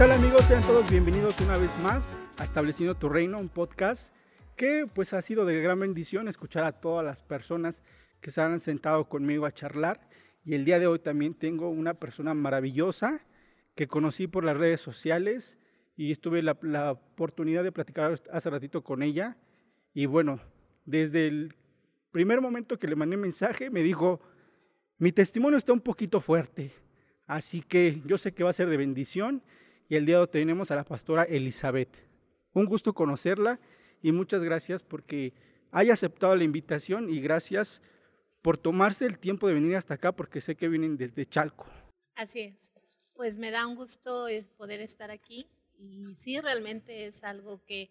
tal 0.00 0.12
amigos? 0.12 0.46
Sean 0.46 0.62
todos 0.62 0.90
bienvenidos 0.90 1.38
una 1.42 1.58
vez 1.58 1.78
más 1.82 2.10
a 2.38 2.44
Estableciendo 2.44 2.94
tu 2.94 3.10
Reino, 3.10 3.38
un 3.38 3.50
podcast 3.50 4.14
que 4.56 4.86
pues 4.90 5.12
ha 5.12 5.20
sido 5.20 5.44
de 5.44 5.60
gran 5.60 5.78
bendición 5.78 6.26
escuchar 6.26 6.64
a 6.64 6.72
todas 6.72 7.04
las 7.04 7.22
personas 7.22 7.82
que 8.22 8.30
se 8.30 8.40
han 8.40 8.60
sentado 8.60 9.10
conmigo 9.10 9.44
a 9.44 9.52
charlar. 9.52 10.08
Y 10.42 10.54
el 10.54 10.64
día 10.64 10.78
de 10.78 10.86
hoy 10.86 11.00
también 11.00 11.34
tengo 11.34 11.68
una 11.68 11.92
persona 11.92 12.32
maravillosa 12.32 13.20
que 13.74 13.88
conocí 13.88 14.26
por 14.26 14.42
las 14.42 14.56
redes 14.56 14.80
sociales 14.80 15.58
y 15.98 16.12
estuve 16.12 16.40
la, 16.40 16.58
la 16.62 16.92
oportunidad 16.92 17.62
de 17.62 17.70
platicar 17.70 18.18
hace 18.32 18.48
ratito 18.48 18.82
con 18.82 19.02
ella. 19.02 19.36
Y 19.92 20.06
bueno, 20.06 20.40
desde 20.86 21.26
el 21.26 21.54
primer 22.10 22.40
momento 22.40 22.78
que 22.78 22.88
le 22.88 22.96
mandé 22.96 23.18
mensaje 23.18 23.68
me 23.68 23.82
dijo, 23.82 24.18
mi 24.96 25.12
testimonio 25.12 25.58
está 25.58 25.74
un 25.74 25.82
poquito 25.82 26.22
fuerte, 26.22 26.72
así 27.26 27.60
que 27.60 28.00
yo 28.06 28.16
sé 28.16 28.32
que 28.32 28.44
va 28.44 28.48
a 28.48 28.54
ser 28.54 28.70
de 28.70 28.78
bendición 28.78 29.42
y 29.90 29.96
el 29.96 30.06
día 30.06 30.14
de 30.14 30.20
hoy 30.22 30.28
tenemos 30.28 30.70
a 30.70 30.76
la 30.76 30.84
pastora 30.84 31.24
Elizabeth. 31.24 32.06
Un 32.54 32.66
gusto 32.66 32.94
conocerla 32.94 33.58
y 34.00 34.12
muchas 34.12 34.44
gracias 34.44 34.84
porque 34.84 35.34
haya 35.72 35.94
aceptado 35.94 36.36
la 36.36 36.44
invitación 36.44 37.10
y 37.12 37.20
gracias 37.20 37.82
por 38.40 38.56
tomarse 38.56 39.04
el 39.04 39.18
tiempo 39.18 39.48
de 39.48 39.54
venir 39.54 39.74
hasta 39.74 39.94
acá 39.94 40.12
porque 40.12 40.40
sé 40.40 40.54
que 40.54 40.68
vienen 40.68 40.96
desde 40.96 41.26
Chalco. 41.26 41.66
Así 42.14 42.40
es. 42.42 42.72
Pues 43.14 43.36
me 43.36 43.50
da 43.50 43.66
un 43.66 43.74
gusto 43.74 44.28
eh, 44.28 44.46
poder 44.56 44.80
estar 44.80 45.10
aquí 45.10 45.48
y 45.76 46.14
sí, 46.14 46.40
realmente 46.40 47.06
es 47.06 47.24
algo 47.24 47.60
que 47.64 47.90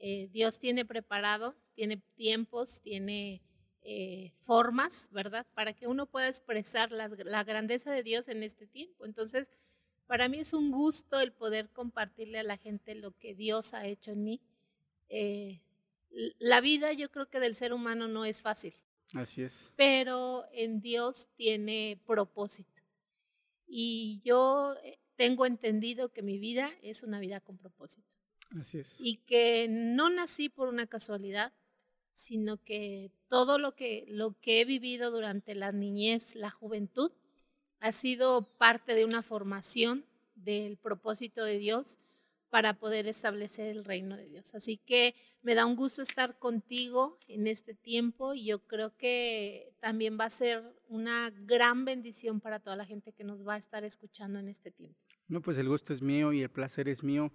eh, 0.00 0.28
Dios 0.32 0.58
tiene 0.58 0.84
preparado, 0.84 1.54
tiene 1.74 2.02
tiempos, 2.16 2.80
tiene 2.82 3.40
eh, 3.82 4.32
formas, 4.40 5.08
¿verdad? 5.12 5.46
Para 5.54 5.74
que 5.74 5.86
uno 5.86 6.06
pueda 6.06 6.26
expresar 6.26 6.90
la, 6.90 7.06
la 7.06 7.44
grandeza 7.44 7.92
de 7.92 8.02
Dios 8.02 8.26
en 8.26 8.42
este 8.42 8.66
tiempo. 8.66 9.06
Entonces, 9.06 9.52
para 10.06 10.28
mí 10.28 10.38
es 10.38 10.52
un 10.52 10.70
gusto 10.70 11.20
el 11.20 11.32
poder 11.32 11.68
compartirle 11.70 12.38
a 12.38 12.44
la 12.44 12.56
gente 12.56 12.94
lo 12.94 13.12
que 13.12 13.34
Dios 13.34 13.74
ha 13.74 13.86
hecho 13.86 14.12
en 14.12 14.24
mí. 14.24 14.40
Eh, 15.08 15.60
la 16.38 16.60
vida 16.60 16.92
yo 16.92 17.10
creo 17.10 17.28
que 17.28 17.40
del 17.40 17.54
ser 17.54 17.72
humano 17.72 18.08
no 18.08 18.24
es 18.24 18.42
fácil. 18.42 18.74
Así 19.14 19.42
es. 19.42 19.70
Pero 19.76 20.46
en 20.52 20.80
Dios 20.80 21.28
tiene 21.36 22.00
propósito. 22.06 22.82
Y 23.66 24.20
yo 24.24 24.74
eh, 24.82 24.98
tengo 25.16 25.46
entendido 25.46 26.12
que 26.12 26.22
mi 26.22 26.38
vida 26.38 26.70
es 26.82 27.02
una 27.02 27.18
vida 27.18 27.40
con 27.40 27.58
propósito. 27.58 28.16
Así 28.58 28.78
es. 28.78 29.00
Y 29.00 29.16
que 29.18 29.66
no 29.68 30.08
nací 30.10 30.48
por 30.48 30.68
una 30.68 30.86
casualidad, 30.86 31.52
sino 32.12 32.62
que 32.62 33.10
todo 33.28 33.58
lo 33.58 33.74
que, 33.74 34.04
lo 34.08 34.38
que 34.40 34.60
he 34.60 34.64
vivido 34.64 35.10
durante 35.10 35.54
la 35.54 35.72
niñez, 35.72 36.34
la 36.34 36.50
juventud, 36.50 37.12
ha 37.80 37.92
sido 37.92 38.48
parte 38.58 38.94
de 38.94 39.04
una 39.04 39.22
formación 39.22 40.04
del 40.34 40.76
propósito 40.76 41.44
de 41.44 41.58
Dios 41.58 41.98
para 42.50 42.78
poder 42.78 43.06
establecer 43.06 43.66
el 43.66 43.84
reino 43.84 44.16
de 44.16 44.26
Dios. 44.28 44.54
Así 44.54 44.78
que 44.78 45.14
me 45.42 45.54
da 45.54 45.66
un 45.66 45.76
gusto 45.76 46.02
estar 46.02 46.38
contigo 46.38 47.18
en 47.28 47.46
este 47.46 47.74
tiempo 47.74 48.34
y 48.34 48.46
yo 48.46 48.60
creo 48.66 48.96
que 48.96 49.72
también 49.80 50.18
va 50.18 50.24
a 50.24 50.30
ser 50.30 50.62
una 50.88 51.30
gran 51.30 51.84
bendición 51.84 52.40
para 52.40 52.60
toda 52.60 52.76
la 52.76 52.86
gente 52.86 53.12
que 53.12 53.24
nos 53.24 53.46
va 53.46 53.54
a 53.54 53.58
estar 53.58 53.84
escuchando 53.84 54.38
en 54.38 54.48
este 54.48 54.70
tiempo. 54.70 54.98
No, 55.28 55.42
pues 55.42 55.58
el 55.58 55.68
gusto 55.68 55.92
es 55.92 56.02
mío 56.02 56.32
y 56.32 56.42
el 56.42 56.50
placer 56.50 56.88
es 56.88 57.02
mío. 57.02 57.32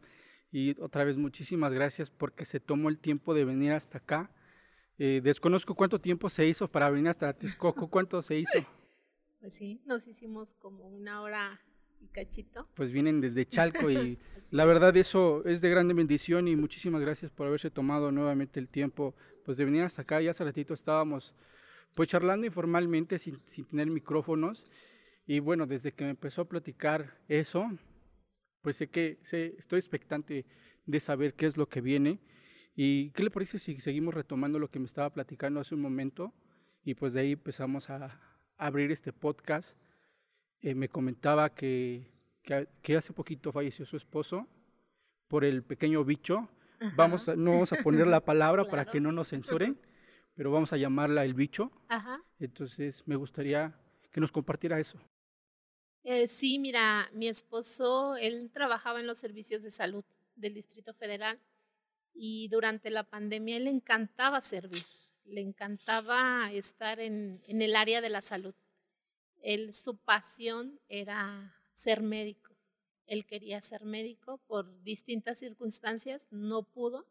Y 0.52 0.80
otra 0.82 1.04
vez 1.04 1.18
muchísimas 1.18 1.74
gracias 1.74 2.10
porque 2.10 2.46
se 2.46 2.60
tomó 2.60 2.90
el 2.90 2.98
tiempo 2.98 3.34
de 3.34 3.46
venir 3.46 3.74
hasta 3.74 4.00
acá. 4.00 4.32
Eh, 4.98 5.22
desconozco 5.24 5.76
cuánto 5.76 6.00
tiempo 6.00 6.30
se 6.30 6.46
hizo 6.46 6.70
para 6.70 6.90
venir 6.90 7.10
hasta 7.10 7.34
Texcoco, 7.34 7.90
cuánto 7.90 8.22
se 8.22 8.38
hizo. 8.40 8.60
Pues 9.42 9.56
sí, 9.56 9.82
nos 9.86 10.08
hicimos 10.08 10.54
como 10.54 10.88
una 10.88 11.24
hora 11.24 11.60
y 12.00 12.08
cachito. 12.10 12.70
Pues 12.76 12.92
vienen 12.92 13.22
desde 13.22 13.48
Chalco 13.48 13.90
y 13.90 14.20
la 14.52 14.66
verdad 14.66 14.96
eso 14.96 15.44
es 15.46 15.62
de 15.62 15.70
grande 15.72 15.96
bendición 15.96 16.48
y 16.48 16.56
muchísimas 16.56 17.02
gracias 17.02 17.32
por 17.32 17.48
haberse 17.48 17.72
tomado 17.72 18.12
nuevamente 18.12 18.60
el 18.60 18.70
tiempo 18.70 19.16
pues 19.44 19.58
de 19.58 19.66
venir 19.66 19.82
hasta 19.82 20.04
acá. 20.04 20.22
Ya 20.22 20.30
hace 20.30 20.44
ratito 20.44 20.76
estábamos 20.76 21.34
pues 21.96 22.08
charlando 22.08 22.46
informalmente 22.46 23.18
sin, 23.18 23.42
sin 23.44 23.66
tener 23.66 23.88
micrófonos 23.88 24.68
y 25.26 25.40
bueno, 25.40 25.66
desde 25.66 25.92
que 25.92 26.04
me 26.04 26.12
empezó 26.12 26.44
a 26.44 26.48
platicar 26.48 27.20
eso, 27.28 27.68
pues 28.62 28.78
sé 28.78 28.92
que 28.92 29.18
sé, 29.24 29.56
estoy 29.58 29.80
expectante 29.80 30.46
de 30.86 31.00
saber 31.00 31.34
qué 31.34 31.48
es 31.48 31.58
lo 31.58 31.68
que 31.68 31.82
viene. 31.82 32.20
¿Y 32.76 33.10
qué 33.12 33.24
le 33.24 33.32
parece 33.32 33.58
si 33.58 33.80
seguimos 33.80 34.14
retomando 34.14 34.60
lo 34.60 34.70
que 34.70 34.78
me 34.78 34.86
estaba 34.86 35.12
platicando 35.12 35.60
hace 35.60 35.74
un 35.74 35.82
momento? 35.82 36.32
Y 36.84 36.94
pues 36.94 37.14
de 37.14 37.22
ahí 37.22 37.32
empezamos 37.32 37.90
a, 37.90 38.20
abrir 38.62 38.92
este 38.92 39.12
podcast. 39.12 39.78
Eh, 40.62 40.76
me 40.76 40.88
comentaba 40.88 41.54
que, 41.54 42.08
que, 42.44 42.68
que, 42.82 42.96
hace 42.96 43.12
poquito 43.12 43.52
falleció 43.52 43.86
su 43.86 43.98
esposo 43.98 44.48
por 45.28 45.44
el 45.44 45.64
pequeño 45.64 46.06
bicho. 46.06 46.48
Vamos 46.96 47.28
a, 47.28 47.36
no 47.36 47.52
vamos 47.52 47.74
a 47.74 47.78
poner 47.78 48.08
la 48.08 48.20
palabra 48.26 48.64
claro. 48.64 48.72
para 48.72 48.86
que 48.92 49.00
no 49.00 49.12
nos 49.12 49.30
censuren, 49.30 49.80
pero 50.36 50.52
vamos 50.52 50.72
a 50.74 50.78
llamarla 50.78 51.26
el 51.26 51.34
bicho. 51.34 51.72
Ajá. 51.88 52.24
Entonces 52.40 53.08
me 53.08 53.16
gustaría 53.16 53.76
que 54.12 54.22
nos 54.22 54.32
compartiera 54.32 54.80
eso. 54.80 55.00
Eh, 56.04 56.28
sí, 56.28 56.60
mira, 56.60 57.10
mi 57.14 57.28
esposo, 57.28 58.16
él 58.16 58.52
trabajaba 58.54 59.00
en 59.00 59.08
los 59.08 59.18
servicios 59.18 59.64
de 59.64 59.72
salud 59.72 60.04
del 60.36 60.54
Distrito 60.54 60.94
Federal 60.94 61.40
y 62.14 62.48
durante 62.50 62.90
la 62.92 63.04
pandemia 63.04 63.58
él 63.58 63.66
le 63.66 63.72
encantaba 63.72 64.42
servir 64.42 64.84
le 65.26 65.42
encantaba 65.42 66.52
estar 66.52 67.00
en, 67.00 67.42
en 67.48 67.62
el 67.62 67.76
área 67.76 68.02
de 68.02 68.10
la 68.10 68.22
salud. 68.22 68.54
Él, 69.42 69.74
su 69.74 69.98
pasión 69.98 70.80
era 70.88 71.56
ser 71.74 72.02
médico. 72.02 72.56
Él 73.08 73.26
quería 73.26 73.60
ser 73.62 73.84
médico 73.84 74.38
por 74.48 74.84
distintas 74.84 75.40
circunstancias, 75.40 76.28
no 76.32 76.64
pudo, 76.64 77.06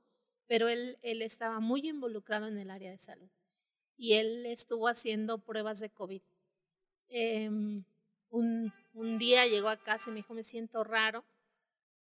pero 0.47 0.69
él, 0.69 0.99
él 1.03 1.23
estaba 1.23 1.61
muy 1.61 1.89
involucrado 1.89 2.47
en 2.47 2.59
el 2.59 2.71
área 2.71 2.91
de 2.91 2.99
salud. 2.99 3.29
Y 3.97 4.15
él 4.15 4.47
estuvo 4.47 4.89
haciendo 4.89 5.39
pruebas 5.39 5.79
de 5.81 5.91
COVID. 5.91 6.23
Eh, 7.09 7.51
un, 8.31 8.73
un 8.95 9.19
día 9.19 9.47
llegó 9.47 9.69
a 9.69 9.77
casa 9.77 10.09
y 10.09 10.13
me 10.13 10.21
dijo, 10.21 10.35
me 10.35 10.43
siento 10.43 10.85
raro. 10.85 11.25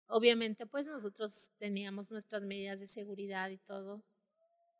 Obviamente, 0.09 0.67
pues 0.67 0.87
nosotros 0.89 1.51
teníamos 1.59 2.11
nuestras 2.11 2.43
medidas 2.43 2.81
de 2.81 2.87
seguridad 2.87 3.51
y 3.51 3.59
todo, 3.59 4.03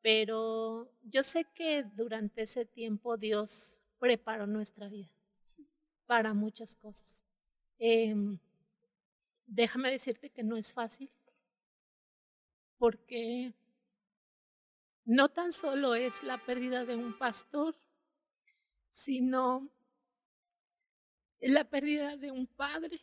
pero 0.07 0.89
yo 1.03 1.25
sé 1.25 1.47
que 1.53 1.83
durante 1.83 2.43
ese 2.43 2.65
tiempo 2.65 3.17
Dios 3.17 3.83
preparó 3.99 4.47
nuestra 4.47 4.89
vida 4.89 5.11
para 6.07 6.33
muchas 6.33 6.77
cosas. 6.77 7.25
Eh, 7.81 8.15
déjame 9.47 9.91
decirte 9.91 10.31
que 10.31 10.45
no 10.45 10.57
es 10.57 10.73
fácil, 10.73 11.11
porque 12.79 13.53
no 15.05 15.29
tan 15.29 15.51
solo 15.51 15.97
es 15.97 16.23
la 16.23 16.39
pérdida 16.39 16.85
de 16.85 16.95
un 16.95 17.19
pastor, 17.19 17.75
sino 18.91 19.69
la 21.41 21.65
pérdida 21.65 22.17
de 22.17 22.31
un 22.31 22.47
padre, 22.47 23.01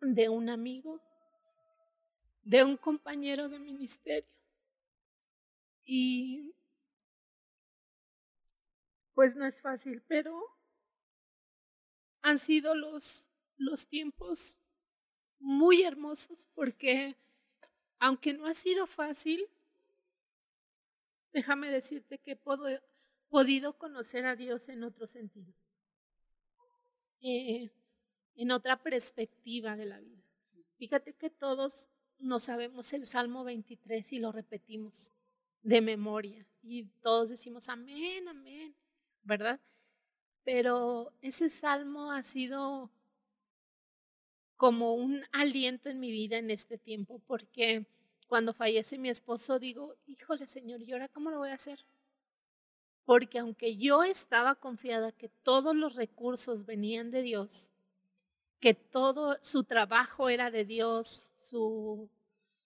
de 0.00 0.28
un 0.28 0.48
amigo, 0.50 1.00
de 2.44 2.62
un 2.62 2.76
compañero 2.76 3.48
de 3.48 3.58
ministerio. 3.58 4.35
Y 5.86 6.52
pues 9.14 9.36
no 9.36 9.46
es 9.46 9.62
fácil, 9.62 10.02
pero 10.06 10.38
han 12.20 12.38
sido 12.38 12.74
los, 12.74 13.30
los 13.56 13.86
tiempos 13.86 14.58
muy 15.38 15.84
hermosos 15.84 16.48
porque 16.54 17.16
aunque 17.98 18.34
no 18.34 18.46
ha 18.46 18.54
sido 18.54 18.86
fácil, 18.86 19.48
déjame 21.32 21.70
decirte 21.70 22.18
que 22.18 22.32
he 22.32 22.40
podido 23.28 23.78
conocer 23.78 24.26
a 24.26 24.36
Dios 24.36 24.68
en 24.68 24.84
otro 24.84 25.06
sentido, 25.06 25.54
eh, 27.20 27.70
en 28.34 28.50
otra 28.50 28.82
perspectiva 28.82 29.76
de 29.76 29.86
la 29.86 30.00
vida. 30.00 30.22
Fíjate 30.78 31.14
que 31.14 31.30
todos 31.30 31.88
no 32.18 32.38
sabemos 32.38 32.92
el 32.92 33.06
Salmo 33.06 33.44
23 33.44 34.12
y 34.12 34.18
lo 34.18 34.32
repetimos 34.32 35.12
de 35.66 35.80
memoria. 35.80 36.46
Y 36.62 36.84
todos 37.02 37.28
decimos 37.28 37.68
amén, 37.68 38.28
amén, 38.28 38.74
¿verdad? 39.24 39.58
Pero 40.44 41.12
ese 41.22 41.48
salmo 41.48 42.12
ha 42.12 42.22
sido 42.22 42.88
como 44.56 44.94
un 44.94 45.24
aliento 45.32 45.88
en 45.88 45.98
mi 45.98 46.12
vida 46.12 46.38
en 46.38 46.50
este 46.50 46.78
tiempo, 46.78 47.20
porque 47.26 47.84
cuando 48.28 48.54
fallece 48.54 48.96
mi 48.96 49.08
esposo 49.08 49.58
digo, 49.58 49.96
híjole 50.06 50.46
Señor, 50.46 50.82
¿y 50.82 50.92
ahora 50.92 51.08
cómo 51.08 51.30
lo 51.30 51.38
voy 51.38 51.50
a 51.50 51.54
hacer? 51.54 51.84
Porque 53.04 53.40
aunque 53.40 53.76
yo 53.76 54.04
estaba 54.04 54.54
confiada 54.54 55.10
que 55.10 55.28
todos 55.28 55.74
los 55.74 55.96
recursos 55.96 56.64
venían 56.64 57.10
de 57.10 57.22
Dios, 57.22 57.72
que 58.60 58.74
todo 58.74 59.36
su 59.42 59.64
trabajo 59.64 60.28
era 60.28 60.52
de 60.52 60.64
Dios, 60.64 61.32
su 61.34 62.08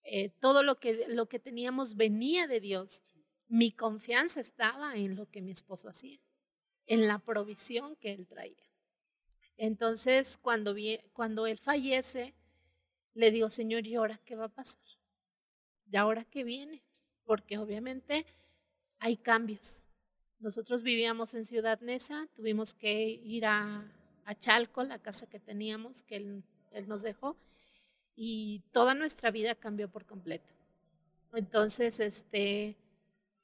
eh, 0.04 0.30
todo 0.40 0.62
lo 0.62 0.78
que, 0.78 1.06
lo 1.08 1.26
que 1.26 1.38
teníamos 1.38 1.96
venía 1.96 2.46
de 2.46 2.60
Dios. 2.60 3.02
Mi 3.48 3.72
confianza 3.72 4.40
estaba 4.40 4.96
en 4.96 5.16
lo 5.16 5.28
que 5.30 5.42
mi 5.42 5.50
esposo 5.50 5.88
hacía, 5.88 6.20
en 6.86 7.06
la 7.06 7.18
provisión 7.18 7.96
que 7.96 8.12
él 8.12 8.26
traía. 8.26 8.70
Entonces, 9.56 10.38
cuando, 10.40 10.72
vi, 10.72 11.00
cuando 11.12 11.46
él 11.46 11.58
fallece, 11.58 12.34
le 13.14 13.30
digo, 13.30 13.50
Señor, 13.50 13.86
¿y 13.86 13.96
ahora 13.96 14.20
qué 14.24 14.36
va 14.36 14.46
a 14.46 14.48
pasar? 14.48 14.82
¿Y 15.90 15.96
ahora 15.96 16.24
qué 16.24 16.44
viene? 16.44 16.82
Porque 17.24 17.58
obviamente 17.58 18.24
hay 18.98 19.16
cambios. 19.16 19.86
Nosotros 20.38 20.82
vivíamos 20.82 21.34
en 21.34 21.44
Ciudad 21.44 21.80
Neza, 21.80 22.26
tuvimos 22.34 22.72
que 22.72 23.02
ir 23.08 23.44
a, 23.44 23.84
a 24.24 24.34
Chalco, 24.34 24.82
la 24.84 24.98
casa 24.98 25.26
que 25.26 25.40
teníamos, 25.40 26.02
que 26.02 26.16
él, 26.16 26.44
él 26.70 26.88
nos 26.88 27.02
dejó, 27.02 27.36
y 28.16 28.62
toda 28.72 28.94
nuestra 28.94 29.30
vida 29.30 29.54
cambió 29.54 29.90
por 29.90 30.06
completo. 30.06 30.52
Entonces, 31.32 32.00
este, 32.00 32.76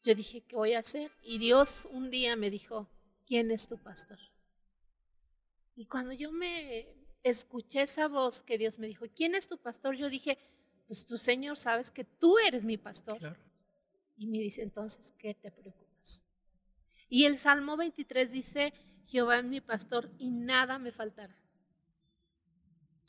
yo 0.03 0.15
dije, 0.15 0.41
¿qué 0.43 0.57
voy 0.57 0.75
a 0.75 0.81
hacer? 0.81 1.11
Y 1.23 1.39
Dios 1.39 1.89
un 1.91 2.11
día 2.11 2.37
me 2.37 2.51
dijo, 2.51 2.89
¿quién 3.27 3.51
es 3.51 3.69
tu 3.69 3.79
pastor? 3.79 4.19
Y 5.75 5.87
cuando 5.87 6.13
yo 6.13 6.33
me 6.33 6.89
escuché 7.23 7.83
esa 7.83 8.09
voz 8.09 8.43
que 8.43 8.59
Dios 8.59 8.79
me 8.79 8.87
dijo, 8.87 9.05
¿quién 9.15 9.35
es 9.35 9.49
tu 9.49 9.59
pastor? 9.59 9.97
Yo 9.97 10.09
dije, 10.09 10.39
pues 10.87 11.07
tu 11.07 11.19
Señor 11.19 11.57
sabes 11.57 11.91
que 11.91 12.05
tú 12.05 12.39
eres 12.39 12.65
mi 12.65 12.79
pastor. 12.79 13.37
Y 14.17 14.27
me 14.27 14.39
dice, 14.39 14.63
entonces, 14.63 15.13
¿qué 15.19 15.35
te 15.35 15.51
preocupas? 15.51 16.25
Y 17.09 17.25
el 17.25 17.37
Salmo 17.37 17.77
23 17.77 18.33
dice, 18.33 18.73
Jehová 19.07 19.39
es 19.39 19.45
mi 19.45 19.61
pastor 19.61 20.11
y 20.19 20.31
nada 20.31 20.79
me 20.79 20.93
faltará. 20.93 21.37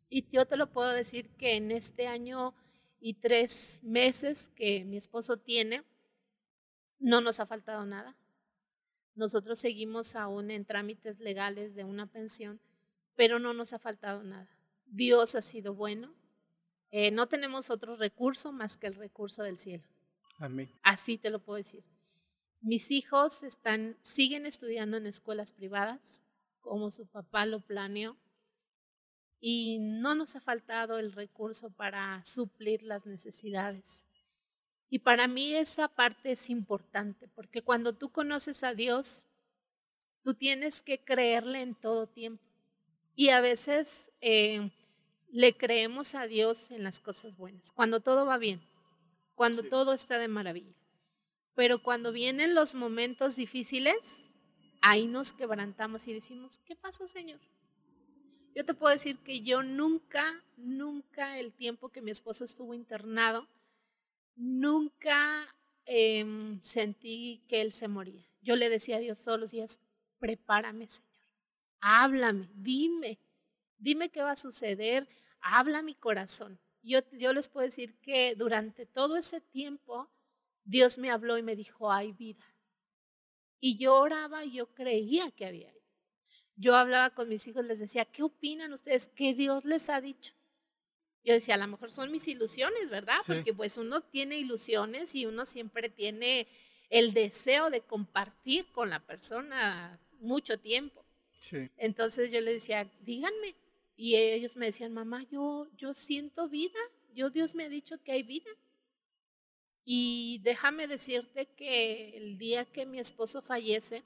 Y 0.10 0.28
yo 0.30 0.46
te 0.46 0.58
lo 0.58 0.72
puedo 0.72 0.90
decir 0.92 1.30
que 1.38 1.56
en 1.56 1.72
este 1.72 2.08
año 2.08 2.54
y 3.00 3.16
tres 3.16 3.80
meses 3.84 4.50
que 4.56 4.84
mi 4.86 4.98
esposo 4.98 5.38
tiene, 5.38 5.84
no 7.00 7.22
nos 7.22 7.40
ha 7.40 7.46
faltado 7.46 7.86
nada. 7.86 8.16
Nosotros 9.16 9.60
seguimos 9.60 10.16
aún 10.16 10.52
en 10.52 10.66
trámites 10.66 11.20
legales 11.20 11.76
de 11.76 11.84
una 11.84 12.08
pensión, 12.08 12.60
pero 13.16 13.40
no 13.40 13.54
nos 13.54 13.74
ha 13.74 13.80
faltado 13.80 14.24
nada. 14.24 14.50
Dios 14.86 15.36
ha 15.36 15.42
sido 15.42 15.74
bueno. 15.74 16.14
Eh, 16.92 17.12
no 17.12 17.28
tenemos 17.28 17.70
otro 17.70 17.96
recurso 17.96 18.54
más 18.54 18.78
que 18.78 18.88
el 18.88 18.96
recurso 18.96 19.44
del 19.44 19.58
cielo. 19.58 19.84
Amén. 20.40 20.70
Así 20.84 21.18
te 21.18 21.30
lo 21.30 21.40
puedo 21.40 21.58
decir. 21.58 21.84
Mis 22.62 22.92
hijos 22.92 23.44
están, 23.44 23.98
siguen 24.02 24.46
estudiando 24.46 24.98
en 24.98 25.06
escuelas 25.06 25.52
privadas, 25.52 26.24
como 26.62 26.92
su 26.92 27.08
papá 27.08 27.46
lo 27.46 27.60
planeó, 27.60 28.18
y 29.40 29.80
no 29.80 30.16
nos 30.16 30.36
ha 30.36 30.40
faltado 30.40 30.98
el 30.98 31.12
recurso 31.12 31.70
para 31.70 32.24
suplir 32.26 32.84
las 32.84 33.06
necesidades. 33.06 34.06
Y 34.90 35.00
para 35.00 35.28
mí 35.28 35.54
esa 35.54 35.88
parte 35.88 36.32
es 36.32 36.50
importante, 36.50 37.28
porque 37.28 37.62
cuando 37.62 37.94
tú 37.94 38.10
conoces 38.10 38.64
a 38.64 38.74
Dios, 38.74 39.26
tú 40.24 40.34
tienes 40.34 40.82
que 40.82 41.04
creerle 41.04 41.62
en 41.62 41.76
todo 41.76 42.08
tiempo. 42.08 42.44
Y 43.16 43.30
a 43.30 43.42
veces 43.42 44.12
eh, 44.22 44.72
le 45.30 45.58
creemos 45.58 46.16
a 46.16 46.28
Dios 46.28 46.72
en 46.72 46.84
las 46.84 47.00
cosas 47.00 47.38
buenas, 47.38 47.72
cuando 47.72 48.00
todo 48.00 48.26
va 48.26 48.38
bien, 48.38 48.62
cuando 49.36 49.64
todo 49.64 49.94
está 49.94 50.20
de 50.20 50.28
maravilla. 50.28 50.74
Pero 51.54 51.82
cuando 51.82 52.12
vienen 52.12 52.54
los 52.54 52.76
momentos 52.76 53.36
difíciles, 53.36 53.98
ahí 54.82 55.08
nos 55.08 55.34
quebrantamos 55.34 56.08
y 56.08 56.14
decimos, 56.14 56.60
¿qué 56.66 56.76
pasó, 56.76 57.08
Señor? 57.08 57.40
Yo 58.58 58.66
te 58.66 58.74
puedo 58.74 58.92
decir 58.92 59.20
que 59.20 59.42
yo 59.42 59.62
nunca, 59.62 60.44
nunca 60.56 61.38
el 61.38 61.54
tiempo 61.54 61.90
que 61.90 62.02
mi 62.02 62.10
esposo 62.10 62.44
estuvo 62.44 62.74
internado, 62.74 63.48
nunca 64.36 65.48
em, 65.86 66.60
sentí 66.64 67.44
que 67.48 67.62
él 67.62 67.72
se 67.72 67.88
moría. 67.88 68.26
Yo 68.42 68.56
le 68.56 68.70
decía 68.70 68.96
a 68.96 69.00
Dios 69.00 69.24
todos 69.24 69.40
los 69.40 69.52
días, 69.52 69.80
prepárame, 70.18 70.88
Señor. 70.88 71.14
Háblame, 71.82 72.50
dime, 72.56 73.20
dime 73.78 74.10
qué 74.10 74.24
va 74.24 74.32
a 74.32 74.36
suceder, 74.36 75.08
habla 75.40 75.84
mi 75.84 75.94
corazón. 75.94 76.58
Yo, 76.82 77.02
yo 77.12 77.34
les 77.34 77.50
puedo 77.50 77.64
decir 77.68 77.94
que 78.02 78.34
durante 78.34 78.88
todo 78.88 79.18
ese 79.18 79.40
tiempo 79.40 80.10
Dios 80.66 80.98
me 80.98 81.12
habló 81.12 81.38
y 81.38 81.44
me 81.44 81.56
dijo, 81.56 81.92
hay 81.92 82.12
vida. 82.12 82.44
Y 83.60 83.78
yo 83.78 83.98
oraba 83.98 84.46
y 84.46 84.54
yo 84.54 84.74
creía 84.74 85.30
que 85.30 85.46
había. 85.46 85.77
Yo 86.58 86.76
hablaba 86.76 87.12
con 87.12 87.30
mis 87.30 87.48
hijos, 87.48 87.64
les 87.64 87.80
decía, 87.80 88.04
¿qué 88.04 88.24
opinan 88.24 88.74
ustedes? 88.74 89.08
¿Qué 89.08 89.34
Dios 89.34 89.64
les 89.64 89.90
ha 89.90 90.02
dicho? 90.02 90.34
yo 91.28 91.34
decía, 91.34 91.56
a 91.56 91.58
lo 91.58 91.68
mejor 91.68 91.92
son 91.92 92.10
mis 92.10 92.26
ilusiones, 92.30 92.90
¿verdad? 92.90 93.18
Porque 93.28 93.54
pues 93.54 93.76
uno 93.76 94.00
tiene 94.00 94.40
ilusiones 94.40 95.14
y 95.14 95.26
uno 95.26 95.46
siempre 95.46 95.90
tiene 95.90 96.48
el 96.90 97.14
deseo 97.14 97.70
de 97.70 97.82
compartir 97.82 98.72
con 98.72 98.90
la 98.90 99.06
persona 99.06 100.00
mucho 100.22 100.58
tiempo. 100.58 101.04
Entonces 101.76 102.32
yo 102.32 102.40
le 102.40 102.54
decía, 102.54 102.90
díganme. 103.02 103.56
Y 103.98 104.16
ellos 104.16 104.56
me 104.56 104.68
decían, 104.68 104.94
mamá, 104.94 105.28
yo, 105.30 105.68
yo 105.76 105.94
siento 105.94 106.48
vida, 106.48 106.80
yo 107.14 107.30
Dios 107.30 107.56
me 107.56 107.66
ha 107.66 107.70
dicho 107.70 108.02
que 108.04 108.14
hay 108.14 108.24
vida. 108.24 108.52
Y 109.84 110.40
déjame 110.44 110.88
decirte 110.88 111.48
que 111.48 112.16
el 112.16 112.38
día 112.38 112.64
que 112.64 112.86
mi 112.86 113.00
esposo 113.00 113.42
fallece, 113.42 114.04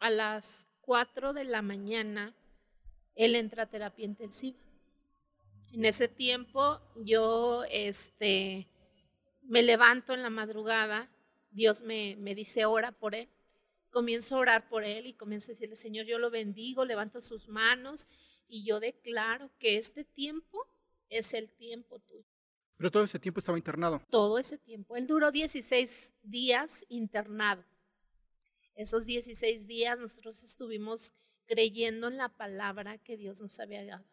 a 0.00 0.10
las 0.10 0.66
4 0.86 1.34
de 1.34 1.44
la 1.44 1.60
mañana, 1.60 2.34
él 3.14 3.34
entra 3.34 3.64
a 3.64 3.70
terapia 3.70 4.04
intensiva. 4.04 4.58
En 5.72 5.84
ese 5.84 6.08
tiempo 6.08 6.80
yo 6.96 7.64
este, 7.70 8.66
me 9.42 9.62
levanto 9.62 10.14
en 10.14 10.22
la 10.22 10.30
madrugada, 10.30 11.10
Dios 11.50 11.82
me, 11.82 12.16
me 12.16 12.34
dice 12.34 12.64
ora 12.64 12.92
por 12.92 13.14
él, 13.14 13.28
comienzo 13.90 14.36
a 14.36 14.38
orar 14.38 14.68
por 14.68 14.84
él 14.84 15.06
y 15.06 15.14
comienzo 15.14 15.50
a 15.50 15.54
decirle, 15.54 15.76
Señor, 15.76 16.06
yo 16.06 16.18
lo 16.18 16.30
bendigo, 16.30 16.84
levanto 16.84 17.20
sus 17.20 17.48
manos 17.48 18.06
y 18.48 18.64
yo 18.64 18.78
declaro 18.78 19.50
que 19.58 19.76
este 19.76 20.04
tiempo 20.04 20.66
es 21.08 21.34
el 21.34 21.50
tiempo 21.50 21.98
tuyo. 21.98 22.24
Pero 22.76 22.90
todo 22.90 23.04
ese 23.04 23.18
tiempo 23.18 23.40
estaba 23.40 23.58
internado. 23.58 24.02
Todo 24.10 24.38
ese 24.38 24.58
tiempo. 24.58 24.96
Él 24.96 25.06
duró 25.06 25.32
16 25.32 26.14
días 26.22 26.84
internado. 26.88 27.64
Esos 28.76 29.06
16 29.06 29.66
días 29.66 29.98
nosotros 29.98 30.42
estuvimos 30.42 31.12
creyendo 31.46 32.08
en 32.08 32.18
la 32.18 32.28
palabra 32.28 32.98
que 32.98 33.16
Dios 33.16 33.40
nos 33.40 33.58
había 33.58 33.84
dado. 33.84 34.04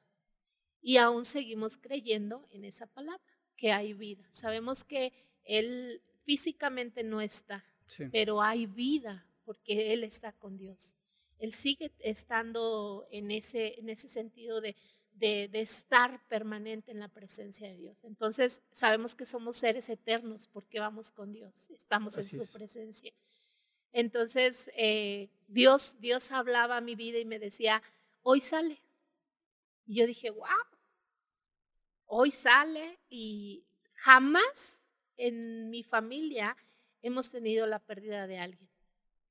Y 0.81 0.97
aún 0.97 1.25
seguimos 1.25 1.77
creyendo 1.77 2.47
en 2.51 2.65
esa 2.65 2.87
palabra, 2.87 3.21
que 3.55 3.71
hay 3.71 3.93
vida. 3.93 4.25
Sabemos 4.31 4.83
que 4.83 5.13
Él 5.43 6.01
físicamente 6.19 7.03
no 7.03 7.21
está, 7.21 7.65
pero 8.11 8.41
hay 8.41 8.65
vida 8.65 9.25
porque 9.45 9.93
Él 9.93 10.03
está 10.03 10.31
con 10.31 10.57
Dios. 10.57 10.95
Él 11.39 11.53
sigue 11.53 11.91
estando 11.99 13.05
en 13.11 13.31
ese, 13.31 13.79
en 13.79 13.89
ese 13.89 14.07
sentido 14.07 14.61
de, 14.61 14.75
de, 15.13 15.49
estar 15.53 16.25
permanente 16.27 16.91
en 16.91 16.99
la 16.99 17.09
presencia 17.09 17.67
de 17.67 17.75
Dios. 17.75 18.03
Entonces 18.03 18.61
sabemos 18.71 19.15
que 19.15 19.25
somos 19.25 19.57
seres 19.57 19.89
eternos 19.89 20.47
porque 20.47 20.79
vamos 20.79 21.11
con 21.11 21.31
Dios, 21.31 21.69
estamos 21.71 22.17
en 22.17 22.25
su 22.25 22.51
presencia. 22.51 23.13
Entonces 23.93 24.71
eh, 24.75 25.29
Dios, 25.47 25.97
Dios 25.99 26.31
hablaba 26.31 26.77
a 26.77 26.81
mi 26.81 26.95
vida 26.95 27.19
y 27.19 27.25
me 27.25 27.39
decía, 27.39 27.81
hoy 28.23 28.41
sale. 28.41 28.81
Y 29.85 29.95
yo 29.95 30.07
dije, 30.07 30.31
wow, 30.31 30.47
hoy 32.05 32.31
sale 32.31 32.99
y 33.09 33.63
jamás 33.93 34.81
en 35.17 35.69
mi 35.69 35.83
familia 35.83 36.57
hemos 37.01 37.29
tenido 37.29 37.67
la 37.67 37.79
pérdida 37.79 38.27
de 38.27 38.39
alguien. 38.39 38.69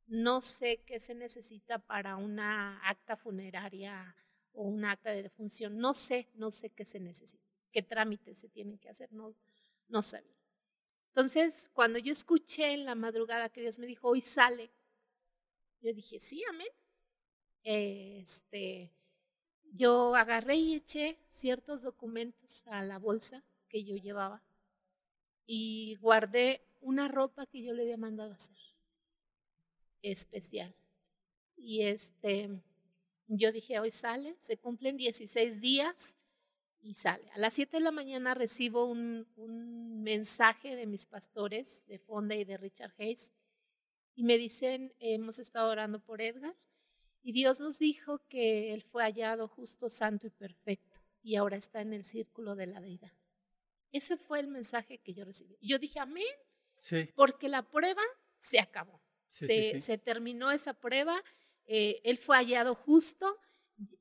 No 0.06 0.40
sé 0.40 0.82
qué 0.86 1.00
se 1.00 1.14
necesita 1.14 1.78
para 1.78 2.16
una 2.16 2.78
acta 2.88 3.16
funeraria 3.16 4.14
o 4.52 4.62
un 4.62 4.84
acta 4.84 5.10
de 5.10 5.22
defunción. 5.22 5.78
No 5.78 5.94
sé, 5.94 6.28
no 6.34 6.50
sé 6.50 6.70
qué 6.70 6.84
se 6.84 7.00
necesita, 7.00 7.42
qué 7.72 7.82
trámites 7.82 8.38
se 8.38 8.48
tienen 8.48 8.78
que 8.78 8.90
hacer, 8.90 9.12
no, 9.12 9.34
no 9.88 10.02
sabía. 10.02 10.41
Entonces, 11.14 11.70
cuando 11.74 11.98
yo 11.98 12.10
escuché 12.10 12.72
en 12.72 12.86
la 12.86 12.94
madrugada 12.94 13.50
que 13.50 13.60
Dios 13.60 13.78
me 13.78 13.86
dijo, 13.86 14.08
hoy 14.08 14.22
sale, 14.22 14.70
yo 15.82 15.92
dije, 15.92 16.18
sí, 16.18 16.42
amén. 16.48 16.68
Este, 17.64 18.90
yo 19.72 20.14
agarré 20.14 20.56
y 20.56 20.74
eché 20.74 21.18
ciertos 21.28 21.82
documentos 21.82 22.66
a 22.68 22.82
la 22.82 22.98
bolsa 22.98 23.44
que 23.68 23.84
yo 23.84 23.96
llevaba 23.96 24.42
y 25.46 25.96
guardé 26.00 26.62
una 26.80 27.08
ropa 27.08 27.44
que 27.44 27.62
yo 27.62 27.74
le 27.74 27.82
había 27.82 27.98
mandado 27.98 28.32
hacer, 28.32 28.56
especial. 30.00 30.74
Y 31.56 31.82
este, 31.82 32.48
yo 33.26 33.52
dije, 33.52 33.78
hoy 33.80 33.90
sale, 33.90 34.34
se 34.38 34.56
cumplen 34.56 34.96
16 34.96 35.60
días 35.60 36.16
y 36.82 36.94
sale. 36.94 37.30
A 37.32 37.38
las 37.38 37.54
7 37.54 37.76
de 37.78 37.82
la 37.82 37.92
mañana 37.92 38.34
recibo 38.34 38.86
un, 38.86 39.26
un 39.36 40.02
mensaje 40.02 40.76
de 40.76 40.86
mis 40.86 41.06
pastores, 41.06 41.86
de 41.86 41.98
Fonda 41.98 42.34
y 42.34 42.44
de 42.44 42.56
Richard 42.56 42.92
Hayes, 42.98 43.32
y 44.14 44.24
me 44.24 44.36
dicen, 44.36 44.92
hemos 44.98 45.38
estado 45.38 45.70
orando 45.70 46.00
por 46.00 46.20
Edgar 46.20 46.54
y 47.22 47.32
Dios 47.32 47.60
nos 47.60 47.78
dijo 47.78 48.18
que 48.28 48.74
Él 48.74 48.82
fue 48.82 49.04
hallado 49.04 49.48
justo, 49.48 49.88
santo 49.88 50.26
y 50.26 50.30
perfecto 50.30 51.00
y 51.22 51.36
ahora 51.36 51.56
está 51.56 51.80
en 51.80 51.92
el 51.92 52.04
círculo 52.04 52.54
de 52.54 52.66
la 52.66 52.80
deidad. 52.80 53.12
Ese 53.92 54.16
fue 54.16 54.40
el 54.40 54.48
mensaje 54.48 54.98
que 54.98 55.14
yo 55.14 55.24
recibí. 55.24 55.56
Y 55.60 55.68
yo 55.68 55.78
dije, 55.78 56.00
amén, 56.00 56.24
sí. 56.76 57.08
porque 57.14 57.48
la 57.48 57.62
prueba 57.62 58.02
se 58.38 58.58
acabó. 58.58 59.00
se, 59.28 59.80
se, 59.80 59.98
terminó 59.98 60.50
esa 60.50 60.74
prueba, 60.74 61.22
eh, 61.66 62.00
Él 62.04 62.18
fue 62.18 62.36
hallado 62.36 62.74
justo, 62.74 63.38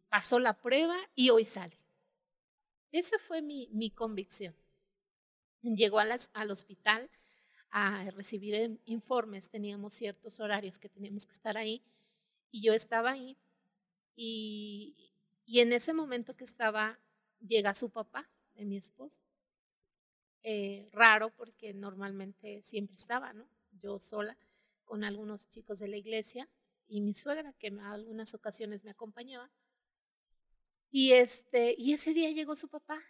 pasó 0.10 0.40
la 0.40 0.60
prueba 0.60 0.98
y 1.16 1.30
hoy 1.30 1.46
sale. 1.46 1.78
Esa 2.92 3.18
fue 3.18 3.42
mi, 3.42 3.70
mi 3.72 3.90
convicción. 3.90 4.56
Llegó 5.64 6.00
a 6.00 6.06
al 6.34 6.52
hospital 6.52 7.10
a 7.70 8.10
recibir 8.12 8.80
informes, 8.86 9.50
teníamos 9.50 9.94
ciertos 9.94 10.40
horarios 10.40 10.80
que 10.80 10.90
teníamos 10.90 11.26
que 11.26 11.34
estar 11.34 11.58
ahí 11.58 11.84
y 12.52 12.64
yo 12.64 12.74
estaba 12.74 13.12
ahí 13.12 13.38
y, 14.16 15.14
y 15.46 15.62
en 15.62 15.74
ese 15.74 15.94
momento 15.94 16.36
que 16.36 16.44
estaba, 16.46 17.00
llega 17.40 17.74
su 17.76 17.90
papá 17.92 18.30
de 18.56 18.66
mi 18.66 18.78
esposo. 18.78 19.22
Eh, 20.44 20.90
raro 20.92 21.30
porque 21.30 21.74
normalmente 21.74 22.62
siempre 22.64 22.96
estaba, 22.96 23.32
¿no? 23.34 23.48
Yo 23.80 24.00
sola 24.00 24.36
con 24.86 25.04
algunos 25.04 25.48
chicos 25.50 25.80
de 25.80 25.88
la 25.88 25.98
iglesia 25.98 26.50
y 26.88 27.02
mi 27.02 27.14
suegra 27.14 27.54
que 27.54 27.68
en 27.68 27.80
algunas 27.80 28.34
ocasiones 28.34 28.84
me 28.84 28.92
acompañaba. 28.92 29.50
Y, 30.92 31.14
este, 31.14 31.74
y 31.78 31.94
ese 31.94 32.14
día 32.14 32.30
llegó 32.32 32.56
su 32.56 32.68
papá 32.68 33.02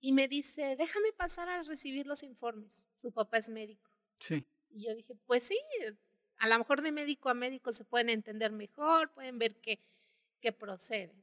y 0.00 0.12
me 0.12 0.28
dice, 0.28 0.76
déjame 0.76 1.12
pasar 1.12 1.48
a 1.48 1.62
recibir 1.62 2.06
los 2.06 2.22
informes. 2.22 2.88
Su 2.94 3.10
papá 3.10 3.38
es 3.38 3.48
médico. 3.48 3.90
Sí. 4.18 4.46
Y 4.70 4.84
yo 4.84 4.94
dije, 4.94 5.14
pues 5.26 5.44
sí, 5.44 5.58
a 6.36 6.48
lo 6.48 6.58
mejor 6.58 6.82
de 6.82 6.92
médico 6.92 7.30
a 7.30 7.34
médico 7.34 7.72
se 7.72 7.84
pueden 7.84 8.10
entender 8.10 8.52
mejor, 8.52 9.12
pueden 9.14 9.38
ver 9.38 9.56
qué, 9.62 9.80
qué 10.40 10.52
procede. 10.52 11.14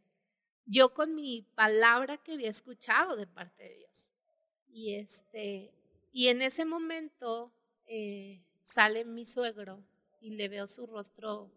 Yo 0.66 0.94
con 0.94 1.14
mi 1.14 1.44
palabra 1.54 2.18
que 2.18 2.34
había 2.34 2.50
escuchado 2.50 3.16
de 3.16 3.28
parte 3.28 3.64
de 3.64 3.76
Dios. 3.76 4.14
Y, 4.68 4.96
este, 4.96 5.72
y 6.12 6.30
en 6.30 6.42
ese 6.42 6.66
momento 6.66 7.54
eh, 7.86 8.42
sale 8.64 9.06
mi 9.06 9.26
suegro 9.26 9.84
y 10.22 10.32
le 10.32 10.48
veo 10.48 10.66
su 10.66 10.88
rostro 10.88 11.52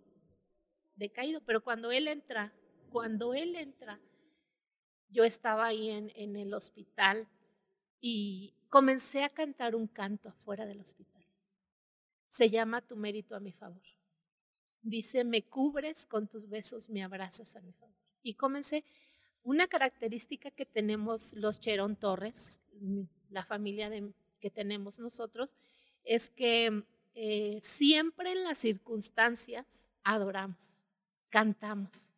decaído, 0.96 1.40
pero 1.40 1.62
cuando 1.62 1.90
él 1.92 2.08
entra, 2.08 2.52
cuando 2.90 3.34
él 3.34 3.56
entra, 3.56 4.00
yo 5.08 5.24
estaba 5.24 5.66
ahí 5.66 5.90
en, 5.90 6.36
el 6.36 6.54
hospital 6.54 7.28
y 8.00 8.54
comencé 8.68 9.24
a 9.24 9.28
cantar 9.28 9.74
un 9.74 9.86
canto 9.86 10.28
afuera 10.28 10.66
del 10.66 10.80
hospital. 10.80 11.24
Se 12.28 12.50
llama 12.50 12.82
Tu 12.82 12.96
mérito 12.96 13.36
a 13.36 13.40
mi 13.40 13.52
favor. 13.52 13.82
Dice, 14.82 15.24
me 15.24 15.42
cubres 15.42 16.06
con 16.06 16.28
tus 16.28 16.48
besos, 16.48 16.90
me 16.90 17.02
abrazas 17.02 17.56
a 17.56 17.60
mi 17.60 17.72
favor. 17.72 17.94
Y 18.22 18.34
comencé, 18.34 18.84
una 19.42 19.68
característica 19.68 20.50
que 20.50 20.66
tenemos 20.66 21.34
los 21.34 21.60
Cherón 21.60 21.96
Torres, 21.96 22.60
la 23.30 23.44
familia 23.44 23.90
que 24.40 24.50
tenemos 24.50 24.98
nosotros, 24.98 25.54
es 26.02 26.28
que 26.28 26.84
eh, 27.14 27.58
siempre 27.62 28.32
en 28.32 28.44
las 28.44 28.58
circunstancias 28.58 29.92
adoramos, 30.02 30.82
cantamos. 31.28 32.14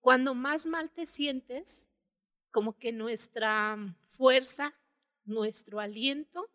Cuando 0.00 0.34
más 0.34 0.66
mal 0.66 0.90
te 0.90 1.06
sientes, 1.06 1.87
como 2.58 2.76
que 2.76 2.90
nuestra 2.90 3.94
fuerza, 4.04 4.74
nuestro 5.24 5.78
aliento 5.78 6.50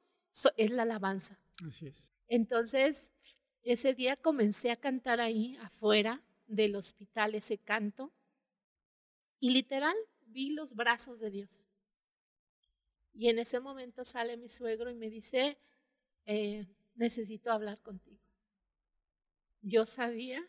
es 0.57 0.69
la 0.69 0.83
alabanza. 0.83 1.39
Así 1.65 1.87
es. 1.87 2.11
Entonces, 2.27 3.13
ese 3.63 3.93
día 3.93 4.17
comencé 4.17 4.69
a 4.71 4.75
cantar 4.75 5.21
ahí 5.21 5.55
afuera 5.61 6.21
del 6.45 6.75
hospital 6.75 7.35
ese 7.35 7.57
canto 7.57 8.11
y 9.39 9.51
literal 9.51 9.95
vi 10.25 10.49
los 10.49 10.75
brazos 10.75 11.21
de 11.21 11.29
Dios. 11.29 11.69
Y 13.13 13.29
en 13.29 13.39
ese 13.39 13.61
momento 13.61 14.03
sale 14.03 14.35
mi 14.35 14.49
suegro 14.49 14.91
y 14.91 14.95
me 14.95 15.09
dice, 15.09 15.57
eh, 16.25 16.67
necesito 16.95 17.49
hablar 17.49 17.79
contigo. 17.79 18.19
Yo 19.61 19.85
sabía 19.85 20.45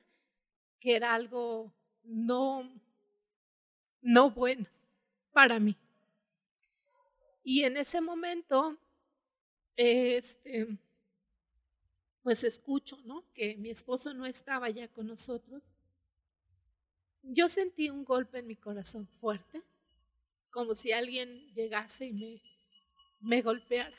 que 0.81 0.97
era 0.97 1.15
algo 1.15 1.73
no, 2.03 2.69
no 4.03 4.31
bueno 4.33 4.67
para 5.35 5.59
mí. 5.61 5.77
Y 7.43 7.65
en 7.65 7.77
ese 7.77 8.01
momento, 8.01 8.79
este, 9.77 10.79
pues 12.23 12.43
escucho, 12.45 12.97
¿no? 13.05 13.23
Que 13.35 13.57
mi 13.57 13.69
esposo 13.69 14.15
no 14.15 14.25
estaba 14.25 14.71
ya 14.71 14.89
con 14.89 15.09
nosotros. 15.09 15.63
Yo 17.23 17.49
sentí 17.49 17.91
un 17.91 18.05
golpe 18.05 18.39
en 18.39 18.47
mi 18.47 18.57
corazón 18.57 19.07
fuerte, 19.09 19.63
como 20.51 20.75
si 20.75 20.93
alguien 20.93 21.53
llegase 21.55 22.07
y 22.07 22.13
me, 22.13 22.43
me 23.21 23.43
golpeara. 23.43 23.97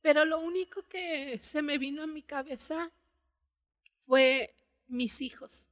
Pero 0.00 0.24
lo 0.24 0.40
único 0.40 0.82
que 0.88 1.38
se 1.40 1.62
me 1.62 1.78
vino 1.78 2.02
a 2.02 2.08
mi 2.08 2.22
cabeza 2.22 2.90
fue 4.00 4.54
mis 4.88 5.20
hijos. 5.20 5.68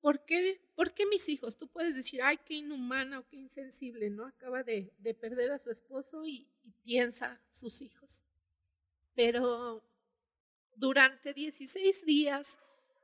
¿Por 0.00 0.24
qué, 0.24 0.60
¿Por 0.78 0.94
qué 0.94 1.06
mis 1.06 1.28
hijos? 1.28 1.58
Tú 1.58 1.66
puedes 1.66 1.96
decir, 1.96 2.22
ay, 2.22 2.38
qué 2.46 2.54
inhumana 2.54 3.18
o 3.18 3.26
qué 3.26 3.34
insensible, 3.34 4.10
¿no? 4.10 4.24
Acaba 4.24 4.62
de, 4.62 4.94
de 4.98 5.12
perder 5.12 5.50
a 5.50 5.58
su 5.58 5.72
esposo 5.72 6.24
y, 6.24 6.46
y 6.62 6.70
piensa 6.84 7.40
sus 7.50 7.82
hijos. 7.82 8.24
Pero 9.16 9.82
durante 10.76 11.34
16 11.34 12.06
días 12.06 12.60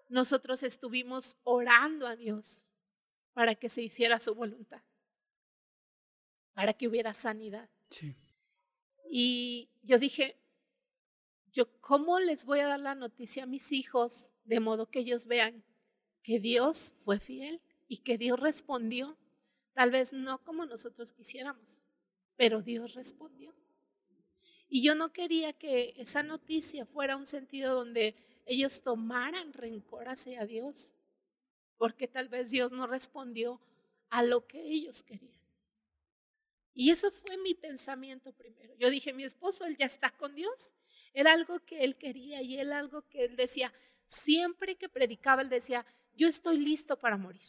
nosotros 0.08 0.62
estuvimos 0.62 1.36
orando 1.42 2.06
a 2.06 2.14
Dios 2.14 2.64
para 3.32 3.56
que 3.56 3.68
se 3.68 3.82
hiciera 3.82 4.20
su 4.20 4.36
voluntad, 4.36 4.84
para 6.52 6.74
que 6.74 6.86
hubiera 6.86 7.12
sanidad. 7.12 7.68
Sí. 7.90 8.14
Y 9.10 9.68
yo 9.82 9.98
dije, 9.98 10.36
yo 11.52 11.66
cómo 11.80 12.20
les 12.20 12.44
voy 12.44 12.60
a 12.60 12.68
dar 12.68 12.78
la 12.78 12.94
noticia 12.94 13.42
a 13.42 13.46
mis 13.46 13.72
hijos 13.72 14.32
de 14.44 14.60
modo 14.60 14.88
que 14.88 15.00
ellos 15.00 15.26
vean 15.26 15.64
que 16.22 16.38
Dios 16.38 16.92
fue 17.00 17.18
fiel 17.18 17.60
y 17.88 17.98
que 17.98 18.18
Dios 18.18 18.40
respondió, 18.40 19.16
tal 19.72 19.90
vez 19.90 20.12
no 20.12 20.42
como 20.44 20.66
nosotros 20.66 21.12
quisiéramos, 21.12 21.82
pero 22.36 22.62
Dios 22.62 22.94
respondió. 22.94 23.54
Y 24.68 24.82
yo 24.82 24.94
no 24.94 25.12
quería 25.12 25.52
que 25.52 25.94
esa 25.96 26.22
noticia 26.22 26.86
fuera 26.86 27.16
un 27.16 27.26
sentido 27.26 27.74
donde 27.74 28.16
ellos 28.46 28.82
tomaran 28.82 29.52
rencor 29.52 30.08
hacia 30.08 30.46
Dios, 30.46 30.94
porque 31.76 32.08
tal 32.08 32.28
vez 32.28 32.50
Dios 32.50 32.72
no 32.72 32.86
respondió 32.86 33.60
a 34.10 34.22
lo 34.22 34.46
que 34.46 34.60
ellos 34.62 35.02
querían. 35.02 35.34
Y 36.72 36.90
eso 36.90 37.10
fue 37.10 37.36
mi 37.38 37.54
pensamiento 37.54 38.32
primero. 38.32 38.74
Yo 38.76 38.90
dije, 38.90 39.12
mi 39.12 39.24
esposo, 39.24 39.64
él 39.64 39.76
ya 39.76 39.86
está 39.86 40.10
con 40.10 40.34
Dios. 40.34 40.72
Era 41.12 41.32
algo 41.32 41.60
que 41.60 41.84
él 41.84 41.96
quería 41.96 42.42
y 42.42 42.58
él 42.58 42.72
algo 42.72 43.02
que 43.02 43.24
él 43.24 43.36
decía, 43.36 43.72
siempre 44.06 44.74
que 44.74 44.88
predicaba, 44.88 45.42
él 45.42 45.48
decía, 45.48 45.86
yo 46.16 46.26
estoy 46.26 46.58
listo 46.58 46.98
para 46.98 47.16
morir. 47.16 47.46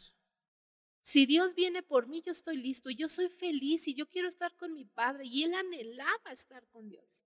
Si 1.06 1.24
Dios 1.24 1.54
viene 1.54 1.84
por 1.84 2.08
mí, 2.08 2.20
yo 2.26 2.32
estoy 2.32 2.56
listo, 2.56 2.90
yo 2.90 3.08
soy 3.08 3.28
feliz 3.28 3.86
y 3.86 3.94
yo 3.94 4.08
quiero 4.08 4.26
estar 4.26 4.56
con 4.56 4.74
mi 4.74 4.84
padre. 4.84 5.24
Y 5.24 5.44
él 5.44 5.54
anhelaba 5.54 6.32
estar 6.32 6.66
con 6.66 6.88
Dios. 6.88 7.24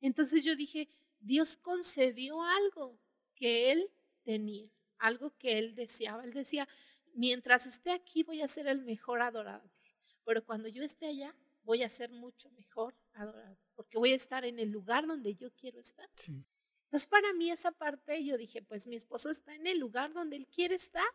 Entonces 0.00 0.42
yo 0.42 0.56
dije, 0.56 0.88
Dios 1.20 1.56
concedió 1.56 2.42
algo 2.42 2.98
que 3.36 3.70
él 3.70 3.88
tenía, 4.24 4.68
algo 4.98 5.30
que 5.38 5.58
él 5.58 5.76
deseaba. 5.76 6.24
Él 6.24 6.32
decía, 6.32 6.68
mientras 7.14 7.66
esté 7.66 7.92
aquí 7.92 8.24
voy 8.24 8.42
a 8.42 8.48
ser 8.48 8.66
el 8.66 8.82
mejor 8.82 9.22
adorador 9.22 9.70
pero 10.28 10.44
cuando 10.44 10.68
yo 10.68 10.82
esté 10.82 11.06
allá 11.06 11.34
voy 11.62 11.82
a 11.82 11.88
ser 11.88 12.10
mucho 12.10 12.50
mejor 12.50 12.94
adorado, 13.14 13.56
porque 13.74 13.96
voy 13.96 14.12
a 14.12 14.16
estar 14.16 14.44
en 14.44 14.58
el 14.58 14.68
lugar 14.68 15.06
donde 15.06 15.34
yo 15.34 15.50
quiero 15.52 15.80
estar. 15.80 16.06
Entonces 16.26 17.06
para 17.08 17.32
mí 17.32 17.50
esa 17.50 17.70
parte 17.70 18.22
yo 18.22 18.36
dije, 18.36 18.60
pues 18.60 18.86
mi 18.86 18.96
esposo 18.96 19.30
está 19.30 19.54
en 19.54 19.66
el 19.66 19.78
lugar 19.78 20.12
donde 20.12 20.36
él 20.36 20.46
quiere 20.46 20.74
estar 20.74 21.08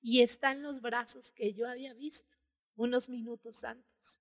y 0.00 0.22
está 0.22 0.52
en 0.52 0.62
los 0.62 0.80
brazos 0.80 1.32
que 1.32 1.52
yo 1.52 1.68
había 1.68 1.94
visto 1.94 2.36
unos 2.76 3.08
minutos 3.08 3.64
antes. 3.64 4.20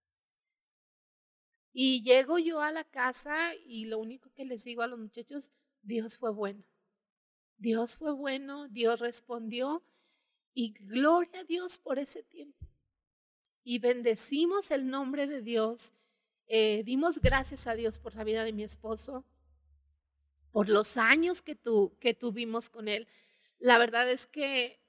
Y 1.73 2.01
llego 2.01 2.39
yo 2.39 2.61
a 2.61 2.71
la 2.71 2.83
casa 2.83 3.53
y 3.55 3.85
lo 3.85 3.99
único 3.99 4.31
que 4.33 4.45
les 4.45 4.63
digo 4.63 4.81
a 4.81 4.87
los 4.87 4.99
muchachos, 4.99 5.51
Dios 5.83 6.17
fue 6.17 6.31
bueno. 6.31 6.63
Dios 7.57 7.97
fue 7.97 8.13
bueno, 8.13 8.67
Dios 8.69 8.99
respondió 8.99 9.83
y 10.53 10.73
gloria 10.73 11.41
a 11.41 11.43
Dios 11.43 11.77
por 11.79 11.99
ese 11.99 12.23
tiempo 12.23 12.67
y 13.69 13.79
bendecimos 13.79 14.71
el 14.71 14.87
nombre 14.87 15.27
de 15.27 15.41
Dios. 15.41 15.93
Eh, 16.47 16.83
dimos 16.85 17.19
gracias 17.19 17.67
a 17.67 17.75
Dios 17.75 17.99
por 17.99 18.15
la 18.15 18.23
vida 18.23 18.45
de 18.45 18.53
mi 18.53 18.63
esposo, 18.63 19.25
por 20.53 20.69
los 20.69 20.95
años 20.95 21.41
que, 21.41 21.53
tu, 21.53 21.97
que 21.99 22.13
tuvimos 22.13 22.69
con 22.69 22.87
él. 22.87 23.09
La 23.59 23.77
verdad 23.77 24.09
es 24.09 24.25
que 24.25 24.79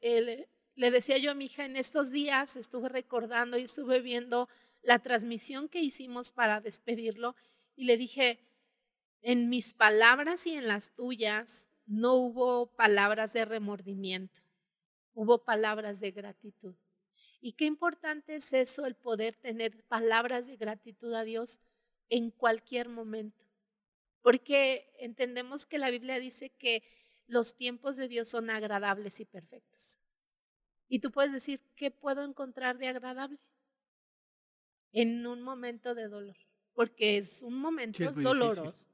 le 0.78 0.92
decía 0.92 1.18
yo 1.18 1.32
a 1.32 1.34
mi 1.34 1.46
hija 1.46 1.64
en 1.64 1.76
estos 1.76 2.12
días, 2.12 2.54
estuve 2.54 2.88
recordando 2.88 3.58
y 3.58 3.62
estuve 3.62 4.00
viendo 4.00 4.48
la 4.80 5.00
transmisión 5.00 5.68
que 5.68 5.80
hicimos 5.80 6.30
para 6.30 6.60
despedirlo 6.60 7.34
y 7.74 7.84
le 7.84 7.96
dije, 7.96 8.38
en 9.20 9.48
mis 9.48 9.74
palabras 9.74 10.46
y 10.46 10.54
en 10.54 10.68
las 10.68 10.94
tuyas 10.94 11.68
no 11.86 12.14
hubo 12.14 12.76
palabras 12.76 13.32
de 13.32 13.44
remordimiento, 13.44 14.40
hubo 15.14 15.44
palabras 15.44 15.98
de 15.98 16.12
gratitud. 16.12 16.76
Y 17.40 17.54
qué 17.54 17.64
importante 17.64 18.36
es 18.36 18.52
eso, 18.52 18.86
el 18.86 18.94
poder 18.94 19.34
tener 19.34 19.82
palabras 19.88 20.46
de 20.46 20.56
gratitud 20.56 21.12
a 21.12 21.24
Dios 21.24 21.58
en 22.08 22.30
cualquier 22.30 22.88
momento. 22.88 23.46
Porque 24.22 24.94
entendemos 25.00 25.66
que 25.66 25.78
la 25.78 25.90
Biblia 25.90 26.20
dice 26.20 26.50
que 26.50 26.84
los 27.26 27.56
tiempos 27.56 27.96
de 27.96 28.06
Dios 28.06 28.28
son 28.28 28.48
agradables 28.48 29.18
y 29.18 29.24
perfectos. 29.24 29.98
Y 30.88 31.00
tú 31.00 31.10
puedes 31.10 31.32
decir, 31.32 31.60
¿qué 31.76 31.90
puedo 31.90 32.24
encontrar 32.24 32.78
de 32.78 32.88
agradable? 32.88 33.38
En 34.92 35.26
un 35.26 35.42
momento 35.42 35.94
de 35.94 36.08
dolor, 36.08 36.36
porque 36.72 37.18
es 37.18 37.42
un 37.42 37.60
momento 37.60 38.10
doloroso, 38.12 38.88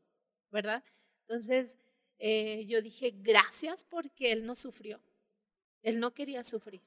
¿verdad? 0.51 0.83
Entonces, 1.21 1.79
eh, 2.19 2.67
yo 2.67 2.83
dije, 2.83 3.13
gracias 3.17 3.85
porque 3.85 4.33
él 4.33 4.45
no 4.45 4.55
sufrió. 4.55 5.01
Él 5.83 6.01
no 6.01 6.13
quería 6.13 6.43
sufrir. 6.43 6.83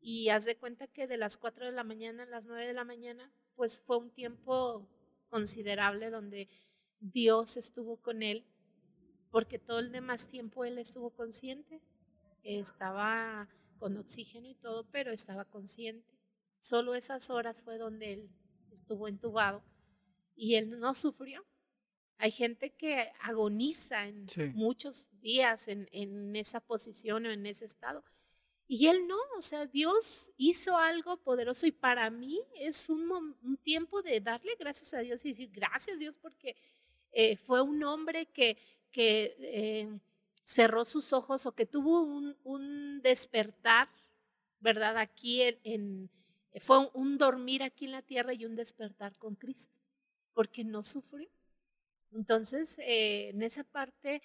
Y 0.00 0.30
haz 0.30 0.44
de 0.44 0.56
cuenta 0.56 0.86
que 0.86 1.06
de 1.06 1.16
las 1.16 1.36
4 1.38 1.66
de 1.66 1.72
la 1.72 1.84
mañana 1.84 2.24
a 2.24 2.26
las 2.26 2.46
9 2.46 2.66
de 2.66 2.72
la 2.72 2.84
mañana, 2.84 3.30
pues 3.54 3.82
fue 3.82 3.98
un 3.98 4.10
tiempo 4.10 4.88
considerable 5.28 6.10
donde 6.10 6.48
Dios 7.00 7.56
estuvo 7.56 7.96
con 7.96 8.22
él, 8.22 8.44
porque 9.30 9.58
todo 9.58 9.78
el 9.78 9.92
demás 9.92 10.28
tiempo 10.28 10.64
él 10.64 10.78
estuvo 10.78 11.10
consciente, 11.10 11.80
estaba 12.42 13.48
con 13.78 13.96
oxígeno 13.96 14.48
y 14.48 14.54
todo, 14.54 14.84
pero 14.90 15.12
estaba 15.12 15.44
consciente. 15.44 16.18
Solo 16.60 16.94
esas 16.94 17.30
horas 17.30 17.62
fue 17.62 17.78
donde 17.78 18.12
él 18.12 18.30
estuvo 18.72 19.08
entubado 19.08 19.62
y 20.34 20.54
él 20.54 20.78
no 20.78 20.94
sufrió. 20.94 21.44
Hay 22.18 22.32
gente 22.32 22.70
que 22.70 23.12
agoniza 23.20 24.06
en 24.06 24.26
muchos 24.54 25.06
días 25.20 25.68
en, 25.68 25.88
en, 25.92 26.34
esa 26.34 26.60
posición 26.60 27.26
o 27.26 27.30
en 27.30 27.46
ese 27.46 27.64
estado. 27.64 28.02
Y 28.66 28.88
él 28.88 29.06
no, 29.06 29.16
o 29.36 29.40
sea, 29.40 29.66
Dios 29.66 30.32
hizo 30.36 30.76
algo 30.76 31.16
poderoso 31.18 31.66
y 31.66 31.72
para 31.72 32.10
mí 32.10 32.40
es 32.56 32.90
un, 32.90 33.36
un 33.42 33.56
tiempo 33.58 34.02
de 34.02 34.20
darle 34.20 34.56
gracias 34.58 34.92
a 34.94 34.98
Dios 34.98 35.24
y 35.24 35.28
decir 35.28 35.50
gracias 35.50 36.00
Dios 36.00 36.16
porque 36.16 36.56
eh, 37.12 37.36
fue 37.36 37.62
un 37.62 37.82
hombre 37.84 38.26
que, 38.26 38.58
que 38.90 39.36
eh, 39.38 39.98
cerró 40.48 40.86
sus 40.86 41.12
ojos 41.12 41.44
o 41.44 41.54
que 41.54 41.66
tuvo 41.66 42.00
un, 42.00 42.34
un 42.42 43.02
despertar, 43.02 43.90
¿verdad? 44.60 44.96
Aquí 44.96 45.42
en, 45.42 46.10
fue 46.58 46.88
un 46.94 47.18
dormir 47.18 47.62
aquí 47.62 47.84
en 47.84 47.92
la 47.92 48.00
tierra 48.00 48.32
y 48.32 48.46
un 48.46 48.56
despertar 48.56 49.18
con 49.18 49.34
Cristo, 49.34 49.78
porque 50.32 50.64
no 50.64 50.82
sufrió. 50.82 51.28
Entonces, 52.12 52.78
eh, 52.78 53.28
en 53.28 53.42
esa 53.42 53.62
parte, 53.62 54.22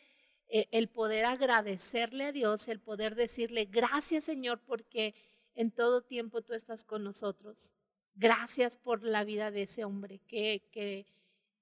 eh, 0.48 0.70
el 0.72 0.88
poder 0.88 1.25
agradecerle 1.25 2.27
a 2.27 2.32
Dios, 2.32 2.70
el 2.70 2.80
poder 2.80 3.15
decirle, 3.15 3.65
gracias 3.65 4.24
Señor, 4.24 4.62
porque 4.65 5.15
en 5.56 5.72
todo 5.72 6.03
tiempo 6.03 6.42
tú 6.42 6.53
estás 6.53 6.86
con 6.86 7.03
nosotros. 7.03 7.75
Gracias 8.15 8.77
por 8.77 9.03
la 9.03 9.25
vida 9.25 9.51
de 9.51 9.63
ese 9.63 9.84
hombre 9.84 10.20
que, 10.20 10.70
que 10.72 11.06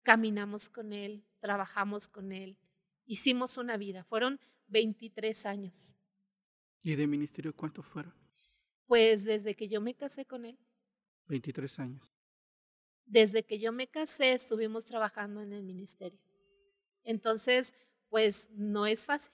caminamos 0.04 0.70
con 0.70 0.94
él, 0.94 1.24
trabajamos 1.40 2.08
con 2.08 2.32
él, 2.32 2.58
hicimos 3.08 3.58
una 3.58 3.76
vida. 3.76 4.04
Fueron 4.04 4.40
23 4.72 5.46
años. 5.46 5.98
¿Y 6.84 6.96
de 6.96 7.06
ministerio 7.06 7.56
cuántos 7.56 7.86
fueron? 7.86 8.14
Pues 8.88 9.24
desde 9.24 9.56
que 9.56 9.68
yo 9.68 9.82
me 9.82 9.94
casé 9.94 10.26
con 10.26 10.46
él. 10.46 10.58
23 11.28 11.80
años. 11.80 12.12
Desde 13.06 13.44
que 13.44 13.60
yo 13.60 13.72
me 13.72 13.88
casé 13.88 14.34
estuvimos 14.34 14.86
trabajando 14.86 15.42
en 15.42 15.54
el 15.54 15.64
ministerio. 15.64 16.20
Entonces, 17.04 17.74
pues 18.10 18.50
no 18.52 18.88
es 18.88 19.06
fácil. 19.06 19.34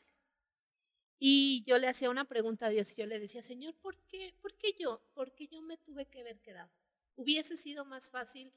Y 1.19 1.63
yo 1.65 1.77
le 1.77 1.87
hacía 1.87 2.09
una 2.09 2.25
pregunta 2.25 2.67
a 2.67 2.69
Dios 2.69 2.91
y 2.91 3.01
yo 3.01 3.07
le 3.07 3.19
decía, 3.19 3.41
Señor, 3.41 3.75
¿por 3.75 3.97
qué, 4.07 4.35
¿por 4.41 4.55
qué 4.55 4.75
yo? 4.79 5.01
¿Por 5.13 5.33
qué 5.33 5.47
yo 5.47 5.61
me 5.61 5.77
tuve 5.77 6.05
que 6.05 6.21
haber 6.21 6.39
quedado? 6.41 6.69
Hubiese 7.15 7.57
sido 7.57 7.85
más 7.85 8.11
fácil 8.11 8.51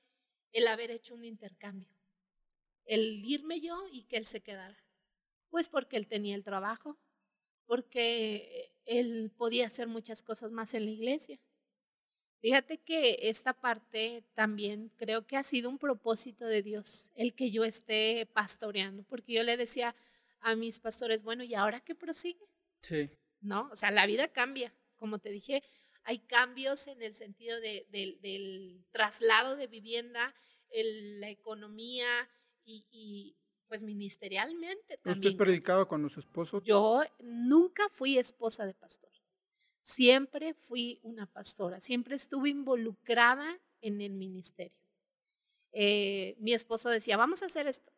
el 0.52 0.66
haber 0.66 0.90
hecho 0.90 1.14
un 1.14 1.24
intercambio, 1.24 1.88
el 2.84 3.24
irme 3.24 3.60
yo 3.60 3.86
y 3.90 4.04
que 4.04 4.16
él 4.16 4.26
se 4.26 4.42
quedara. 4.42 4.76
Pues 5.50 5.68
porque 5.68 5.96
él 5.96 6.06
tenía 6.06 6.34
el 6.34 6.44
trabajo, 6.44 6.96
porque 7.66 8.72
él 8.86 9.30
podía 9.36 9.66
hacer 9.66 9.88
muchas 9.88 10.22
cosas 10.22 10.52
más 10.52 10.74
en 10.74 10.84
la 10.86 10.90
iglesia. 10.90 11.38
Fíjate 12.40 12.78
que 12.78 13.18
esta 13.28 13.52
parte 13.52 14.24
también 14.32 14.90
creo 14.96 15.26
que 15.26 15.36
ha 15.36 15.42
sido 15.42 15.68
un 15.68 15.78
propósito 15.78 16.46
de 16.46 16.62
Dios, 16.62 17.10
el 17.14 17.34
que 17.34 17.50
yo 17.50 17.64
esté 17.64 18.26
pastoreando, 18.32 19.02
porque 19.02 19.34
yo 19.34 19.42
le 19.42 19.58
decía 19.58 19.94
a 20.40 20.56
mis 20.56 20.80
pastores, 20.80 21.22
bueno, 21.22 21.44
¿y 21.44 21.54
ahora 21.54 21.80
qué 21.80 21.94
prosigue? 21.94 22.46
Sí. 22.80 23.10
¿No? 23.42 23.68
O 23.70 23.76
sea, 23.76 23.90
la 23.90 24.06
vida 24.06 24.28
cambia. 24.28 24.72
Como 24.96 25.18
te 25.18 25.30
dije, 25.30 25.62
hay 26.04 26.20
cambios 26.20 26.86
en 26.86 27.02
el 27.02 27.14
sentido 27.14 27.60
de, 27.60 27.86
del 27.90 28.84
traslado 28.90 29.56
de 29.56 29.66
vivienda, 29.66 30.34
la 30.72 31.28
economía 31.28 32.06
y, 32.64 33.36
pues 33.70 33.84
ministerialmente 33.84 34.98
también. 34.98 35.32
¿Usted 35.32 35.36
predicaba 35.36 35.86
cuando 35.86 36.08
su 36.08 36.18
esposo? 36.18 36.60
Yo 36.64 37.02
nunca 37.20 37.84
fui 37.88 38.18
esposa 38.18 38.66
de 38.66 38.74
pastor. 38.74 39.12
Siempre 39.80 40.54
fui 40.54 40.98
una 41.04 41.26
pastora, 41.26 41.78
siempre 41.78 42.16
estuve 42.16 42.50
involucrada 42.50 43.60
en 43.80 44.00
el 44.00 44.12
ministerio. 44.12 44.76
Eh, 45.70 46.34
mi 46.40 46.52
esposo 46.52 46.90
decía, 46.90 47.16
vamos 47.16 47.44
a 47.44 47.46
hacer 47.46 47.68
esto. 47.68 47.92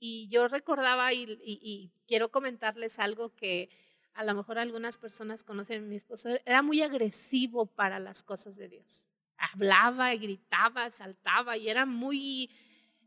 Y 0.00 0.28
yo 0.28 0.48
recordaba 0.48 1.12
y, 1.12 1.92
quiero 2.06 2.30
comentarles 2.30 2.98
algo 2.98 3.34
que 3.34 3.68
a 4.14 4.24
lo 4.24 4.34
mejor 4.34 4.58
algunas 4.58 4.96
personas 4.96 5.44
conocen. 5.44 5.90
Mi 5.90 5.96
esposo 5.96 6.30
era 6.46 6.62
muy 6.62 6.80
agresivo 6.80 7.66
para 7.66 7.98
las 7.98 8.22
cosas 8.22 8.56
de 8.56 8.70
Dios. 8.70 9.10
Hablaba, 9.36 10.14
gritaba, 10.14 10.90
saltaba 10.90 11.58
y 11.58 11.68
era 11.68 11.84
muy 11.84 12.50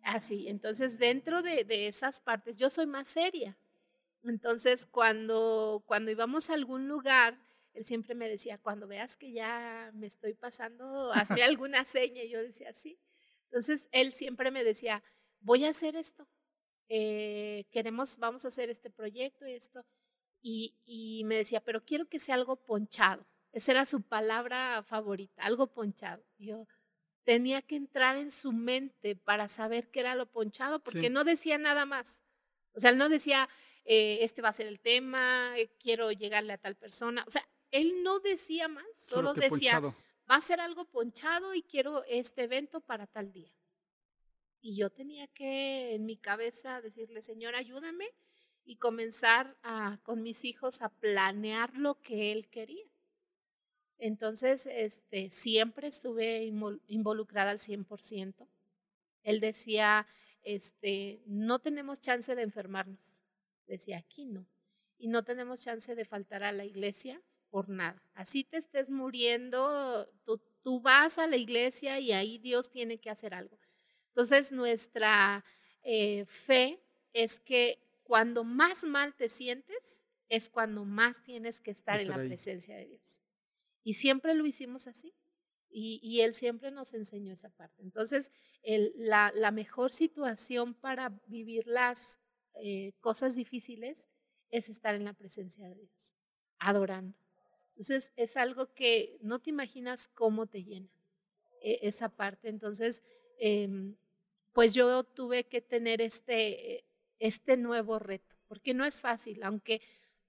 así. 0.05 0.47
Entonces, 0.47 0.97
dentro 0.97 1.41
de, 1.41 1.65
de 1.65 1.87
esas 1.87 2.21
partes, 2.21 2.55
yo 2.55 2.69
soy 2.69 2.85
más 2.85 3.09
seria. 3.09 3.57
Entonces, 4.23 4.85
cuando, 4.85 5.83
cuando 5.85 6.11
íbamos 6.11 6.49
a 6.49 6.53
algún 6.53 6.87
lugar, 6.87 7.37
él 7.73 7.83
siempre 7.83 8.15
me 8.15 8.29
decía, 8.29 8.57
cuando 8.57 8.87
veas 8.87 9.17
que 9.17 9.31
ya 9.33 9.91
me 9.93 10.07
estoy 10.07 10.33
pasando, 10.33 11.11
hazme 11.13 11.43
alguna 11.43 11.83
seña. 11.85 12.23
Y 12.23 12.29
yo 12.29 12.41
decía, 12.41 12.71
sí. 12.71 12.97
Entonces, 13.45 13.89
él 13.91 14.13
siempre 14.13 14.51
me 14.51 14.63
decía, 14.63 15.03
voy 15.41 15.65
a 15.65 15.69
hacer 15.69 15.95
esto. 15.95 16.27
Eh, 16.87 17.65
queremos, 17.71 18.17
vamos 18.17 18.45
a 18.45 18.49
hacer 18.49 18.69
este 18.69 18.89
proyecto 18.89 19.45
y 19.47 19.53
esto. 19.53 19.83
Y, 20.41 20.75
y 20.85 21.23
me 21.25 21.35
decía, 21.35 21.59
pero 21.59 21.83
quiero 21.83 22.07
que 22.07 22.19
sea 22.19 22.35
algo 22.35 22.55
ponchado. 22.55 23.25
Esa 23.51 23.71
era 23.71 23.85
su 23.85 24.01
palabra 24.01 24.83
favorita, 24.83 25.43
algo 25.43 25.67
ponchado. 25.67 26.23
Yo 26.37 26.67
tenía 27.25 27.61
que 27.61 27.75
entrar 27.75 28.15
en 28.15 28.31
su 28.31 28.53
mente 28.53 29.15
para 29.15 29.47
saber 29.47 29.89
qué 29.89 29.99
era 29.99 30.15
lo 30.15 30.27
ponchado, 30.27 30.79
porque 30.79 31.09
no 31.09 31.23
decía 31.23 31.57
nada 31.57 31.85
más. 31.85 32.21
O 32.73 32.79
sea, 32.79 32.91
él 32.91 32.97
no 32.97 33.09
decía, 33.09 33.49
eh, 33.83 34.19
este 34.21 34.41
va 34.41 34.49
a 34.49 34.53
ser 34.53 34.67
el 34.67 34.79
tema, 34.79 35.57
eh, 35.57 35.71
quiero 35.79 36.11
llegarle 36.11 36.53
a 36.53 36.57
tal 36.57 36.75
persona. 36.75 37.23
O 37.27 37.29
sea, 37.31 37.45
él 37.71 38.03
no 38.03 38.19
decía 38.19 38.67
más, 38.67 38.85
solo, 38.95 39.33
decía, 39.33 39.81
va 39.81 40.35
a 40.35 40.41
ser 40.41 40.59
algo 40.59 40.85
ponchado 40.85 41.53
y 41.55 41.63
quiero 41.63 42.03
este 42.05 42.43
evento 42.43 42.79
para 42.79 43.07
tal 43.07 43.33
día. 43.33 43.51
Y 44.61 44.75
yo 44.75 44.89
tenía 44.89 45.27
que 45.27 45.95
en 45.95 46.05
mi 46.05 46.17
cabeza 46.17 46.81
decirle, 46.81 47.21
Señor, 47.21 47.55
ayúdame 47.55 48.07
y 48.63 48.77
comenzar 48.77 49.57
a, 49.63 49.99
con 50.03 50.21
mis 50.21 50.45
hijos 50.45 50.81
a 50.81 50.89
planear 50.89 51.75
lo 51.75 51.99
que 52.01 52.31
él 52.31 52.49
quería. 52.49 52.85
Entonces, 53.97 54.67
este, 54.67 55.29
siempre 55.29 55.87
estuve 55.87 56.51
involucrada 56.87 57.51
al 57.51 57.59
100%. 57.59 58.47
Él 59.23 59.39
decía, 59.39 60.07
este, 60.43 61.21
no 61.25 61.59
tenemos 61.59 62.01
chance 62.01 62.35
de 62.35 62.41
enfermarnos. 62.41 63.23
Decía, 63.67 63.97
aquí 63.97 64.25
no. 64.25 64.45
Y 64.97 65.07
no 65.07 65.23
tenemos 65.23 65.61
chance 65.61 65.95
de 65.95 66.05
faltar 66.05 66.43
a 66.43 66.51
la 66.51 66.65
iglesia 66.65 67.21
por 67.49 67.69
nada. 67.69 68.01
Así 68.13 68.43
te 68.43 68.57
estés 68.57 68.89
muriendo, 68.89 70.07
tú, 70.25 70.41
tú 70.61 70.81
vas 70.81 71.17
a 71.17 71.27
la 71.27 71.37
iglesia 71.37 71.99
y 71.99 72.11
ahí 72.11 72.37
Dios 72.37 72.69
tiene 72.69 72.97
que 72.97 73.09
hacer 73.09 73.33
algo. 73.33 73.57
Entonces, 74.09 74.51
nuestra 74.51 75.43
eh, 75.83 76.25
fe 76.27 76.79
es 77.13 77.39
que 77.39 77.79
cuando 78.03 78.43
más 78.43 78.83
mal 78.83 79.15
te 79.15 79.29
sientes, 79.29 80.05
es 80.29 80.49
cuando 80.49 80.85
más 80.85 81.23
tienes 81.23 81.59
que 81.59 81.71
estar, 81.71 81.99
en 81.99 82.09
la 82.09 82.17
presencia 82.17 82.75
de 82.75 82.85
Dios. 82.85 83.21
Y 83.85 83.93
siempre 83.93 84.33
lo 84.33 84.45
hicimos 84.47 84.87
así. 84.87 85.13
Y, 85.69 86.21
Él 86.21 86.33
siempre 86.33 86.71
nos 86.71 86.93
enseñó 86.93 87.33
esa 87.33 87.49
parte. 87.49 87.83
Entonces, 87.83 88.31
la, 88.63 89.51
mejor 89.51 89.91
situación 89.91 90.73
para 90.73 91.09
vivir 91.27 91.67
las 91.67 92.17
eh, 92.55 92.93
cosas 93.01 93.35
difíciles 93.35 94.07
es 94.49 94.69
estar 94.69 94.95
en 94.95 95.03
la 95.03 95.13
presencia 95.13 95.67
de 95.67 95.75
Dios, 95.75 96.15
adorando. 96.59 97.17
Entonces 97.71 98.13
es 98.15 98.37
algo 98.37 98.73
que 98.73 99.17
no 99.21 99.39
te 99.39 99.49
imaginas 99.49 100.07
cómo 100.07 100.47
te 100.47 100.63
llena 100.63 100.89
e, 101.61 101.79
esa 101.81 102.07
parte. 102.07 102.47
Entonces, 102.47 103.03
em, 103.37 103.97
pues 104.53 104.73
yo 104.73 105.03
tuve 105.03 105.43
que 105.43 105.59
tener 105.59 105.99
este, 105.99 106.85
este 107.19 107.57
nuevo 107.57 107.99
reto, 107.99 108.37
porque 108.47 108.73
no 108.73 108.85
es 108.85 109.01
fácil, 109.01 109.43
aunque, 109.43 109.81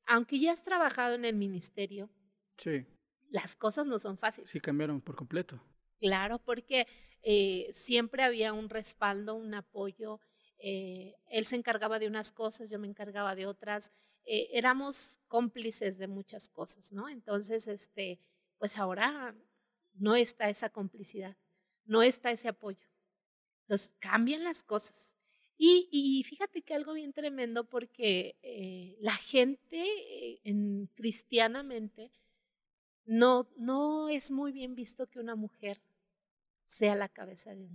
aunque 0.07 0.40
ya 0.40 0.53
has 0.53 0.64
trabajado 0.64 1.14
en 1.14 1.25
el 1.25 1.37
ministerio, 1.37 2.11
sí. 2.59 2.85
Las 3.30 3.56
cosas 3.56 3.86
no 3.86 3.98
son 3.98 4.16
fáciles. 4.16 4.50
Sí, 4.50 4.60
cambiaron 4.60 5.00
por 5.00 5.16
completo. 5.16 5.60
Claro, 5.98 6.38
porque 6.38 6.86
eh, 7.22 7.68
siempre 7.72 8.22
había 8.22 8.52
un 8.52 8.68
respaldo, 8.68 9.34
un 9.34 9.54
apoyo. 9.54 10.20
Eh, 10.58 11.14
él 11.28 11.44
se 11.44 11.56
encargaba 11.56 11.98
de 11.98 12.06
unas 12.06 12.32
cosas, 12.32 12.70
yo 12.70 12.78
me 12.78 12.86
encargaba 12.86 13.34
de 13.34 13.46
otras. 13.46 13.90
Eh, 14.24 14.48
éramos 14.52 15.20
cómplices 15.28 15.98
de 15.98 16.08
muchas 16.08 16.48
cosas, 16.48 16.92
¿no? 16.92 17.08
Entonces, 17.08 17.68
este, 17.68 18.20
pues 18.58 18.78
ahora 18.78 19.34
no 19.94 20.14
está 20.14 20.48
esa 20.48 20.70
complicidad, 20.70 21.36
no 21.84 22.02
está 22.02 22.30
ese 22.30 22.48
apoyo. 22.48 22.86
Entonces 23.62 23.94
cambian 23.98 24.44
las 24.44 24.62
cosas. 24.62 25.16
Y, 25.58 26.22
fíjate 26.28 26.60
que 26.60 26.74
algo 26.74 26.92
bien 26.92 27.14
tremendo 27.14 27.64
porque 27.64 28.96
la 29.00 29.16
gente 29.16 29.82
en, 30.44 30.90
cristianamente 30.94 32.12
no, 33.07 33.47
no 33.57 34.09
es 34.09 34.31
muy 34.31 34.53
bien 34.53 34.75
visto 34.75 35.07
que 35.07 35.21
una 35.21 35.35
mujer 35.35 35.81
sea 36.66 36.95
la 36.95 37.09
cabeza 37.09 37.55
de, 37.55 37.69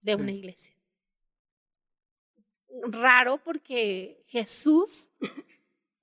de 0.00 0.14
una 0.16 0.32
iglesia. 0.32 0.76
Raro 2.84 3.38
porque 3.38 4.24
Jesús 4.26 5.12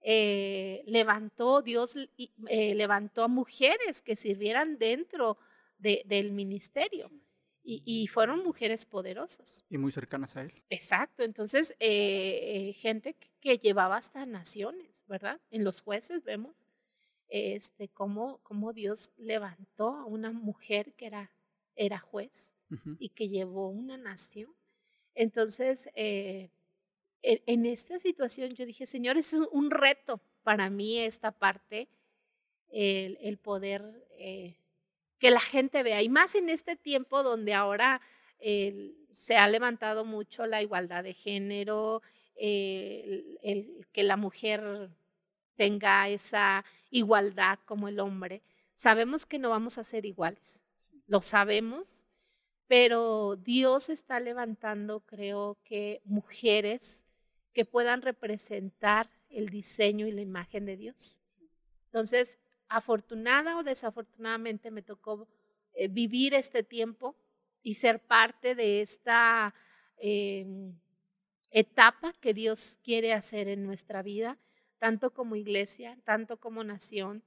eh, 0.01 0.83
levantó, 0.85 1.61
Dios 1.61 1.95
levantó 2.47 3.23
a 3.23 3.27
mujeres 3.27 4.01
que 4.01 4.15
sirvieran 4.15 4.77
dentro 4.77 5.37
del 5.77 6.31
ministerio. 6.31 7.11
Y, 7.71 8.07
fueron 8.07 8.43
mujeres 8.43 8.87
poderosas. 8.87 9.63
Y 9.69 9.77
muy 9.77 9.91
cercanas 9.91 10.35
a 10.35 10.41
él. 10.41 10.51
Exacto, 10.71 11.21
entonces 11.21 11.75
eh, 11.79 12.69
eh, 12.69 12.73
gente 12.73 13.15
que, 13.39 13.59
llevaba 13.59 13.97
hasta 13.97 14.25
naciones, 14.25 15.05
¿verdad? 15.07 15.39
En 15.51 15.63
los 15.63 15.81
jueces 15.81 16.23
vemos 16.23 16.67
este, 17.29 17.87
cómo, 17.89 18.39
cómo 18.43 18.73
Dios 18.73 19.11
levantó 19.17 19.89
a 19.89 20.05
una 20.05 20.31
mujer 20.31 20.93
que 20.93 21.05
era, 21.05 21.31
era 21.75 21.99
juez 21.99 22.55
y 22.99 23.09
que 23.09 23.29
llevó 23.29 23.69
una 23.69 23.97
nación. 23.97 24.53
Entonces, 25.15 25.89
eh, 25.95 26.49
en, 27.23 27.65
esta 27.65 27.97
situación 27.99 28.51
yo 28.51 28.65
dije, 28.65 28.85
Señor, 28.85 29.17
es 29.17 29.33
un 29.51 29.71
reto 29.71 30.19
para 30.43 30.69
mí 30.69 30.99
esta 30.99 31.31
parte, 31.31 31.87
el, 32.69 33.17
el 33.21 33.37
poder 33.37 34.05
que 35.19 35.31
la 35.31 35.41
gente 35.41 35.83
vea. 35.83 36.01
Y 36.01 36.09
más 36.09 36.35
en 36.35 36.49
este 36.49 36.75
tiempo 36.75 37.21
donde 37.23 37.53
ahora 37.53 38.01
eh, 38.39 38.95
se 39.11 39.37
ha 39.37 39.47
levantado 39.47 40.05
mucho 40.05 40.47
la 40.47 40.61
igualdad 40.61 41.03
de 41.03 41.13
género, 41.13 42.01
eh, 42.35 43.37
el, 43.43 43.85
que 43.91 44.03
la 44.03 44.15
mujer 44.15 44.89
tenga 45.59 46.07
esa 46.07 46.63
igualdad 46.89 47.59
como 47.65 47.89
el 47.89 47.99
hombre. 47.99 48.41
Sabemos 48.75 49.25
que 49.25 49.39
no 49.39 49.49
vamos 49.49 49.77
a 49.77 49.83
ser 49.83 50.05
iguales, 50.05 50.63
lo 51.05 51.19
sabemos, 51.19 52.05
pero 52.67 53.35
Dios 53.35 53.89
está 53.89 54.21
levantando, 54.21 55.01
creo 55.01 55.57
que, 55.65 56.01
mujeres 56.05 57.03
que 57.51 57.65
puedan 57.65 58.01
representar 58.01 59.09
el 59.29 59.49
diseño 59.49 60.07
y 60.07 60.13
la 60.13 60.21
imagen 60.21 60.65
de 60.65 60.77
Dios. 60.77 61.19
Entonces, 61.87 62.37
afortunada 62.69 63.57
o 63.57 63.63
desafortunadamente 63.63 64.71
me 64.71 64.81
tocó 64.81 65.27
eh, 65.73 65.89
vivir 65.89 66.35
este 66.35 66.63
tiempo 66.63 67.17
y 67.63 67.73
ser 67.73 67.99
parte 67.99 68.55
de 68.55 68.81
esta 68.81 69.53
em, 69.97 70.73
etapa 71.51 72.13
que 72.21 72.33
Dios 72.33 72.79
quiere 72.81 73.11
hacer 73.11 73.49
en 73.49 73.65
nuestra 73.65 74.01
vida, 74.01 74.37
tanto 74.79 75.13
como 75.13 75.35
iglesia, 75.35 75.97
tanto 76.03 76.39
como 76.39 76.63
nación 76.63 77.23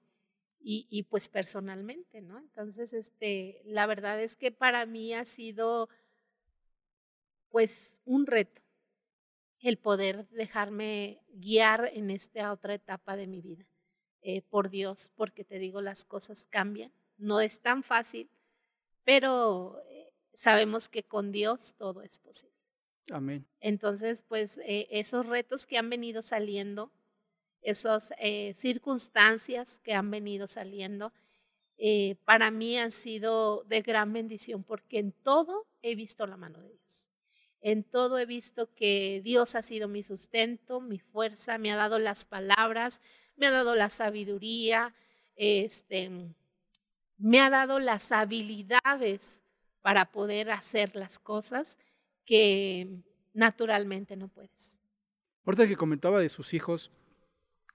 y, 0.64 1.02
pues 1.10 1.28
personalmente, 1.28 2.20
¿no? 2.20 2.38
Entonces, 2.38 2.92
este, 2.92 3.60
la 3.64 3.86
verdad 3.86 4.20
es 4.22 4.36
que 4.36 4.52
para 4.52 4.86
mí 4.86 5.12
ha 5.12 5.24
sido 5.24 5.88
pues 7.50 8.00
un 8.04 8.26
reto 8.26 8.62
el 9.60 9.76
poder 9.76 10.28
dejarme 10.28 11.20
guiar 11.32 11.90
en 11.92 12.10
esta 12.10 12.52
otra 12.52 12.74
etapa 12.74 13.16
de 13.16 13.26
mi 13.26 13.40
vida. 13.40 13.64
Eh, 14.22 14.42
por 14.42 14.70
Dios, 14.70 15.10
porque 15.16 15.44
te 15.44 15.58
digo, 15.58 15.82
las 15.82 16.04
cosas 16.04 16.46
cambian. 16.48 16.92
No 17.18 17.40
es 17.40 17.60
tan 17.60 17.82
fácil, 17.82 18.30
pero 19.04 19.82
eh, 19.88 20.12
sabemos 20.32 20.88
que 20.88 21.02
con 21.02 21.32
Dios 21.32 21.74
todo 21.76 22.02
es 22.02 22.20
posible. 22.20 22.56
Amén. 23.10 23.46
Entonces, 23.58 24.24
pues 24.28 24.58
eh, 24.58 24.86
esos 24.90 25.26
retos 25.26 25.66
que 25.66 25.76
han 25.76 25.90
venido 25.90 26.22
saliendo, 26.22 26.92
esas 27.62 28.12
circunstancias 28.54 29.80
que 29.82 29.94
han 29.94 30.10
venido 30.10 30.46
saliendo, 30.46 31.12
para 32.24 32.50
mí 32.50 32.78
han 32.78 32.90
sido 32.90 33.64
de 33.64 33.82
gran 33.82 34.12
bendición 34.12 34.62
porque 34.62 34.98
en 34.98 35.12
todo 35.12 35.66
he 35.82 35.94
visto 35.94 36.26
la 36.26 36.36
mano 36.36 36.60
de 36.60 36.70
Dios. 36.70 37.10
En 37.60 37.84
todo 37.84 38.18
he 38.18 38.26
visto 38.26 38.74
que 38.74 39.20
Dios 39.22 39.54
ha 39.54 39.62
sido 39.62 39.86
mi 39.86 40.02
sustento, 40.02 40.80
mi 40.80 40.98
fuerza, 40.98 41.58
me 41.58 41.70
ha 41.70 41.76
dado 41.76 42.00
las 42.00 42.24
palabras, 42.24 43.00
me 43.36 43.46
ha 43.46 43.52
dado 43.52 43.76
la 43.76 43.88
sabiduría, 43.88 44.94
este, 45.36 46.10
me 47.18 47.40
ha 47.40 47.50
dado 47.50 47.78
las 47.78 48.10
habilidades 48.10 49.42
para 49.80 50.10
poder 50.10 50.50
hacer 50.50 50.96
las 50.96 51.20
cosas 51.20 51.78
que 52.24 52.88
naturalmente 53.32 54.16
no 54.16 54.26
puedes. 54.28 54.80
Ahorita 55.44 55.66
que 55.66 55.76
comentaba 55.76 56.18
de 56.18 56.28
sus 56.28 56.54
hijos, 56.54 56.90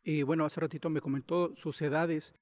y 0.08 0.24
bueno, 0.24 0.46
hace 0.46 0.62
ratito 0.62 0.90
me 0.90 1.02
comentó 1.02 1.54
sus 1.54 1.82
edades, 1.82 2.34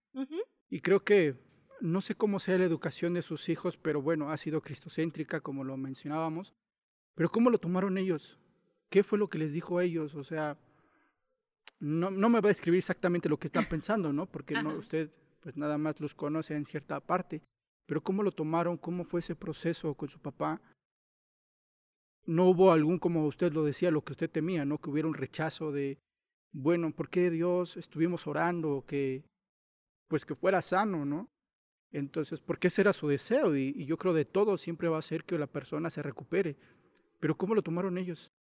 y 0.69 0.81
creo 0.81 1.03
que 1.03 1.35
no 1.81 1.99
sé 1.99 2.13
cómo 2.13 2.37
sea 2.37 2.59
la 2.59 2.65
educación 2.65 3.15
de 3.15 3.23
sus 3.23 3.49
hijos, 3.49 3.75
pero 3.75 4.03
bueno, 4.03 4.29
ha 4.29 4.37
sido 4.37 4.61
cristocéntrica, 4.61 5.41
como 5.41 5.63
lo 5.63 5.75
mencionábamos, 5.75 6.53
pero 7.15 7.31
¿cómo 7.31 7.49
lo 7.49 7.57
tomaron 7.57 7.97
ellos? 7.97 8.37
¿Qué 8.91 9.01
fue 9.01 9.17
lo 9.17 9.29
que 9.29 9.39
les 9.39 9.51
dijo 9.51 9.79
a 9.79 9.83
ellos? 9.83 10.13
O 10.13 10.23
sea, 10.23 10.59
no, 11.79 12.11
no 12.11 12.29
me 12.29 12.39
va 12.39 12.49
a 12.49 12.53
describir 12.53 12.77
exactamente 12.77 13.29
lo 13.29 13.39
que 13.39 13.47
están 13.47 13.65
pensando, 13.65 14.13
¿no? 14.13 14.27
Porque 14.31 14.61
no, 14.61 14.77
usted 14.77 15.09
pues 15.39 15.57
nada 15.57 15.79
más 15.79 15.99
los 15.99 16.13
conoce 16.13 16.53
en 16.53 16.65
cierta 16.65 16.99
parte, 16.99 17.41
pero 17.87 17.99
¿cómo 18.03 18.21
lo 18.21 18.31
tomaron? 18.31 18.77
¿Cómo 18.77 19.05
fue 19.05 19.21
ese 19.21 19.35
proceso 19.35 19.95
con 19.95 20.07
su 20.07 20.19
papá? 20.19 20.61
No 22.27 22.47
hubo 22.47 22.71
algún, 22.71 22.99
como 22.99 23.25
usted 23.25 23.53
lo 23.53 23.63
decía, 23.63 23.89
lo 23.89 24.03
que 24.03 24.11
usted 24.11 24.29
temía, 24.29 24.65
¿no? 24.65 24.77
Que 24.77 24.91
hubiera 24.91 25.07
un 25.07 25.15
rechazo 25.15 25.71
de, 25.71 25.97
bueno, 26.57 26.95
¿por 26.95 27.09
qué 27.09 27.29
Dios 27.29 27.75
estuvimos 27.75 28.27
orando? 28.27 28.85
Que, 28.87 29.25
pues 30.07 30.25
que 30.25 30.35
fuera 30.35 30.61
sano, 30.61 31.03
¿no? 31.03 31.29
Entonces, 31.91 32.39
porque 32.39 32.67
ese 32.67 32.81
era 32.81 32.93
su 32.93 33.09
deseo 33.09 33.55
y, 33.57 33.73
y 33.75 33.85
yo 33.85 33.97
creo 33.97 34.13
de 34.13 34.23
todo 34.23 34.57
siempre 34.57 34.87
va 34.87 34.97
a 34.97 35.01
ser 35.01 35.25
que 35.25 35.37
la 35.37 35.47
persona 35.47 35.89
se 35.89 36.01
recupere. 36.01 36.55
Pero 37.19 37.37
¿cómo 37.37 37.55
lo 37.55 37.61
tomaron 37.61 37.97
ellos? 37.97 38.31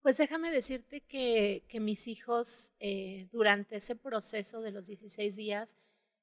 Pues 0.00 0.16
déjame 0.16 0.50
decirte 0.50 1.02
que, 1.02 1.64
que 1.68 1.80
mis 1.80 2.08
hijos 2.08 2.72
eh, 2.80 3.28
durante 3.30 3.76
ese 3.76 3.94
proceso 3.94 4.62
de 4.62 4.70
los 4.70 4.86
16 4.86 5.36
días 5.36 5.76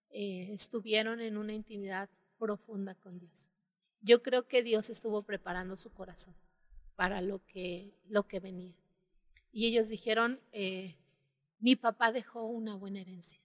eh, 0.10 0.50
estuvieron 0.52 1.22
en 1.22 1.38
una 1.38 1.54
intimidad 1.54 2.10
profunda 2.40 2.96
con 2.96 3.20
Dios. 3.20 3.52
Yo 4.02 4.24
creo 4.24 4.48
que 4.48 4.64
Dios 4.64 4.90
estuvo 4.90 5.22
preparando 5.22 5.78
su 5.78 5.92
corazón 5.92 6.36
para 6.96 7.22
lo 7.22 7.46
que, 7.46 7.94
lo 8.08 8.24
que 8.24 8.40
venía. 8.40 8.74
Y 9.52 9.68
ellos 9.68 9.90
dijeron, 9.90 10.40
eh, 10.52 10.96
mi 11.60 11.76
papá 11.76 12.12
dejó 12.12 12.46
una 12.46 12.76
buena 12.76 13.02
herencia, 13.02 13.42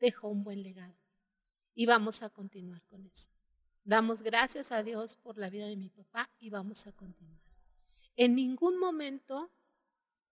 dejó 0.00 0.28
un 0.28 0.44
buen 0.44 0.62
legado 0.62 0.96
y 1.74 1.86
vamos 1.86 2.22
a 2.22 2.30
continuar 2.30 2.82
con 2.86 3.06
eso. 3.06 3.30
Damos 3.84 4.22
gracias 4.22 4.70
a 4.72 4.82
Dios 4.82 5.16
por 5.16 5.38
la 5.38 5.50
vida 5.50 5.66
de 5.66 5.76
mi 5.76 5.88
papá 5.88 6.30
y 6.38 6.50
vamos 6.50 6.86
a 6.86 6.92
continuar. 6.92 7.40
En 8.16 8.34
ningún 8.34 8.78
momento 8.78 9.50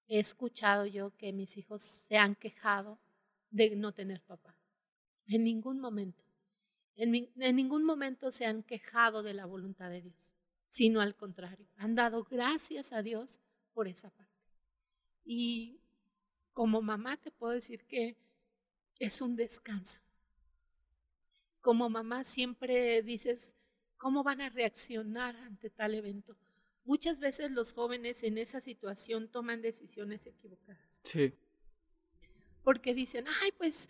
he 0.07 0.19
escuchado 0.19 0.87
yo 0.87 1.17
que 1.17 1.33
mis 1.33 1.57
hijos 1.57 1.83
se 1.83 2.17
han 2.17 2.35
quejado 2.35 2.99
de 3.51 3.75
no 3.77 3.93
tener 3.93 4.23
papá. 4.23 4.55
En 5.27 5.45
ningún 5.45 5.81
momento. 5.81 6.25
En, 6.97 7.13
ningún 7.57 7.85
momento 7.85 8.31
se 8.31 8.45
han 8.45 8.63
quejado 8.63 9.23
de 9.23 9.33
la 9.33 9.47
voluntad 9.47 9.89
de 9.89 10.03
Dios, 10.03 10.35
sino 10.69 11.01
al 11.01 11.17
contrario. 11.17 11.67
Han 11.77 11.95
dado 11.95 12.25
gracias 12.25 12.93
a 12.93 13.03
Dios 13.03 13.41
por 13.73 13.89
esa 13.89 14.11
parte. 14.11 14.41
Y 15.25 15.80
como 16.53 16.83
mamá 16.83 17.17
te 17.17 17.31
puedo 17.31 17.53
decir 17.53 17.85
que 17.87 18.17
es 18.99 19.21
un 19.23 19.37
descanso. 19.37 20.01
Como 21.61 21.89
mamá 21.89 22.25
siempre 22.25 23.03
dices, 23.03 23.55
¿cómo 23.97 24.23
van 24.23 24.41
a 24.41 24.51
reaccionar 24.51 25.37
ante 25.37 25.71
tal 25.71 25.95
evento? 25.95 26.37
muchas 26.91 27.21
veces 27.21 27.53
los 27.53 27.73
jóvenes 27.73 28.25
en 28.25 28.37
esa 28.37 28.61
situación 28.61 29.29
toman 29.29 29.63
decisiones 29.63 30.27
equivocadas. 30.27 31.01
Sí. 31.05 31.33
Porque 32.65 32.95
dicen, 32.95 33.27
ay, 33.43 33.53
pues 33.53 33.89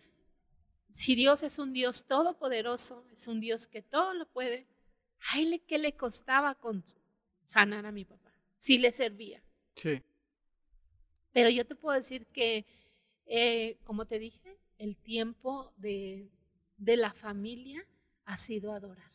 si 0.92 1.14
Dios 1.14 1.42
es 1.42 1.58
un 1.58 1.72
Dios 1.72 2.04
todopoderoso, 2.04 3.06
es 3.10 3.26
un 3.26 3.40
Dios 3.40 3.66
que 3.66 3.80
todo 3.80 4.12
lo 4.12 4.26
puede, 4.26 4.66
ay, 5.32 5.60
¿qué 5.66 5.78
le 5.78 5.96
costaba 5.96 6.54
con 6.56 6.84
sanar 7.46 7.86
a 7.86 7.92
mi 7.92 8.04
papá? 8.04 8.34
Si 8.58 8.76
le 8.76 8.92
servía. 8.92 9.42
Sí. 9.76 10.02
Pero 11.32 11.50
yo 11.50 11.64
te 11.64 11.74
puedo 11.74 11.96
decir 11.96 12.26
que, 12.26 12.66
eh, 13.26 13.78
como 13.84 14.04
te 14.04 14.18
dije, 14.18 14.58
el 14.78 14.96
tiempo 14.96 15.72
de, 15.76 16.30
de 16.76 16.96
la 16.96 17.12
familia 17.12 17.86
ha 18.24 18.36
sido 18.36 18.72
adorar. 18.72 19.10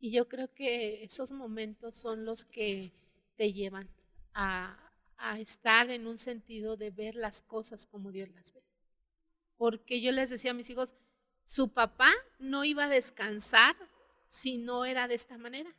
Y 0.00 0.12
yo 0.12 0.28
creo 0.28 0.52
que 0.52 1.02
esos 1.02 1.32
momentos 1.32 1.96
son 1.96 2.24
los 2.24 2.44
que 2.44 2.92
te 3.36 3.52
llevan 3.52 3.88
a, 4.34 4.84
estar 5.38 5.90
en 5.90 6.06
un 6.06 6.16
sentido 6.16 6.76
de 6.76 6.90
ver 6.90 7.16
las 7.16 7.42
cosas 7.42 7.86
como 7.86 8.12
Dios 8.12 8.28
las 8.30 8.52
ve. 8.52 8.62
Porque 9.56 10.00
yo 10.00 10.12
les 10.12 10.30
decía 10.30 10.52
a 10.52 10.54
mis 10.54 10.70
hijos, 10.70 10.94
su 11.44 11.70
papá 11.70 12.12
no 12.38 12.64
iba 12.64 12.84
a 12.84 12.88
descansar 12.88 13.74
si 14.28 14.58
no 14.58 14.84
era 14.84 15.08
de 15.08 15.16
esta 15.16 15.36
manera. 15.36 15.74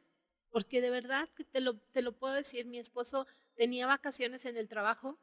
Porque 0.51 0.81
de 0.81 0.89
verdad 0.89 1.29
te 1.51 1.62
lo, 1.62 1.77
te 1.77 2.01
lo 2.01 2.12
puedo 2.12 2.33
decir, 2.33 2.65
mi 2.65 2.79
esposo 2.79 3.27
tenía 3.60 3.88
vacaciones 3.88 4.45
en 4.45 4.56
el 4.56 4.69
trabajo 4.69 5.19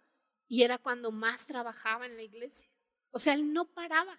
y 0.47 0.63
era 0.63 0.77
cuando 0.77 1.11
más 1.11 1.47
trabajaba 1.47 2.05
en 2.05 2.17
la 2.17 2.23
iglesia. 2.23 2.71
O 3.11 3.19
sea, 3.19 3.33
él 3.33 3.55
no 3.55 3.73
paraba. 3.73 4.19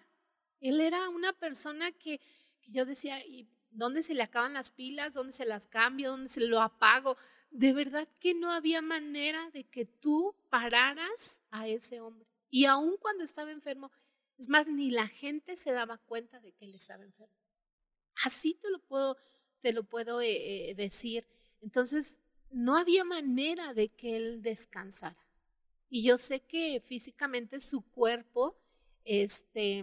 Él 0.58 0.80
era 0.80 1.08
una 1.08 1.32
persona 1.32 1.92
que, 1.92 2.20
yo 2.66 2.84
decía, 2.84 3.24
¿y 3.24 3.48
dónde 3.70 4.02
se 4.02 4.14
le 4.14 4.24
acaban 4.24 4.54
las 4.54 4.72
pilas? 4.72 5.14
¿Dónde 5.14 5.32
se 5.32 5.46
las 5.46 5.68
cambio? 5.68 6.10
¿Dónde 6.10 6.30
se 6.30 6.40
lo 6.40 6.60
apago? 6.60 7.16
De 7.50 7.72
verdad 7.72 8.08
que 8.18 8.34
no 8.34 8.50
había 8.50 8.82
manera 8.82 9.50
de 9.52 9.68
que 9.68 9.84
tú 9.84 10.34
pararas 10.50 11.40
a 11.52 11.68
ese 11.68 12.00
hombre. 12.00 12.26
Y 12.50 12.64
aun 12.64 12.96
cuando 12.96 13.22
estaba 13.22 13.52
enfermo, 13.52 13.92
es 14.36 14.48
más, 14.48 14.66
ni 14.66 14.90
la 14.90 15.06
gente 15.06 15.54
se 15.54 15.70
daba 15.70 15.98
cuenta 15.98 16.40
de 16.40 16.50
que 16.54 16.64
él 16.64 16.74
estaba 16.74 17.04
enfermo. 17.04 17.38
Así 18.24 18.54
te 18.54 18.68
lo 18.68 18.80
puedo, 18.80 19.16
te 19.60 19.72
lo 19.72 19.84
puedo 19.84 20.20
eh, 20.20 20.70
eh, 20.70 20.74
decir. 20.74 21.24
Entonces, 21.60 22.18
no 22.50 22.76
había 22.76 23.04
manera 23.04 23.74
de 23.74 23.88
que 23.88 24.16
él 24.16 24.42
descansara. 24.42 25.28
Y 25.88 26.02
yo 26.02 26.18
sé 26.18 26.40
que 26.40 26.80
físicamente 26.80 27.60
su 27.60 27.82
cuerpo, 27.82 28.58
este, 29.04 29.82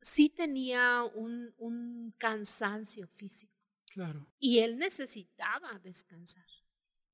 sí 0.00 0.28
tenía 0.28 1.02
un, 1.02 1.54
un 1.58 2.14
cansancio 2.18 3.08
físico. 3.08 3.52
Claro. 3.92 4.26
Y 4.38 4.60
él 4.60 4.78
necesitaba 4.78 5.78
descansar. 5.80 6.46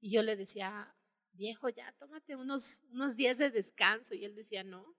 Y 0.00 0.10
yo 0.10 0.22
le 0.22 0.36
decía, 0.36 0.94
viejo, 1.32 1.68
ya 1.68 1.92
tómate 1.98 2.36
unos, 2.36 2.82
unos 2.90 3.16
días 3.16 3.38
de 3.38 3.50
descanso. 3.50 4.14
Y 4.14 4.24
él 4.24 4.34
decía, 4.34 4.62
no, 4.62 4.94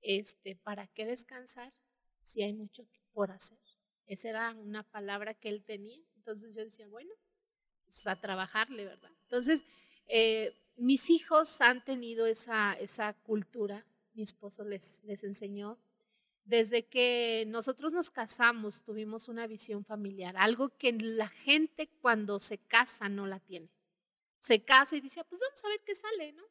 este, 0.00 0.56
¿para 0.56 0.86
qué 0.88 1.04
descansar 1.04 1.74
si 2.22 2.42
hay 2.42 2.54
mucho 2.54 2.88
por 3.12 3.30
hacer? 3.30 3.58
Esa 4.06 4.30
era 4.30 4.54
una 4.54 4.84
palabra 4.84 5.34
que 5.34 5.50
él 5.50 5.64
tenía. 5.64 6.00
Entonces 6.16 6.54
yo 6.54 6.64
decía, 6.64 6.88
bueno, 6.88 7.12
pues 7.88 8.06
a 8.06 8.20
trabajarle, 8.20 8.84
¿verdad? 8.84 9.10
Entonces, 9.22 9.64
eh, 10.06 10.54
mis 10.76 11.10
hijos 11.10 11.60
han 11.60 11.82
tenido 11.84 12.26
esa, 12.26 12.74
esa 12.74 13.14
cultura, 13.14 13.86
mi 14.12 14.22
esposo 14.22 14.64
les, 14.64 15.02
les 15.04 15.24
enseñó. 15.24 15.78
Desde 16.44 16.86
que 16.86 17.44
nosotros 17.48 17.92
nos 17.92 18.10
casamos, 18.10 18.82
tuvimos 18.82 19.28
una 19.28 19.46
visión 19.46 19.84
familiar, 19.84 20.36
algo 20.36 20.70
que 20.76 20.92
la 20.92 21.28
gente 21.28 21.88
cuando 22.00 22.38
se 22.38 22.58
casa 22.58 23.08
no 23.08 23.26
la 23.26 23.40
tiene. 23.40 23.70
Se 24.38 24.64
casa 24.64 24.96
y 24.96 25.00
dice, 25.00 25.24
pues 25.24 25.40
vamos 25.40 25.64
a 25.64 25.68
ver 25.68 25.80
qué 25.84 25.94
sale, 25.94 26.32
¿no? 26.32 26.44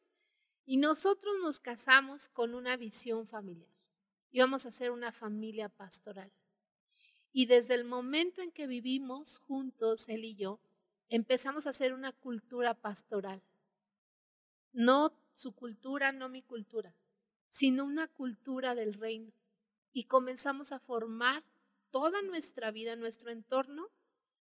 Y 0.66 0.76
nosotros 0.76 1.34
nos 1.40 1.58
casamos 1.60 2.28
con 2.28 2.54
una 2.54 2.76
visión 2.76 3.26
familiar. 3.26 3.72
Íbamos 4.30 4.66
a 4.66 4.70
ser 4.70 4.90
una 4.90 5.12
familia 5.12 5.68
pastoral. 5.68 6.30
Y 7.32 7.46
desde 7.46 7.74
el 7.74 7.84
momento 7.84 8.42
en 8.42 8.50
que 8.50 8.66
vivimos 8.66 9.38
juntos, 9.38 10.08
él 10.08 10.24
y 10.24 10.34
yo, 10.34 10.60
empezamos 11.08 11.66
a 11.66 11.70
hacer 11.70 11.92
una 11.92 12.12
cultura 12.12 12.74
pastoral. 12.74 13.42
No 14.72 15.12
su 15.34 15.54
cultura, 15.54 16.12
no 16.12 16.28
mi 16.28 16.42
cultura, 16.42 16.94
sino 17.48 17.84
una 17.84 18.08
cultura 18.08 18.74
del 18.74 18.94
reino. 18.94 19.32
Y 19.92 20.04
comenzamos 20.04 20.72
a 20.72 20.80
formar 20.80 21.44
toda 21.90 22.22
nuestra 22.22 22.70
vida, 22.70 22.96
nuestro 22.96 23.30
entorno 23.30 23.90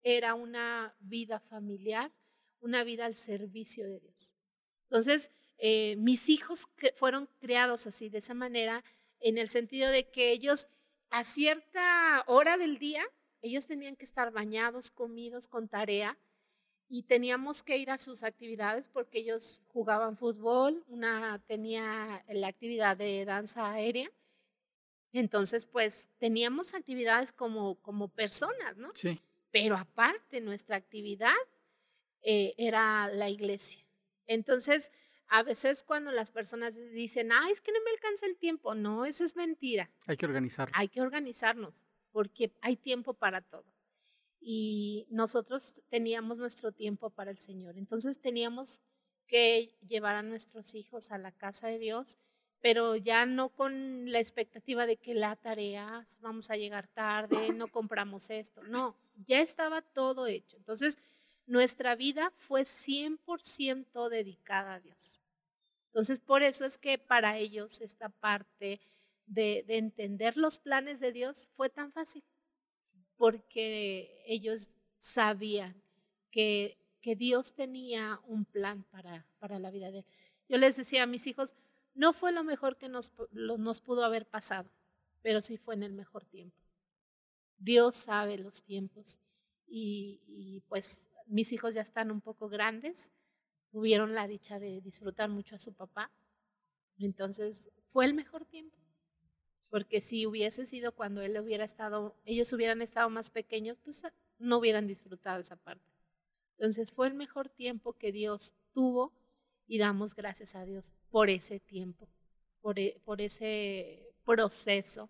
era 0.02 0.34
una 0.34 0.94
vida 1.00 1.40
familiar, 1.40 2.12
una 2.60 2.84
vida 2.84 3.06
al 3.06 3.14
servicio 3.14 3.86
de 3.86 4.00
Dios. 4.00 4.36
Entonces, 4.84 5.30
eh, 5.58 5.96
mis 5.96 6.28
hijos 6.28 6.66
fueron 6.94 7.28
criados 7.40 7.86
así, 7.86 8.08
de 8.08 8.18
esa 8.18 8.34
manera, 8.34 8.84
en 9.20 9.38
el 9.38 9.48
sentido 9.48 9.90
de 9.90 10.08
que 10.10 10.30
ellos 10.32 10.68
a 11.10 11.24
cierta 11.24 12.22
hora 12.26 12.58
del 12.58 12.78
día, 12.78 13.04
ellos 13.40 13.66
tenían 13.66 13.96
que 13.96 14.04
estar 14.04 14.30
bañados, 14.30 14.90
comidos, 14.90 15.48
con 15.48 15.68
tarea, 15.68 16.18
y 16.88 17.02
teníamos 17.02 17.62
que 17.62 17.76
ir 17.76 17.90
a 17.90 17.98
sus 17.98 18.22
actividades 18.22 18.88
porque 18.88 19.18
ellos 19.18 19.62
jugaban 19.68 20.16
fútbol, 20.16 20.84
una 20.88 21.42
tenía 21.46 22.24
la 22.28 22.48
actividad 22.48 22.96
de 22.96 23.24
danza 23.24 23.70
aérea. 23.70 24.10
Entonces, 25.12 25.66
pues 25.66 26.08
teníamos 26.18 26.74
actividades 26.74 27.32
como, 27.32 27.76
como 27.76 28.08
personas, 28.08 28.76
¿no? 28.76 28.90
Sí. 28.94 29.20
Pero 29.50 29.76
aparte, 29.76 30.40
nuestra 30.40 30.76
actividad 30.76 31.34
eh, 32.22 32.54
era 32.58 33.08
la 33.08 33.28
iglesia. 33.28 33.84
Entonces, 34.26 34.90
a 35.28 35.42
veces 35.42 35.82
cuando 35.82 36.10
las 36.10 36.30
personas 36.30 36.76
dicen, 36.92 37.32
ah, 37.32 37.48
es 37.50 37.60
que 37.60 37.72
no 37.72 37.78
me 37.84 37.90
alcanza 37.90 38.26
el 38.26 38.36
tiempo, 38.36 38.74
no, 38.74 39.04
eso 39.04 39.24
es 39.24 39.36
mentira. 39.36 39.90
Hay 40.06 40.16
que 40.16 40.26
organizar. 40.26 40.70
Hay 40.74 40.88
que 40.88 41.00
organizarnos 41.00 41.84
porque 42.12 42.52
hay 42.62 42.76
tiempo 42.76 43.14
para 43.14 43.42
todo. 43.42 43.64
Y 44.40 45.06
nosotros 45.10 45.82
teníamos 45.88 46.38
nuestro 46.38 46.72
tiempo 46.72 47.10
para 47.10 47.30
el 47.30 47.38
Señor. 47.38 47.76
Entonces 47.76 48.20
teníamos 48.20 48.80
que 49.26 49.76
llevar 49.86 50.16
a 50.16 50.22
nuestros 50.22 50.74
hijos 50.74 51.10
a 51.10 51.18
la 51.18 51.32
casa 51.32 51.68
de 51.68 51.78
Dios, 51.78 52.16
pero 52.60 52.96
ya 52.96 53.26
no 53.26 53.50
con 53.50 54.10
la 54.10 54.18
expectativa 54.18 54.86
de 54.86 54.96
que 54.96 55.14
la 55.14 55.36
tarea, 55.36 56.04
vamos 56.20 56.50
a 56.50 56.56
llegar 56.56 56.88
tarde, 56.88 57.52
no 57.52 57.68
compramos 57.68 58.30
esto, 58.30 58.62
no, 58.64 58.96
ya 59.26 59.40
estaba 59.40 59.82
todo 59.82 60.26
hecho. 60.26 60.56
Entonces, 60.56 60.98
nuestra 61.46 61.94
vida 61.94 62.30
fue 62.34 62.62
100% 62.62 64.08
dedicada 64.08 64.74
a 64.74 64.80
Dios. 64.80 65.20
Entonces, 65.86 66.20
por 66.20 66.42
eso 66.42 66.64
es 66.64 66.78
que 66.78 66.98
para 66.98 67.38
ellos 67.38 67.80
esta 67.80 68.08
parte 68.08 68.80
de, 69.26 69.64
entender 69.68 70.36
los 70.36 70.58
planes 70.58 71.00
de 71.00 71.12
Dios 71.12 71.48
fue 71.52 71.70
tan 71.70 71.92
fácil, 71.92 72.22
porque 73.18 74.22
ellos 74.26 74.68
sabían 74.98 75.74
que, 76.30 76.78
que 77.02 77.16
Dios 77.16 77.52
tenía 77.52 78.20
un 78.26 78.44
plan 78.44 78.84
para, 78.84 79.26
para 79.38 79.58
la 79.58 79.70
vida 79.70 79.90
de 79.90 79.98
ellos. 79.98 80.10
Yo 80.48 80.56
les 80.56 80.76
decía 80.76 81.02
a 81.02 81.06
mis 81.06 81.26
hijos, 81.26 81.54
no 81.94 82.12
fue 82.12 82.32
lo 82.32 82.44
mejor 82.44 82.78
que 82.78 82.88
nos, 82.88 83.12
nos 83.32 83.80
pudo 83.80 84.04
haber 84.04 84.24
pasado, 84.24 84.70
pero 85.20 85.40
sí 85.40 85.58
fue 85.58 85.74
en 85.74 85.82
el 85.82 85.92
mejor 85.92 86.24
tiempo. 86.24 86.56
Dios 87.58 87.96
sabe 87.96 88.38
los 88.38 88.62
tiempos 88.62 89.18
y, 89.66 90.20
y 90.28 90.62
pues 90.68 91.08
mis 91.26 91.52
hijos 91.52 91.74
ya 91.74 91.82
están 91.82 92.10
un 92.10 92.20
poco 92.20 92.48
grandes, 92.48 93.10
tuvieron 93.70 94.14
la 94.14 94.28
dicha 94.28 94.58
de 94.58 94.80
disfrutar 94.80 95.28
mucho 95.28 95.56
a 95.56 95.58
su 95.58 95.72
papá. 95.74 96.10
Entonces 96.98 97.70
fue 97.88 98.06
el 98.06 98.14
mejor 98.14 98.44
tiempo. 98.44 98.76
Porque 99.70 100.00
si 100.00 100.26
hubiese 100.26 100.66
sido 100.66 100.92
cuando 100.92 101.20
él 101.22 101.38
hubiera 101.38 101.64
estado, 101.64 102.16
ellos 102.24 102.52
hubieran 102.52 102.80
estado 102.80 103.10
más 103.10 103.30
pequeños, 103.30 103.78
pues 103.84 104.02
no 104.38 104.58
hubieran 104.58 104.86
disfrutado 104.86 105.40
esa 105.40 105.56
parte. 105.56 105.84
Entonces 106.56 106.94
fue 106.94 107.06
el 107.08 107.14
mejor 107.14 107.48
tiempo 107.48 107.92
que 107.92 108.10
Dios 108.12 108.54
tuvo 108.72 109.12
y 109.66 109.78
damos 109.78 110.14
gracias 110.14 110.54
a 110.54 110.64
Dios 110.64 110.92
por 111.10 111.28
ese 111.30 111.60
tiempo, 111.60 112.08
e, 112.76 112.98
por 113.04 113.20
ese 113.20 114.14
proceso, 114.24 115.08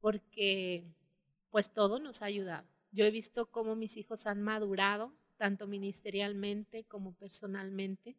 porque 0.00 0.84
pues 1.50 1.72
todo 1.72 1.98
nos 1.98 2.22
ha 2.22 2.26
ayudado. 2.26 2.66
Yo 2.92 3.04
he 3.04 3.10
visto 3.10 3.50
cómo 3.50 3.74
mis 3.74 3.96
hijos 3.96 4.26
han 4.26 4.42
madurado 4.42 5.12
tanto 5.36 5.66
ministerialmente 5.66 6.84
como 6.84 7.14
personalmente, 7.14 8.16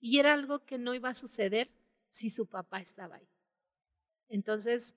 y 0.00 0.18
era 0.18 0.32
algo 0.32 0.64
que 0.64 0.78
no 0.78 0.94
iba 0.94 1.10
a 1.10 1.14
suceder 1.14 1.68
si 2.08 2.30
su 2.30 2.46
papá 2.46 2.80
estaba 2.80 3.16
ahí. 3.16 3.28
Entonces, 4.28 4.94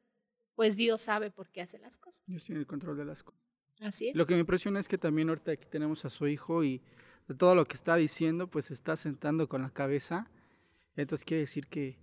pues 0.55 0.77
Dios 0.77 1.01
sabe 1.01 1.31
por 1.31 1.49
qué 1.49 1.61
hace 1.61 1.79
las 1.79 1.97
cosas. 1.97 2.23
Dios 2.25 2.43
tiene 2.43 2.61
el 2.61 2.67
control 2.67 2.97
de 2.97 3.05
las 3.05 3.23
cosas. 3.23 3.41
Así 3.81 4.09
es. 4.09 4.15
Lo 4.15 4.25
que 4.25 4.33
me 4.33 4.41
impresiona 4.41 4.79
es 4.79 4.87
que 4.87 4.97
también 4.97 5.29
ahorita 5.29 5.51
aquí 5.51 5.67
tenemos 5.69 6.05
a 6.05 6.09
su 6.09 6.27
hijo 6.27 6.63
y 6.63 6.81
de 7.27 7.35
todo 7.35 7.55
lo 7.55 7.65
que 7.65 7.75
está 7.75 7.95
diciendo, 7.95 8.49
pues 8.49 8.71
está 8.71 8.95
sentando 8.95 9.47
con 9.47 9.61
la 9.61 9.71
cabeza. 9.71 10.29
Entonces 10.95 11.25
quiere 11.25 11.41
decir 11.41 11.67
que, 11.67 11.97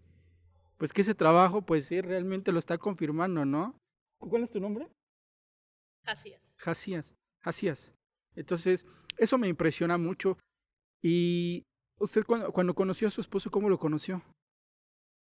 pues 0.79 0.93
que 0.93 1.03
ese 1.03 1.15
trabajo, 1.15 1.63
pues 1.63 1.87
sí, 1.87 2.01
realmente 2.01 2.53
lo 2.53 2.59
está 2.59 2.79
confirmando, 2.79 3.45
¿no? 3.45 3.77
¿Cuál 4.19 4.43
es 4.43 4.51
tu 4.51 4.61
nombre? 4.61 4.89
Jacías. 6.05 6.55
Jacías. 6.59 7.15
Jacías. 7.41 7.95
Entonces, 8.35 8.87
eso 9.17 9.39
me 9.39 9.49
impresiona 9.49 9.99
mucho. 9.99 10.39
Y 11.03 11.63
usted 11.99 12.25
cuando, 12.25 12.53
cuando 12.53 12.75
conoció 12.75 13.09
a 13.09 13.11
su 13.11 13.21
esposo, 13.21 13.51
¿cómo 13.51 13.69
lo 13.69 13.79
conoció? 13.79 14.23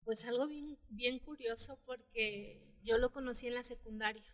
Pues 0.04 0.24
algo 0.24 0.46
bien, 0.46 0.78
bien 0.90 1.18
curioso 1.18 1.78
porque 1.84 2.60
yo 2.82 2.98
lo 2.98 3.10
conocí 3.10 3.46
en 3.46 3.54
la 3.54 3.62
secundaria. 3.62 4.24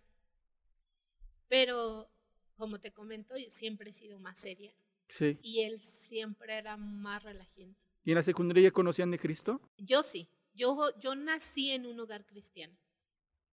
Pero, 1.48 2.10
como 2.56 2.78
te 2.78 2.92
comento, 2.92 3.36
yo 3.36 3.50
siempre 3.50 3.90
he 3.90 3.92
sido 3.92 4.18
más 4.18 4.38
seria. 4.38 4.72
Sí. 5.08 5.38
Y 5.42 5.62
él 5.62 5.80
siempre 5.80 6.56
era 6.58 6.76
más 6.76 7.22
relajiento. 7.22 7.84
¿Y 8.04 8.12
en 8.12 8.16
la 8.16 8.22
secundaria 8.22 8.64
ya 8.64 8.70
conocían 8.70 9.10
de 9.10 9.18
Cristo? 9.18 9.60
Yo 9.76 10.02
sí. 10.02 10.28
Yo, 10.54 10.90
yo 10.98 11.14
nací 11.14 11.70
en 11.70 11.86
un 11.86 11.98
hogar 12.00 12.26
cristiano. 12.26 12.76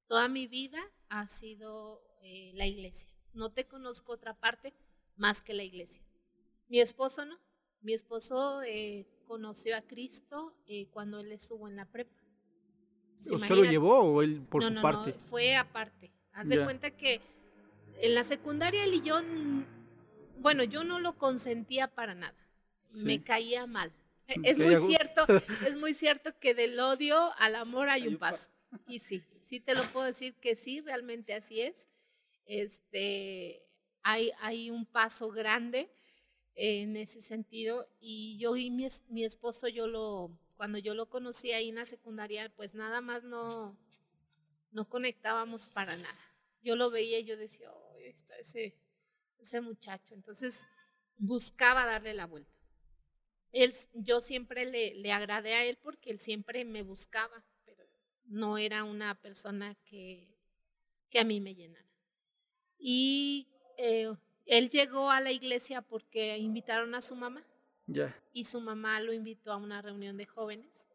Toda 0.08 0.28
mi 0.28 0.48
vida 0.48 0.80
ha 1.10 1.28
sido 1.28 2.02
eh, 2.22 2.52
la 2.56 2.66
iglesia. 2.66 3.10
No 3.34 3.52
te 3.52 3.68
conozco 3.68 4.14
otra 4.14 4.34
parte 4.40 4.74
más 5.16 5.42
que 5.42 5.54
la 5.54 5.64
iglesia. 5.64 6.04
Mi 6.68 6.80
esposo 6.80 7.26
no. 7.26 7.38
Mi 7.82 7.94
esposo 7.94 8.62
eh, 8.63 9.06
conoció 9.26 9.76
a 9.78 9.82
Cristo 9.82 10.54
eh, 10.68 10.88
cuando 10.92 11.20
él 11.20 11.32
estuvo 11.32 11.68
en 11.68 11.76
la 11.76 11.86
prepa. 11.86 12.16
¿Usted 13.18 13.56
lo 13.56 13.63
llevó 13.63 14.00
o 14.00 14.22
él 14.22 14.42
por 14.42 14.62
no, 14.62 14.68
su 14.68 14.74
no, 14.76 14.82
parte? 14.82 15.13
No, 15.13 15.20
fue 15.20 15.56
aparte. 15.56 16.12
Haz 16.34 16.50
de 16.50 16.63
cuenta 16.63 16.92
que 16.92 17.22
en 18.00 18.13
la 18.13 18.24
secundaria 18.24 18.84
él 18.84 18.94
y 18.94 19.02
yo, 19.02 19.20
bueno, 20.40 20.63
yo 20.63 20.84
no 20.84 21.00
lo 21.00 21.18
consentía 21.18 21.88
para 21.88 22.13
nada. 22.13 22.38
Me 23.04 23.24
caía 23.24 23.66
mal. 23.66 23.92
Es 24.44 24.58
muy 24.58 24.76
cierto, 24.76 25.26
es 25.68 25.78
muy 25.78 25.94
cierto 25.94 26.38
que 26.40 26.54
del 26.54 26.80
odio 26.80 27.32
al 27.38 27.56
amor 27.56 27.90
hay 27.90 28.08
un 28.08 28.18
paso. 28.18 28.50
Y 28.88 29.00
sí, 29.00 29.24
sí 29.42 29.60
te 29.60 29.74
lo 29.74 29.84
puedo 29.92 30.06
decir 30.06 30.36
que 30.36 30.56
sí, 30.56 30.82
realmente 30.82 31.34
así 31.34 31.62
es. 31.62 31.88
Este, 32.46 33.63
hay, 34.04 34.32
hay 34.40 34.70
un 34.70 34.86
paso 34.86 35.32
grande 35.32 35.90
en 36.58 36.98
ese 36.98 37.22
sentido. 37.22 37.88
Y 38.02 38.38
yo 38.39 38.58
y 38.58 38.70
mi, 38.72 38.88
mi 39.08 39.24
esposo, 39.24 39.67
yo 39.70 39.88
lo, 39.88 40.32
cuando 40.58 40.80
yo 40.80 40.93
lo 40.93 41.08
conocí 41.08 41.54
ahí 41.54 41.70
en 41.70 41.76
la 41.76 41.86
secundaria, 41.86 42.52
pues 42.56 42.74
nada 42.74 43.00
más 43.00 43.24
no, 43.24 43.78
no 44.72 44.89
conectábamos 44.89 45.70
para 45.70 45.96
nada. 45.96 46.20
Yo 46.63 46.76
lo 46.76 46.89
veía 46.89 47.20
y 47.20 47.26
yo 47.26 47.38
decía, 47.38 47.72
oh, 47.72 47.96
está 48.00 48.38
ese, 48.38 48.76
ese 49.39 49.62
muchacho. 49.62 50.15
Entonces 50.15 50.65
buscaba 51.17 51.86
darle 51.86 52.13
la 52.13 52.26
vuelta. 52.26 52.52
Él, 53.54 53.72
yo 53.93 54.20
siempre 54.20 54.65
le, 54.65 54.96
le 54.96 55.12
agradé 55.12 55.54
a 55.54 55.63
él 55.63 55.78
porque 55.82 56.12
él 56.12 56.20
siempre 56.20 56.65
me 56.65 56.82
buscaba, 56.82 57.46
pero 57.63 57.86
no 58.26 58.58
era 58.58 58.84
una 58.84 59.15
persona 59.22 59.76
que, 59.86 60.28
que 61.10 61.20
a 61.20 61.24
mí 61.24 61.39
me 61.39 61.56
llenara. 61.56 61.88
Y 62.80 63.48
eh, 63.78 64.12
él 64.48 64.70
llegó 64.70 65.12
a 65.12 65.22
la 65.22 65.32
iglesia 65.32 65.82
porque 65.82 66.38
invitaron 66.38 66.96
a 66.96 67.02
su 67.02 67.16
mamá. 67.16 67.44
Y 68.34 68.46
su 68.46 68.60
mamá 68.62 69.00
lo 69.00 69.14
invitó 69.14 69.52
a 69.52 69.58
una 69.58 69.82
reunión 69.82 70.18
de 70.18 70.26
jóvenes. 70.26 70.88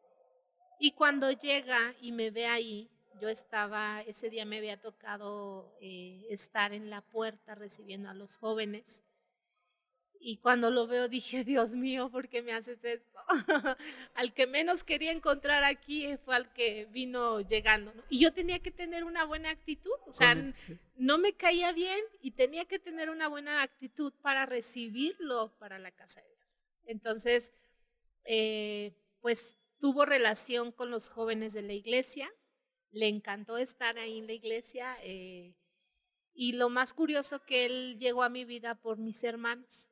Y 0.79 0.93
cuando 0.93 1.31
llega 1.31 1.95
y 2.01 2.13
me 2.13 2.31
ve 2.31 2.47
ahí, 2.47 2.91
yo 3.21 3.29
estaba, 3.29 4.01
ese 4.03 4.31
día 4.31 4.45
me 4.45 4.59
había 4.59 4.81
tocado 4.81 5.73
eh, 5.81 6.27
estar 6.29 6.73
en 6.73 6.91
la 6.91 7.03
puerta 7.03 7.55
recibiendo 7.55 8.09
a 8.11 8.15
los 8.15 8.37
jóvenes. 8.37 9.05
Y 10.25 10.37
cuando 10.37 10.71
lo 10.71 10.87
veo 10.87 11.09
dije, 11.09 11.43
Dios 11.45 11.75
mío, 11.75 12.09
¿por 12.09 12.29
qué 12.29 12.43
me 12.43 12.53
haces 12.53 12.83
esto? 12.85 13.19
al 14.15 14.33
que 14.33 14.47
menos 14.47 14.85
quería 14.85 15.11
encontrar 15.11 15.65
aquí 15.65 16.17
fue 16.25 16.37
al 16.37 16.53
que 16.53 16.87
vino 16.87 17.41
llegando. 17.41 17.93
Y 18.09 18.21
yo 18.21 18.33
tenía 18.33 18.61
que 18.61 18.71
tener 18.71 19.03
una 19.03 19.25
buena 19.25 19.51
actitud, 19.51 19.91
o 20.07 20.13
sea, 20.13 20.37
no 20.97 21.19
me 21.19 21.33
caía 21.33 21.73
bien 21.73 22.01
y 22.21 22.33
tenía 22.33 22.65
que 22.67 22.79
tener 22.79 23.11
una 23.11 23.27
buena 23.27 23.63
actitud 23.63 24.13
para 24.23 24.47
recibirlo 24.47 25.53
para 25.59 25.79
la 25.81 25.91
casa 25.91 26.21
de 26.21 26.29
Dios. 26.29 26.65
Entonces, 26.85 27.53
eh, 28.25 28.95
pues 29.21 29.57
tuvo 29.81 30.05
relación 30.05 30.71
con 30.71 30.91
los 30.91 31.09
jóvenes 31.09 31.53
de 31.53 31.63
la 31.63 31.73
iglesia, 31.73 32.33
le 32.93 33.09
encantó 33.09 33.59
estar 33.59 33.99
ahí 33.99 34.19
en 34.19 34.29
la 34.29 34.35
iglesia. 34.35 34.97
Eh, 35.03 35.57
y 36.35 36.53
lo 36.53 36.69
más 36.69 36.95
curioso 36.95 37.45
que 37.45 37.67
él 37.67 37.99
llegó 37.99 38.23
a 38.23 38.29
mi 38.29 38.45
vida 38.45 38.77
por 38.77 38.99
mis 38.99 39.23
hermanos 39.25 39.91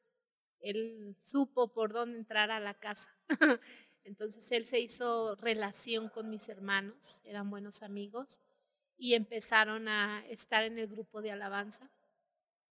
él 0.61 1.15
supo 1.19 1.73
por 1.73 1.93
dónde 1.93 2.19
entrar 2.19 2.51
a 2.51 2.61
la 2.61 2.75
casa. 2.75 3.15
Entonces 4.05 4.51
él 4.53 4.65
se 4.65 4.81
hizo 4.81 5.37
relación 5.37 6.09
con 6.09 6.31
mis 6.31 6.49
hermanos, 6.49 7.23
eran 7.25 7.51
buenos 7.51 7.83
amigos, 7.83 8.41
y 8.97 9.15
empezaron 9.15 9.89
a 9.89 10.27
estar 10.29 10.65
en 10.65 10.79
el 10.79 10.89
grupo 10.89 11.23
de 11.23 11.33
alabanza. 11.33 11.91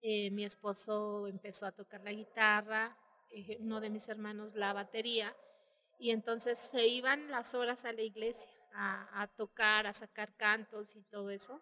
Eh, 0.02 0.32
mi 0.32 0.46
esposo 0.46 1.28
empezó 1.28 1.66
a 1.66 1.72
tocar 1.72 2.02
la 2.02 2.12
guitarra, 2.12 2.98
eh, 3.32 3.58
uno 3.60 3.82
de 3.82 3.90
mis 3.90 4.08
hermanos 4.10 4.54
la 4.56 4.74
batería, 4.74 5.36
y 6.00 6.12
entonces 6.12 6.58
se 6.58 6.88
iban 6.88 7.30
las 7.30 7.54
horas 7.56 7.86
a 7.86 7.94
la 7.94 8.02
iglesia 8.02 8.52
a, 8.74 9.28
tocar, 9.36 9.88
a 9.88 9.94
sacar 9.94 10.36
cantos 10.36 10.96
y 10.96 11.04
todo 11.04 11.30
eso. 11.30 11.62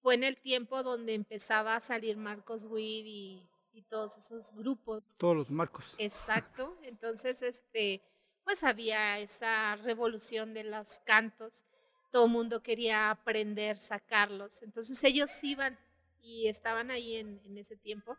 Fue 0.00 0.14
en 0.14 0.24
el 0.24 0.36
tiempo 0.40 0.82
donde 0.82 1.14
empezaba 1.14 1.76
a 1.76 1.80
salir 1.80 2.16
Marcos 2.16 2.64
Witt 2.64 3.06
y 3.06 3.48
y 3.72 3.82
todos 3.82 4.18
esos 4.18 4.52
grupos. 4.54 5.02
Todos 5.18 5.36
los 5.36 5.50
marcos. 5.50 5.94
Exacto. 5.98 6.78
Entonces, 6.82 7.42
este, 7.42 8.02
pues 8.44 8.64
había 8.64 9.18
esa 9.18 9.76
revolución 9.76 10.54
de 10.54 10.64
los 10.64 11.00
cantos. 11.00 11.64
Todo 12.10 12.26
el 12.26 12.32
mundo 12.32 12.62
quería 12.62 13.10
aprender, 13.10 13.80
sacarlos. 13.80 14.62
Entonces 14.62 15.02
ellos 15.04 15.42
iban 15.42 15.78
y 16.20 16.48
estaban 16.48 16.90
ahí 16.90 17.16
en, 17.16 17.40
en 17.44 17.56
ese 17.56 17.76
tiempo. 17.76 18.16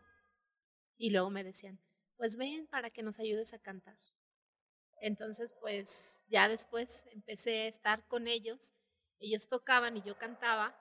Y 0.96 1.10
luego 1.10 1.30
me 1.30 1.44
decían, 1.44 1.78
pues 2.16 2.36
ven 2.36 2.66
para 2.66 2.90
que 2.90 3.02
nos 3.02 3.20
ayudes 3.20 3.54
a 3.54 3.58
cantar. 3.58 3.96
Entonces, 5.00 5.52
pues 5.60 6.24
ya 6.28 6.48
después 6.48 7.04
empecé 7.12 7.62
a 7.62 7.66
estar 7.68 8.06
con 8.08 8.26
ellos. 8.26 8.72
Ellos 9.20 9.48
tocaban 9.48 9.96
y 9.96 10.02
yo 10.02 10.16
cantaba. 10.16 10.74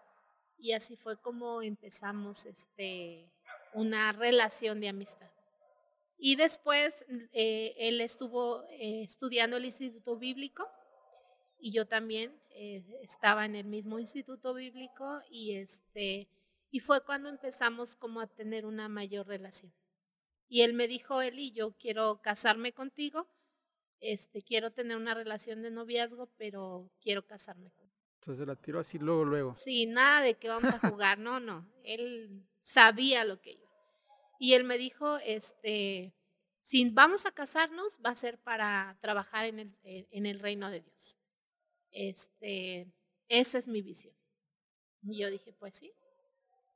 Y 0.58 0.72
así 0.72 0.96
fue 0.96 1.20
como 1.20 1.62
empezamos 1.62 2.46
este, 2.46 3.30
una 3.74 4.12
relación 4.12 4.80
de 4.80 4.90
amistad. 4.90 5.30
Y 6.18 6.36
después 6.36 7.06
eh, 7.34 7.76
él 7.78 8.00
estuvo 8.00 8.64
eh, 8.70 9.04
estudiando 9.04 9.58
el 9.58 9.66
Instituto 9.66 10.18
Bíblico 10.18 10.68
y 11.60 11.72
yo 11.72 11.86
también 11.86 12.34
eh, 12.52 12.84
estaba 13.02 13.46
en 13.46 13.56
el 13.56 13.66
mismo 13.66 14.00
Instituto 14.00 14.54
Bíblico 14.54 15.22
y, 15.30 15.56
este, 15.56 16.30
y 16.72 16.80
fue 16.80 17.04
cuando 17.04 17.30
empezamos 17.30 17.96
como 17.96 18.22
a 18.22 18.28
tener 18.28 18.66
una 18.66 18.88
mayor 18.88 19.28
relación. 19.28 19.74
Y 20.48 20.62
él 20.62 20.74
me 20.74 20.88
dijo, 20.88 21.22
Eli, 21.22 21.52
yo 21.52 21.72
quiero 21.78 22.22
casarme 22.22 22.74
contigo, 22.74 23.28
este, 24.00 24.44
quiero 24.44 24.72
tener 24.72 24.98
una 24.98 25.14
relación 25.14 25.62
de 25.62 25.72
noviazgo, 25.72 26.30
pero 26.38 26.90
quiero 27.02 27.26
casarme 27.26 27.72
contigo. 27.72 27.94
Entonces 28.22 28.48
la 28.48 28.56
tiró 28.56 28.80
así 28.80 29.00
luego, 29.00 29.26
luego. 29.26 29.56
Sí, 29.56 29.86
nada 29.86 30.22
de 30.22 30.36
que 30.36 30.48
vamos 30.48 30.74
a 30.74 30.80
jugar, 30.90 31.20
no, 31.20 31.40
no. 31.40 31.68
Él 31.84 32.46
sabía 32.62 33.26
lo 33.26 33.42
que 33.42 33.58
yo. 33.58 33.62
Y 34.39 34.54
él 34.54 34.63
me 34.63 34.78
dijo, 34.78 35.17
este, 35.19 36.13
si 36.62 36.89
vamos 36.89 37.26
a 37.26 37.32
casarnos, 37.32 38.00
va 38.06 38.12
a 38.12 38.15
ser 38.15 38.39
para 38.39 38.98
trabajar 39.02 39.46
en 39.46 39.60
el, 39.60 39.78
en 39.84 40.26
el 40.26 40.39
reino 40.39 40.69
de 40.69 40.82
Dios. 40.82 41.19
Este, 41.91 42.91
esa 43.28 43.58
es 43.58 43.67
mi 43.67 43.82
visión. 43.82 44.15
Y 45.04 45.19
yo 45.19 45.30
dije, 45.30 45.54
pues 45.54 45.76
sí. 45.76 45.93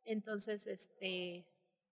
Entonces, 0.04 0.68
este, 0.68 1.48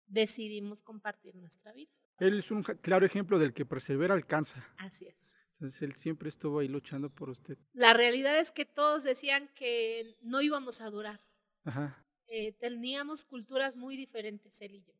decidimos 0.07 0.81
compartir 0.81 1.35
nuestra 1.35 1.71
vida. 1.71 1.91
Él 2.19 2.39
es 2.39 2.51
un 2.51 2.63
claro 2.63 3.05
ejemplo 3.05 3.39
del 3.39 3.53
que 3.53 3.65
persevera 3.65 4.13
alcanza. 4.13 4.67
Así 4.77 5.07
es. 5.07 5.39
Entonces 5.53 5.81
él 5.83 5.93
siempre 5.93 6.29
estuvo 6.29 6.59
ahí 6.59 6.67
luchando 6.67 7.09
por 7.09 7.29
usted. 7.29 7.57
La 7.73 7.93
realidad 7.93 8.37
es 8.39 8.51
que 8.51 8.65
todos 8.65 9.03
decían 9.03 9.47
que 9.53 10.17
no 10.21 10.41
íbamos 10.41 10.81
a 10.81 10.89
durar. 10.89 11.21
Ajá. 11.63 12.03
Eh, 12.27 12.53
teníamos 12.53 13.25
culturas 13.25 13.75
muy 13.75 13.97
diferentes, 13.97 14.59
él 14.61 14.75
y 14.75 14.83
yo. 14.83 14.93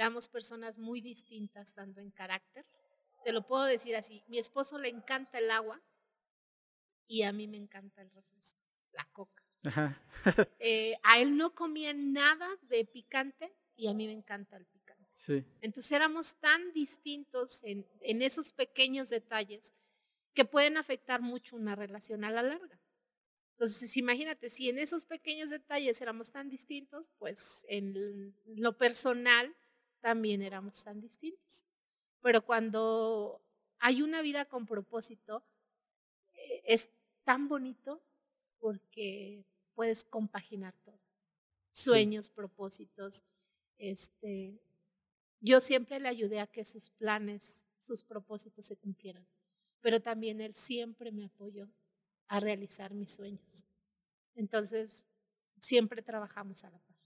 Éramos 0.00 0.30
personas 0.30 0.78
muy 0.78 1.02
distintas, 1.02 1.74
tanto 1.74 2.00
en 2.00 2.10
carácter. 2.10 2.64
Te 3.22 3.32
lo 3.32 3.46
puedo 3.46 3.64
decir 3.64 3.94
así, 3.96 4.24
mi 4.28 4.38
esposo 4.38 4.78
le 4.78 4.88
encanta 4.88 5.38
el 5.38 5.50
agua 5.50 5.78
y 7.06 7.20
a 7.24 7.32
mí 7.32 7.46
me 7.46 7.58
encanta 7.58 8.00
el 8.00 8.10
refresco, 8.10 8.62
la 8.92 9.04
coca. 9.12 9.44
Eh, 10.58 10.96
a 11.02 11.18
él 11.18 11.36
no 11.36 11.54
comía 11.54 11.92
nada 11.92 12.48
de 12.62 12.86
picante 12.86 13.54
y 13.76 13.88
a 13.88 13.92
mí 13.92 14.06
me 14.06 14.14
encanta 14.14 14.56
el 14.56 14.64
picante. 14.64 15.06
Sí. 15.12 15.44
Entonces 15.60 15.92
éramos 15.92 16.34
tan 16.36 16.72
distintos 16.72 17.62
en, 17.62 17.86
en 18.00 18.22
esos 18.22 18.52
pequeños 18.52 19.10
detalles 19.10 19.70
que 20.32 20.46
pueden 20.46 20.78
afectar 20.78 21.20
mucho 21.20 21.56
una 21.56 21.74
relación 21.74 22.24
a 22.24 22.30
la 22.30 22.42
larga. 22.42 22.80
Entonces, 23.52 23.94
imagínate, 23.98 24.48
si 24.48 24.70
en 24.70 24.78
esos 24.78 25.04
pequeños 25.04 25.50
detalles 25.50 26.00
éramos 26.00 26.30
tan 26.30 26.48
distintos, 26.48 27.10
pues 27.18 27.66
en 27.68 28.34
lo 28.46 28.78
personal 28.78 29.54
también 30.00 30.42
éramos 30.42 30.82
tan 30.82 31.00
distintos. 31.00 31.64
Pero 32.22 32.44
cuando 32.44 33.40
hay 33.78 34.02
una 34.02 34.22
vida 34.22 34.44
con 34.44 34.66
propósito, 34.66 35.42
eh, 36.34 36.62
es 36.64 36.90
tan 37.24 37.48
bonito 37.48 38.02
porque 38.58 39.44
puedes 39.74 40.04
compaginar 40.04 40.74
todo. 40.84 40.98
Sueños, 41.72 42.28
propósitos. 42.28 43.22
Este, 43.78 44.60
yo 45.40 45.60
siempre 45.60 46.00
le 46.00 46.08
ayudé 46.08 46.40
a 46.40 46.46
que 46.46 46.64
sus 46.64 46.90
planes, 46.90 47.64
sus 47.78 48.04
propósitos 48.04 48.66
se 48.66 48.76
cumplieran, 48.76 49.26
pero 49.80 50.00
también 50.00 50.40
él 50.40 50.54
siempre 50.54 51.12
me 51.12 51.24
apoyó 51.24 51.70
a 52.28 52.40
realizar 52.40 52.92
mis 52.92 53.12
sueños. 53.14 53.64
Entonces, 54.34 55.06
siempre 55.60 56.02
trabajamos 56.02 56.64
a 56.64 56.70
la 56.70 56.78
par. 56.78 56.96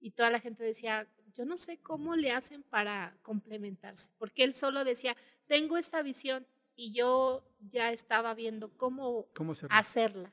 Y 0.00 0.12
toda 0.12 0.30
la 0.30 0.40
gente 0.40 0.62
decía, 0.62 1.08
yo 1.36 1.44
no 1.44 1.56
sé 1.56 1.78
cómo 1.78 2.16
le 2.16 2.30
hacen 2.32 2.62
para 2.62 3.16
complementarse, 3.22 4.10
porque 4.18 4.42
él 4.42 4.54
solo 4.54 4.84
decía, 4.84 5.16
tengo 5.46 5.76
esta 5.76 6.02
visión 6.02 6.46
y 6.74 6.92
yo 6.92 7.44
ya 7.60 7.92
estaba 7.92 8.34
viendo 8.34 8.70
cómo, 8.76 9.28
hacerla. 9.68 10.32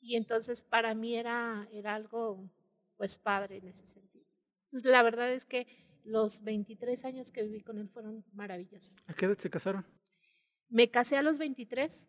Y 0.00 0.16
entonces 0.16 0.64
para 0.64 0.94
mí 0.94 1.14
era, 1.14 1.68
era 1.72 1.94
algo 1.94 2.50
pues 2.96 3.18
padre 3.18 3.58
en 3.58 3.68
ese 3.68 3.86
sentido. 3.86 4.26
Entonces 4.64 4.90
la 4.90 5.02
verdad 5.02 5.32
es 5.32 5.44
que 5.44 5.66
los 6.04 6.42
23 6.42 7.04
años 7.04 7.30
que 7.30 7.44
viví 7.44 7.60
con 7.60 7.78
él 7.78 7.88
fueron 7.88 8.24
maravillosos. 8.32 9.08
¿A 9.10 9.14
qué 9.14 9.26
edad 9.26 9.38
se 9.38 9.48
casaron? 9.48 9.86
Me 10.68 10.90
casé 10.90 11.16
a 11.16 11.22
los 11.22 11.38
23. 11.38 12.08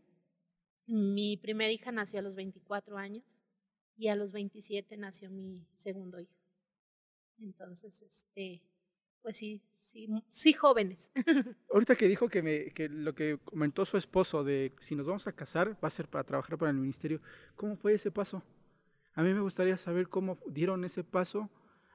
Mi 0.88 1.38
primera 1.38 1.72
hija 1.72 1.92
nació 1.92 2.20
a 2.20 2.24
los 2.24 2.34
24 2.34 2.98
años 2.98 3.44
y 3.96 4.08
a 4.08 4.16
los 4.16 4.32
27 4.32 4.98
nació 4.98 5.30
mi 5.30 5.68
segundo 5.76 6.20
hijo. 6.20 6.43
Entonces, 7.44 8.02
este, 8.02 8.62
pues 9.22 9.38
sí, 9.38 9.62
sí, 9.72 10.08
sí 10.30 10.54
jóvenes. 10.54 11.12
Ahorita 11.72 11.96
que 11.96 12.08
dijo 12.08 12.30
que, 12.30 12.42
me, 12.42 12.72
que 12.72 12.90
lo 12.90 13.14
que 13.14 13.38
comentó 13.44 13.86
su 13.86 13.98
esposo 13.98 14.44
de 14.44 14.74
si 14.80 14.96
nos 14.96 15.08
vamos 15.08 15.28
a 15.28 15.34
casar 15.34 15.76
va 15.84 15.88
a 15.88 15.92
ser 15.92 16.08
para 16.08 16.24
trabajar 16.24 16.58
para 16.58 16.72
el 16.72 16.78
ministerio, 16.78 17.22
¿cómo 17.56 17.76
fue 17.76 17.94
ese 17.94 18.12
paso? 18.12 18.44
A 19.14 19.22
mí 19.22 19.34
me 19.34 19.42
gustaría 19.42 19.78
saber 19.78 20.10
cómo 20.10 20.40
dieron 20.48 20.84
ese 20.86 21.04
paso 21.04 21.50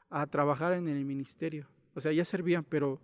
a 0.08 0.26
trabajar 0.26 0.72
en 0.72 0.88
el 0.88 1.04
ministerio. 1.04 1.68
O 1.94 2.00
sea, 2.00 2.12
ya 2.12 2.24
servían, 2.24 2.64
pero 2.64 3.00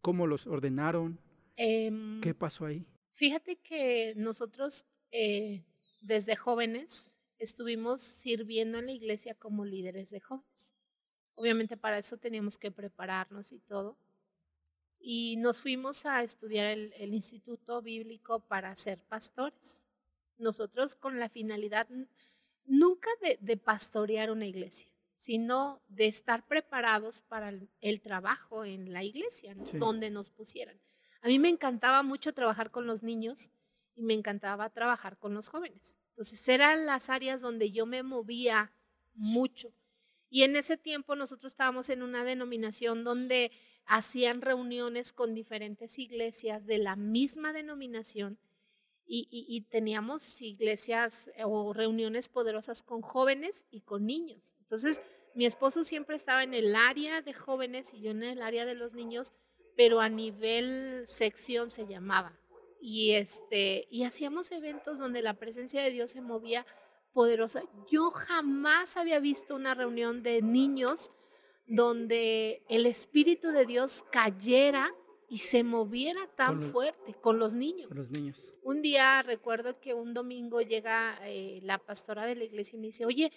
¿cómo 0.00 0.26
los 0.26 0.46
ordenaron? 0.46 1.18
Em, 1.56 2.20
¿Qué 2.20 2.34
pasó 2.34 2.66
ahí? 2.66 2.84
Fíjate 3.10 3.56
que 3.56 4.14
nosotros 4.16 4.86
eh, 5.10 5.64
desde 6.00 6.34
jóvenes 6.34 7.16
estuvimos 7.38 8.02
sirviendo 8.02 8.78
en 8.78 8.86
la 8.86 8.92
iglesia 8.92 9.34
como 9.34 9.64
líderes 9.64 10.10
de 10.10 10.20
jóvenes. 10.20 10.74
Obviamente 11.34 11.76
para 11.76 11.98
eso 11.98 12.16
teníamos 12.16 12.58
que 12.58 12.70
prepararnos 12.70 13.52
y 13.52 13.58
todo. 13.60 13.96
Y 14.98 15.36
nos 15.38 15.60
fuimos 15.60 16.06
a 16.06 16.22
estudiar 16.22 16.66
el, 16.66 17.12
instituto 17.12 17.82
bíblico 17.82 18.40
para 18.40 18.74
ser 18.76 19.02
pastores. 19.02 19.86
Nosotros 20.38 20.94
con 20.94 21.18
la 21.18 21.28
finalidad 21.28 21.88
nunca 22.64 23.10
de, 23.40 23.56
pastorear 23.56 24.30
una 24.30 24.46
iglesia, 24.46 24.92
sino 25.16 25.82
de 25.88 26.06
estar 26.06 26.46
preparados 26.46 27.22
para 27.22 27.52
el, 27.80 28.00
trabajo 28.00 28.64
en 28.64 28.92
la 28.92 29.02
iglesia, 29.02 29.54
donde 29.74 30.10
nos 30.10 30.30
pusieran. 30.30 30.80
A 31.20 31.28
mí 31.28 31.38
me 31.38 31.48
encantaba 31.48 32.02
mucho 32.02 32.32
trabajar 32.32 32.70
con 32.70 32.86
los 32.86 33.02
niños 33.02 33.50
y 33.94 34.02
me 34.02 34.14
encantaba 34.14 34.70
trabajar 34.70 35.18
con 35.18 35.34
los 35.34 35.48
jóvenes. 35.48 35.96
Entonces 36.10 36.46
eran 36.48 36.86
las 36.86 37.10
áreas 37.10 37.40
donde 37.40 37.72
yo 37.72 37.86
me 37.86 38.02
movía 38.02 38.72
mucho. 39.14 39.72
Y 40.32 40.44
en 40.44 40.56
ese 40.56 40.78
tiempo 40.78 41.14
nosotros 41.14 41.52
estábamos 41.52 41.90
en 41.90 42.02
una 42.02 42.24
denominación 42.24 43.04
donde 43.04 43.52
hacían 43.84 44.40
reuniones 44.40 45.12
con 45.12 45.34
diferentes 45.34 45.98
iglesias 45.98 46.64
de 46.64 46.78
la 46.78 46.96
misma 46.96 47.52
denominación 47.52 48.38
y, 49.06 49.66
teníamos 49.68 50.40
iglesias 50.40 51.28
eh, 51.36 51.42
o 51.44 51.74
reuniones 51.74 52.30
poderosas 52.30 52.82
con 52.82 53.02
jóvenes 53.02 53.66
y 53.70 53.82
con 53.82 54.06
niños. 54.06 54.54
Entonces 54.60 55.02
mi 55.34 55.44
esposo 55.44 55.84
siempre 55.84 56.16
estaba 56.16 56.42
en 56.42 56.54
el 56.54 56.74
área 56.76 57.20
de 57.20 57.34
jóvenes 57.34 57.92
y 57.92 58.00
yo 58.00 58.12
en 58.12 58.22
el 58.22 58.40
área 58.40 58.64
de 58.64 58.74
los 58.74 58.94
niños, 58.94 59.34
pero 59.76 60.00
a 60.00 60.08
nivel 60.08 61.02
sección 61.04 61.68
se 61.68 61.86
llamaba. 61.86 62.40
Y, 62.80 63.12
este, 63.12 63.86
y 63.90 64.04
hacíamos 64.04 64.50
eventos 64.50 64.98
donde 64.98 65.20
la 65.20 65.34
presencia 65.34 65.82
de 65.82 65.90
Dios 65.90 66.12
se 66.12 66.22
movía 66.22 66.64
poderosa. 67.12 67.62
Yo 67.90 68.10
jamás 68.10 68.96
había 68.96 69.20
visto 69.20 69.54
una 69.54 69.74
reunión 69.74 70.22
de 70.22 70.42
niños 70.42 71.10
donde 71.66 72.62
el 72.68 72.86
Espíritu 72.86 73.48
de 73.48 73.66
Dios 73.66 74.04
cayera 74.10 74.94
y 75.28 75.38
se 75.38 75.64
moviera 75.64 76.26
tan 76.36 76.60
fuerte 76.60 77.14
con 77.14 77.38
los 77.38 77.54
niños. 77.54 77.88
los 77.90 78.10
niños. 78.10 78.52
Un 78.62 78.82
día 78.82 79.22
recuerdo 79.22 79.80
que 79.80 79.94
un 79.94 80.12
domingo 80.12 80.60
llega 80.60 81.18
eh, 81.26 81.60
la 81.62 81.78
pastora 81.78 82.26
de 82.26 82.34
la 82.34 82.44
iglesia 82.44 82.76
y 82.76 82.80
me 82.80 82.86
dice, 82.88 83.06
oye, 83.06 83.32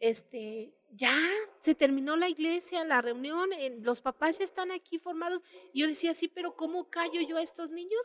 este, 0.00 0.74
ya 0.90 1.16
se 1.60 1.74
terminó 1.74 2.16
la 2.16 2.28
iglesia, 2.28 2.84
la 2.84 3.02
reunión, 3.02 3.50
los 3.80 4.00
papás 4.00 4.38
ya 4.38 4.44
están 4.44 4.70
aquí 4.70 4.98
formados. 4.98 5.44
Y 5.72 5.80
yo 5.80 5.86
decía, 5.86 6.14
sí, 6.14 6.28
pero 6.28 6.56
¿cómo 6.56 6.88
callo 6.88 7.20
yo 7.20 7.36
a 7.36 7.42
estos 7.42 7.70
niños? 7.70 8.00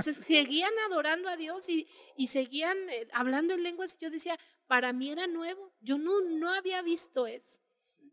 seguían 0.00 0.72
adorando 0.86 1.28
a 1.28 1.36
Dios 1.36 1.68
y, 1.68 1.88
y 2.16 2.28
seguían 2.28 2.76
eh, 2.90 3.08
hablando 3.12 3.54
en 3.54 3.62
lenguas. 3.62 3.94
Y 3.94 4.04
yo 4.04 4.10
decía, 4.10 4.38
para 4.66 4.92
mí 4.92 5.10
era 5.10 5.26
nuevo, 5.26 5.72
yo 5.80 5.98
no, 5.98 6.20
no 6.20 6.52
había 6.52 6.82
visto 6.82 7.26
eso. 7.26 7.60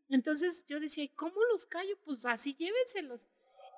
Entonces 0.09 0.65
yo 0.67 0.79
decía, 0.79 1.05
¿y 1.05 1.09
cómo 1.09 1.41
los 1.51 1.65
callo? 1.65 1.97
Pues 2.03 2.25
así 2.25 2.53
llévenselos. 2.55 3.27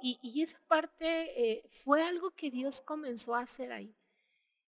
Y, 0.02 0.20
y 0.22 0.42
esa 0.42 0.60
parte 0.68 1.52
eh, 1.52 1.64
fue 1.70 2.02
algo 2.02 2.32
que 2.32 2.50
Dios 2.50 2.82
comenzó 2.82 3.36
a 3.36 3.42
hacer 3.42 3.72
ahí. 3.72 3.96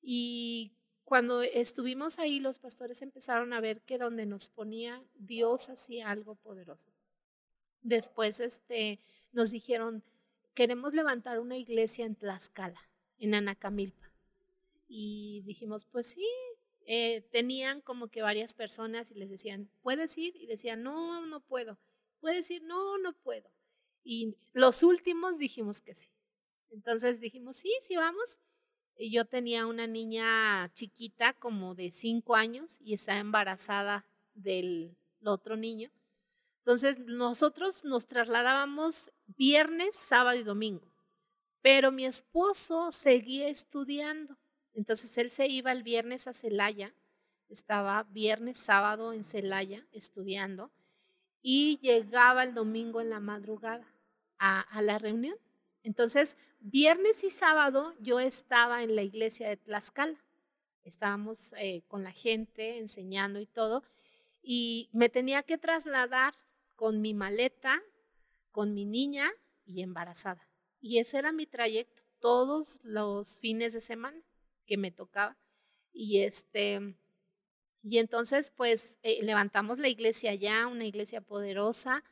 Y 0.01 0.77
cuando 1.05 1.43
estuvimos 1.43 2.17
ahí, 2.17 2.39
los 2.39 2.57
pastores 2.57 3.01
empezaron 3.03 3.53
a 3.53 3.61
ver 3.61 3.81
que 3.81 3.99
donde 3.99 4.25
nos 4.25 4.49
ponía 4.49 5.03
Dios 5.13 5.69
hacía 5.69 6.09
algo 6.09 6.35
poderoso. 6.35 6.89
Después 7.83 8.39
este, 8.39 8.99
nos 9.31 9.51
dijeron, 9.51 10.03
queremos 10.55 10.93
levantar 10.93 11.39
una 11.39 11.57
iglesia 11.57 12.05
en 12.05 12.15
Tlaxcala, 12.15 12.89
en 13.19 13.35
Anacamilpa. 13.35 14.11
Y 14.87 15.43
dijimos, 15.45 15.85
pues 15.85 16.07
sí, 16.07 16.27
eh, 16.87 17.21
tenían 17.31 17.81
como 17.81 18.07
que 18.07 18.23
varias 18.23 18.55
personas 18.55 19.11
y 19.11 19.15
les 19.15 19.29
decían, 19.29 19.69
¿puedes 19.83 20.17
ir? 20.17 20.35
Y 20.35 20.47
decían, 20.47 20.81
no, 20.81 21.25
no 21.27 21.39
puedo. 21.39 21.77
¿Puedes 22.19 22.49
ir? 22.49 22.63
No, 22.63 22.97
no 22.97 23.13
puedo. 23.13 23.51
Y 24.03 24.35
los 24.53 24.81
últimos 24.81 25.37
dijimos 25.37 25.81
que 25.81 25.93
sí. 25.93 26.09
Entonces 26.71 27.19
dijimos, 27.19 27.57
sí, 27.57 27.71
sí, 27.81 27.95
vamos. 27.95 28.39
Yo 28.97 29.25
tenía 29.25 29.65
una 29.65 29.87
niña 29.87 30.71
chiquita, 30.73 31.33
como 31.33 31.75
de 31.75 31.91
cinco 31.91 32.35
años, 32.35 32.79
y 32.81 32.93
estaba 32.93 33.19
embarazada 33.19 34.05
del 34.33 34.95
otro 35.23 35.57
niño. 35.57 35.91
Entonces 36.59 36.97
nosotros 36.99 37.85
nos 37.85 38.07
trasladábamos 38.07 39.11
viernes, 39.27 39.95
sábado 39.95 40.39
y 40.39 40.43
domingo, 40.43 40.91
pero 41.61 41.91
mi 41.91 42.05
esposo 42.05 42.91
seguía 42.91 43.47
estudiando. 43.47 44.37
Entonces 44.73 45.15
él 45.17 45.29
se 45.29 45.47
iba 45.47 45.71
el 45.71 45.83
viernes 45.83 46.27
a 46.27 46.33
Celaya, 46.33 46.95
estaba 47.49 48.03
viernes, 48.03 48.57
sábado 48.57 49.13
en 49.13 49.23
Celaya 49.23 49.85
estudiando 49.91 50.71
y 51.41 51.77
llegaba 51.81 52.43
el 52.43 52.55
domingo 52.55 52.99
en 52.99 53.11
la 53.11 53.19
madrugada 53.19 53.87
a, 54.39 54.61
a 54.61 54.81
la 54.81 54.97
reunión. 54.97 55.37
Entonces, 55.83 56.35
viernes 56.65 57.23
y 57.23 57.29
sábado 57.29 57.93
yo 57.99 58.19
estaba 58.19 58.81
en 58.81 58.95
la 58.95 59.03
iglesia 59.03 59.47
de 59.47 59.57
Tlaxcala. 59.57 60.17
Estábamos 60.83 61.53
eh, 61.57 61.83
con 61.87 62.03
la 62.03 62.11
gente 62.11 62.79
enseñando 62.79 63.39
y 63.39 63.45
todo. 63.45 63.83
Y 64.41 64.89
me 64.91 65.09
tenía 65.09 65.43
que 65.43 65.57
trasladar 65.57 66.33
con 66.75 67.01
mi 67.01 67.13
maleta, 67.13 67.81
con 68.51 68.73
mi 68.73 68.85
niña 68.85 69.31
y 69.65 69.81
embarazada. 69.81 70.47
Y 70.81 70.97
ese 70.97 71.19
era 71.19 71.31
mi 71.31 71.45
trayecto 71.45 72.03
todos 72.19 72.79
los 72.83 73.39
fines 73.39 73.73
de 73.73 73.81
semana 73.81 74.19
que 74.65 74.77
me 74.77 74.91
tocaba. 74.91 75.37
Y 75.93 76.21
este, 76.21 76.95
y 77.83 77.99
entonces 77.99 78.51
pues 78.55 78.97
eh, 79.03 79.21
levantamos 79.23 79.77
la 79.77 79.87
iglesia 79.87 80.33
ya, 80.33 80.67
una 80.67 80.85
iglesia 80.85 81.21
poderosa 81.21 82.03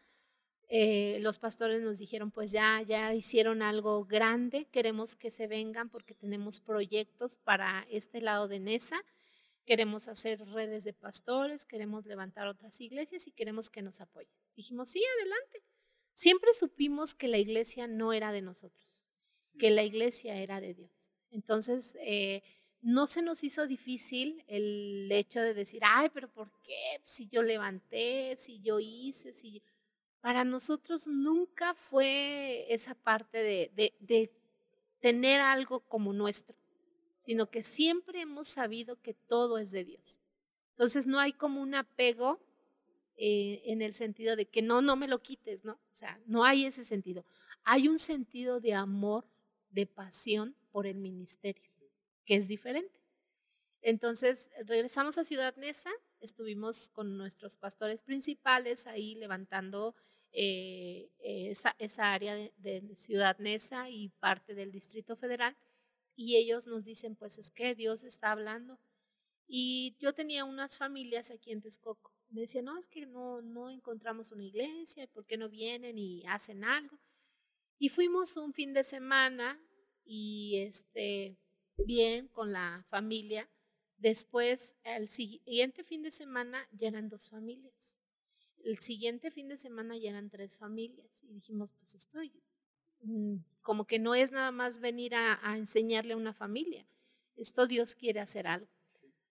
eh, 0.75 1.19
los 1.19 1.37
pastores 1.37 1.83
nos 1.83 1.99
dijeron, 1.99 2.31
pues 2.31 2.51
ya, 2.51 2.81
ya 2.81 3.13
hicieron 3.13 3.61
algo 3.61 4.05
grande, 4.05 4.65
queremos 4.71 5.15
que 5.15 5.29
se 5.29 5.45
vengan 5.45 5.87
porque 5.87 6.15
tenemos 6.15 6.59
proyectos 6.59 7.37
para 7.37 7.85
este 7.91 8.21
lado 8.21 8.47
de 8.47 8.59
Nesa, 8.59 8.99
queremos 9.65 10.07
hacer 10.07 10.43
redes 10.47 10.83
de 10.83 10.93
pastores, 10.93 11.65
queremos 11.65 12.07
levantar 12.07 12.47
otras 12.47 12.81
iglesias 12.81 13.27
y 13.27 13.31
queremos 13.31 13.69
que 13.69 13.83
nos 13.83 14.01
apoyen. 14.01 14.33
Dijimos, 14.55 14.89
sí, 14.89 15.03
adelante. 15.19 15.61
Siempre 16.13 16.51
supimos 16.53 17.13
que 17.13 17.27
la 17.27 17.37
iglesia 17.37 17.85
no 17.85 18.11
era 18.11 18.31
de 18.31 18.41
nosotros, 18.41 19.05
que 19.59 19.69
la 19.69 19.83
iglesia 19.83 20.37
era 20.37 20.59
de 20.59 20.73
Dios. 20.73 21.13
Entonces, 21.29 21.95
eh, 22.01 22.41
no 22.81 23.05
se 23.05 23.21
nos 23.21 23.43
hizo 23.43 23.67
difícil 23.67 24.43
el 24.47 25.07
hecho 25.11 25.39
de 25.39 25.53
decir, 25.53 25.83
ay, 25.85 26.09
pero 26.11 26.33
¿por 26.33 26.51
qué? 26.63 26.99
Si 27.03 27.27
yo 27.27 27.43
levanté, 27.43 28.35
si 28.39 28.59
yo 28.59 28.79
hice, 28.79 29.33
si 29.33 29.51
yo 29.51 29.72
para 30.23 30.45
nosotros 30.45 31.09
nunca 31.09 31.75
fue 31.75 32.65
esa 32.73 32.95
parte 32.95 33.39
de, 33.43 34.31
tener 35.01 35.41
algo 35.41 35.81
como 35.81 36.13
nuestro, 36.13 36.55
sino 37.19 37.49
que 37.51 37.61
siempre 37.61 38.21
hemos 38.21 38.47
sabido 38.47 39.01
que 39.01 39.13
todo 39.13 39.57
es 39.57 39.71
de 39.71 39.83
Dios. 39.83 40.21
Entonces 40.69 41.07
no 41.07 41.19
hay 41.19 41.33
como 41.33 41.61
un 41.61 41.75
apego 41.75 42.39
eh, 43.17 43.63
en 43.65 43.81
el 43.81 43.93
sentido 43.93 44.37
de 44.37 44.45
que 44.45 44.61
no, 44.61 44.81
no 44.81 44.95
me 44.95 45.09
lo 45.09 45.19
quites, 45.19 45.65
¿no? 45.65 45.73
O 45.73 45.93
sea, 45.93 46.17
no 46.25 46.45
hay 46.45 46.67
ese 46.67 46.85
sentido. 46.85 47.25
Hay 47.65 47.89
un 47.89 47.99
sentido 47.99 48.61
de 48.61 48.75
amor, 48.75 49.27
de 49.71 49.87
pasión 49.87 50.55
por 50.71 50.87
el 50.87 50.99
ministerio, 50.99 51.69
que 52.23 52.35
es 52.35 52.47
diferente. 52.47 52.97
Entonces 53.81 54.51
regresamos 54.65 55.17
a 55.17 55.25
Ciudad 55.25 55.53
Neza, 55.57 55.91
estuvimos 56.21 56.87
con 56.87 57.17
nuestros 57.17 57.57
pastores 57.57 58.03
principales 58.03 58.87
ahí 58.87 59.15
levantando 59.15 59.93
eh, 60.33 61.09
esa, 61.19 61.75
esa, 61.79 62.13
área 62.13 62.35
de, 62.35 62.95
Ciudad 62.95 63.37
Neza 63.39 63.89
y 63.89 64.09
parte 64.19 64.53
del 64.55 64.71
Distrito 64.71 65.15
Federal. 65.15 65.55
Y 66.15 66.35
ellos 66.35 66.67
nos 66.67 66.85
dicen, 66.85 67.15
pues 67.15 67.37
es 67.37 67.51
que 67.51 67.75
Dios 67.75 68.03
está 68.03 68.31
hablando. 68.31 68.79
Y 69.47 69.95
yo 69.99 70.13
tenía 70.13 70.45
unas 70.45 70.77
familias 70.77 71.31
aquí 71.31 71.51
en 71.51 71.61
Texcoco. 71.61 72.11
Me 72.29 72.41
decían, 72.41 72.65
no, 72.65 72.77
es 72.77 72.87
que 72.87 73.05
no, 73.05 73.41
no 73.41 73.69
encontramos 73.69 74.31
una 74.31 74.43
iglesia, 74.43 75.07
¿por 75.07 75.25
qué 75.25 75.37
no 75.37 75.49
vienen 75.49 75.97
y 75.97 76.25
hacen 76.27 76.63
algo? 76.63 76.99
Y 77.77 77.89
fuimos 77.89 78.37
un 78.37 78.53
fin 78.53 78.73
de 78.73 78.83
semana 78.83 79.59
y 80.03 80.57
este, 80.57 81.37
bien 81.77 82.27
con 82.27 82.51
la 82.51 82.85
familia, 82.89 83.47
Después, 84.03 84.75
el 84.83 85.07
siguiente 85.07 85.85
fin 85.85 86.01
de 86.01 86.11
semana 86.11 86.67
ya 86.73 86.89
eran 86.89 87.07
dos 87.07 87.29
familias. 87.29 87.97
El 88.63 88.79
siguiente 88.79 89.29
fin 89.29 89.47
de 89.49 89.57
semana 89.57 89.97
ya 89.97 90.09
eran 90.09 90.29
tres 90.29 90.57
familias. 90.57 91.23
Y 91.23 91.33
dijimos, 91.33 91.71
pues 91.73 91.95
estoy, 91.95 92.31
mm, 93.01 93.35
como 93.61 93.85
que 93.85 93.99
no 93.99 94.15
es 94.15 94.31
nada 94.31 94.51
más 94.51 94.79
venir 94.79 95.15
a, 95.15 95.39
a 95.47 95.57
enseñarle 95.57 96.13
a 96.13 96.17
una 96.17 96.33
familia. 96.33 96.87
Esto 97.35 97.67
Dios 97.67 97.95
quiere 97.95 98.19
hacer 98.19 98.47
algo. 98.47 98.69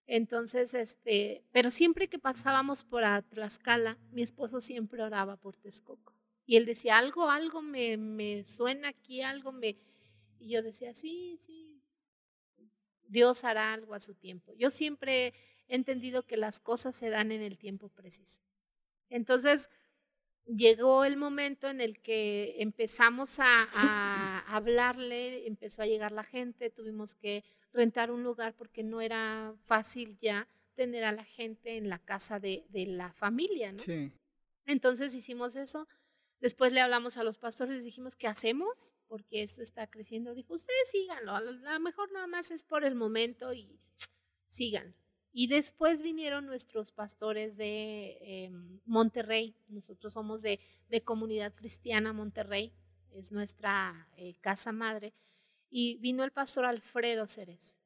Entonces, 0.06 0.74
este, 0.74 1.42
pero 1.52 1.70
siempre 1.70 2.08
que 2.08 2.18
pasábamos 2.18 2.84
por 2.84 3.02
Tlaxcala, 3.30 3.98
mi 4.10 4.22
esposo 4.22 4.60
siempre 4.60 5.02
oraba 5.02 5.36
por 5.36 5.56
Texcoco. 5.56 6.12
Y 6.44 6.56
él 6.56 6.66
decía, 6.66 6.98
algo, 6.98 7.30
algo 7.30 7.62
me, 7.62 7.96
me 7.96 8.44
suena 8.44 8.88
aquí, 8.88 9.22
algo 9.22 9.52
me... 9.52 9.76
Y 10.38 10.50
yo 10.50 10.62
decía, 10.62 10.92
sí, 10.92 11.38
sí, 11.38 11.80
Dios 13.06 13.44
hará 13.44 13.72
algo 13.72 13.94
a 13.94 14.00
su 14.00 14.14
tiempo. 14.14 14.52
Yo 14.54 14.70
siempre 14.70 15.34
he 15.68 15.76
entendido 15.76 16.24
que 16.24 16.36
las 16.36 16.58
cosas 16.58 16.96
se 16.96 17.08
dan 17.10 17.30
en 17.30 17.42
el 17.42 17.58
tiempo 17.58 17.88
preciso. 17.88 18.42
Entonces, 19.12 19.70
llegó 20.46 21.04
el 21.04 21.16
momento 21.16 21.68
en 21.68 21.80
el 21.80 22.00
que 22.00 22.56
empezamos 22.58 23.38
a, 23.40 23.68
a, 23.72 24.38
hablarle, 24.56 25.46
empezó 25.46 25.82
a 25.82 25.86
llegar 25.86 26.12
la 26.12 26.24
gente, 26.24 26.70
tuvimos 26.70 27.14
que 27.14 27.44
rentar 27.72 28.10
un 28.10 28.22
lugar 28.22 28.54
porque 28.54 28.82
no 28.82 29.00
era 29.00 29.54
fácil 29.62 30.18
ya 30.18 30.48
tener 30.74 31.04
a 31.04 31.12
la 31.12 31.24
gente 31.24 31.76
en 31.76 31.90
la 31.90 31.98
casa 31.98 32.40
de, 32.40 32.64
de 32.70 32.86
la 32.86 33.12
familia, 33.12 33.72
¿no? 33.72 33.78
Sí. 33.78 34.10
Entonces 34.64 35.14
hicimos 35.14 35.56
eso. 35.56 35.86
Después 36.40 36.72
le 36.72 36.80
hablamos 36.80 37.18
a 37.18 37.22
los 37.22 37.38
pastores, 37.38 37.76
les 37.76 37.84
dijimos, 37.84 38.16
¿qué 38.16 38.26
hacemos? 38.26 38.94
Porque 39.06 39.42
esto 39.42 39.62
está 39.62 39.86
creciendo. 39.86 40.34
Dijo, 40.34 40.54
ustedes 40.54 40.90
síganlo, 40.90 41.32
a 41.32 41.40
lo 41.40 41.80
mejor 41.80 42.10
nada 42.12 42.26
más 42.26 42.50
es 42.50 42.64
por 42.64 42.84
el 42.84 42.94
momento 42.94 43.52
y 43.52 43.78
sigan. 44.48 44.94
Y 45.32 45.46
después 45.46 46.02
vinieron 46.02 46.46
nuestros 46.46 46.92
pastores 46.92 47.56
de 47.56 48.18
em, 48.20 48.80
Monterrey. 48.84 49.56
Nosotros 49.68 50.12
somos 50.12 50.42
de, 50.42 50.60
de, 50.88 51.02
Comunidad 51.02 51.54
Cristiana 51.54 52.12
Monterrey, 52.12 52.72
es 53.12 53.32
nuestra 53.32 54.08
eh, 54.16 54.34
casa 54.40 54.72
madre 54.72 55.14
y 55.70 55.96
vino 55.96 56.22
el 56.22 56.32
pastor 56.32 56.66
Alfredo 56.66 57.26
Ceres. 57.26 57.80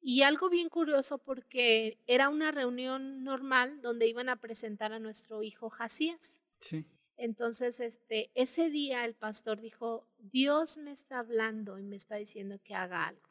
Y 0.00 0.22
algo 0.22 0.48
bien 0.48 0.68
curioso 0.68 1.18
porque 1.18 1.98
era 2.06 2.28
una 2.28 2.52
reunión 2.52 3.24
normal 3.24 3.80
donde 3.82 4.06
iban 4.06 4.28
a 4.28 4.36
presentar 4.36 4.92
a 4.92 5.00
nuestro 5.00 5.42
hijo 5.42 5.68
Jacías. 5.68 6.42
Sí. 6.60 6.86
Entonces, 7.16 7.80
este, 7.80 8.30
ese 8.34 8.70
día 8.70 9.04
el 9.04 9.14
pastor 9.14 9.60
dijo, 9.60 10.06
Dios 10.18 10.78
me 10.78 10.92
está 10.92 11.18
hablando 11.18 11.78
y 11.78 11.82
me 11.82 11.96
está 11.96 12.16
diciendo 12.16 12.60
que 12.62 12.74
haga 12.74 13.08
algo. 13.08 13.25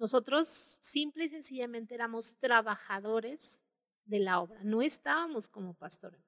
Nosotros 0.00 0.48
simple 0.48 1.26
y 1.26 1.28
sencillamente 1.28 1.94
éramos 1.94 2.38
trabajadores 2.38 3.62
de 4.06 4.18
la 4.18 4.40
obra, 4.40 4.58
no 4.64 4.80
estábamos 4.80 5.50
como 5.50 5.74
pastores, 5.74 6.24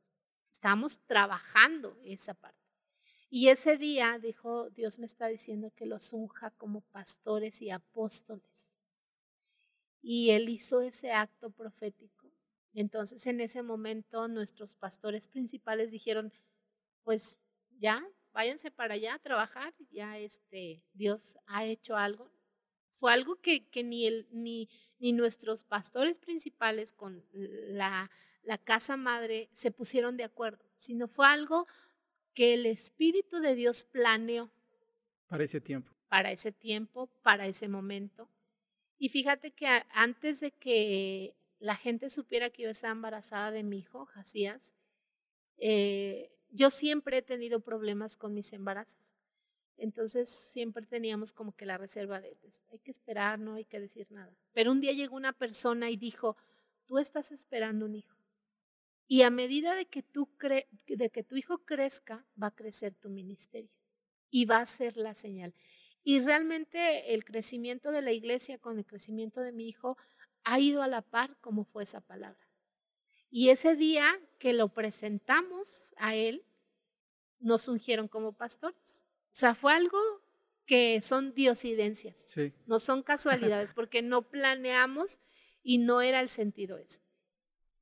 estábamos 0.53 1.01
trabajando 1.07 1.99
esa 2.05 2.35
parte. 2.35 2.61
Y 3.31 3.49
ese 3.49 3.79
día 3.79 4.19
dijo, 4.19 4.69
Dios 4.69 4.99
me 4.99 5.07
está 5.07 5.27
diciendo 5.29 5.73
que 5.75 5.87
los 5.87 6.13
unja 6.13 6.51
como 6.51 6.83
pastores 6.83 7.63
y 7.63 7.71
apóstoles. 7.71 8.71
Y 10.03 10.33
él 10.33 10.51
hizo 10.51 10.83
ese 10.83 11.13
acto 11.13 11.49
profético. 11.49 12.31
Entonces 12.75 13.27
en 13.27 13.41
ese 13.41 13.63
momento 13.63 14.29
nuestros 14.29 14.75
pastores 14.75 15.29
principales 15.29 15.91
dijeron, 15.91 16.31
pues 17.05 17.41
ya, 17.79 18.07
váyanse 18.33 18.71
para 18.71 18.95
allá 18.95 19.15
a 19.15 19.19
trabajar, 19.19 19.73
ya 19.91 20.19
este, 20.19 20.85
Dios 20.93 21.39
ha 21.47 21.65
hecho 21.65 21.97
algo. 21.97 22.31
Fue 22.93 23.13
algo 23.13 23.37
que, 23.37 23.69
que 23.69 23.83
ni, 23.83 24.07
el, 24.07 24.29
ni, 24.31 24.69
ni 24.99 25.13
nuestros 25.13 25.65
pastores 25.65 26.19
principales 26.19 26.93
con 26.93 27.25
la, 27.33 28.11
la 28.43 28.59
casa 28.59 28.97
madre 28.97 29.49
se 29.53 29.71
pusieron 29.71 30.17
de 30.17 30.25
acuerdo, 30.25 30.65
sino 30.77 31.09
fue 31.09 31.27
algo 31.27 31.67
que 32.35 32.55
el 32.55 32.67
Espíritu 32.67 33.41
de 33.41 33.55
Dios 33.55 33.85
planeó. 33.85 34.51
Para 35.27 35.45
ese 35.45 35.61
tiempo. 35.61 35.93
Para 36.09 36.31
ese 36.31 36.53
tiempo, 36.53 37.09
para 37.23 37.47
ese 37.47 37.69
momento. 37.69 38.29
Y 38.99 39.09
fíjate 39.09 39.51
que 39.51 39.67
antes 39.91 40.41
de 40.41 40.53
que 40.53 41.35
la 41.59 41.77
gente 41.77 42.11
supiera 42.11 42.51
que 42.51 42.63
yo 42.63 42.71
estaba 42.71 42.93
embarazada 42.93 43.51
de 43.51 43.63
mi 43.63 43.79
hijo, 43.79 44.07
Jacías, 44.07 44.75
eh, 45.57 46.31
yo 46.51 46.71
siempre 46.71 47.19
he 47.19 47.23
tenido 47.23 47.61
problemas 47.61 48.17
con 48.17 48.35
mis 48.35 48.53
embarazos. 48.53 49.15
Entonces 49.77 50.29
siempre 50.29 50.87
teníamos 50.87 51.33
como 51.33 51.55
que 51.57 51.67
la 51.67 51.79
reserva 51.79 52.21
de, 52.21 52.37
pues, 52.41 52.63
hay 52.71 52.79
que 52.79 52.91
esperar, 52.91 53.39
no 53.39 53.55
hay 53.55 53.65
que 53.65 53.81
decir 53.81 54.07
nada. 54.11 54.37
Pero 54.53 54.73
un 54.73 54.81
día 54.81 54.93
llegó 54.93 55.17
una 55.17 55.33
persona 55.33 55.91
y 55.91 55.97
dijo, 55.97 56.37
tú 56.87 56.99
estás 56.99 57.33
esperando 57.33 57.87
un 57.87 57.97
hijo. 57.97 58.17
Y 59.09 59.23
a 59.23 59.31
medida 59.31 59.75
de 59.75 59.87
que, 59.87 60.03
tú 60.03 60.29
de 60.87 61.11
que 61.11 61.23
tu 61.23 61.37
hijo 61.37 61.59
crezca, 61.65 62.25
va 62.41 62.49
a 62.49 62.55
crecer 62.55 62.95
tu 62.95 63.11
ministerio 63.11 63.71
y 64.31 64.47
va 64.47 64.59
a 64.59 64.67
ser 64.67 64.97
la 64.97 65.15
señal. 65.15 65.55
Y 66.05 66.21
realmente 66.21 67.15
el 67.15 67.25
crecimiento 67.25 67.93
de 67.93 68.03
la 68.03 68.13
iglesia 68.13 68.59
con 68.59 68.79
el 68.79 68.87
crecimiento 68.87 69.41
de 69.41 69.53
mi 69.53 69.69
hijo 69.69 69.97
ha 70.45 70.59
ido 70.59 70.83
a 70.83 70.89
la 70.89 71.03
par 71.03 71.37
como 71.41 71.65
fue 71.65 71.85
esa 71.85 72.01
palabra. 72.01 72.41
Y 73.31 73.51
ese 73.51 73.77
día 73.77 74.21
que 74.39 74.53
lo 74.53 74.69
presentamos 74.69 75.95
a 75.97 76.15
él, 76.15 76.45
nos 77.39 77.69
ungieron 77.69 78.09
como 78.09 78.33
pastores. 78.33 79.05
O 79.33 79.35
sea, 79.35 79.55
fue 79.55 79.73
algo 79.73 79.99
que 80.67 81.01
son 81.01 81.33
diosidencias, 81.33 82.39
no 82.67 82.79
son 82.79 83.03
casualidades, 83.03 83.73
porque 83.75 84.03
no 84.03 84.29
planeamos 84.29 85.21
y 85.63 85.79
no 85.79 86.03
era 86.03 86.21
el 86.21 86.29
sentido 86.29 86.77
eso. 86.77 87.01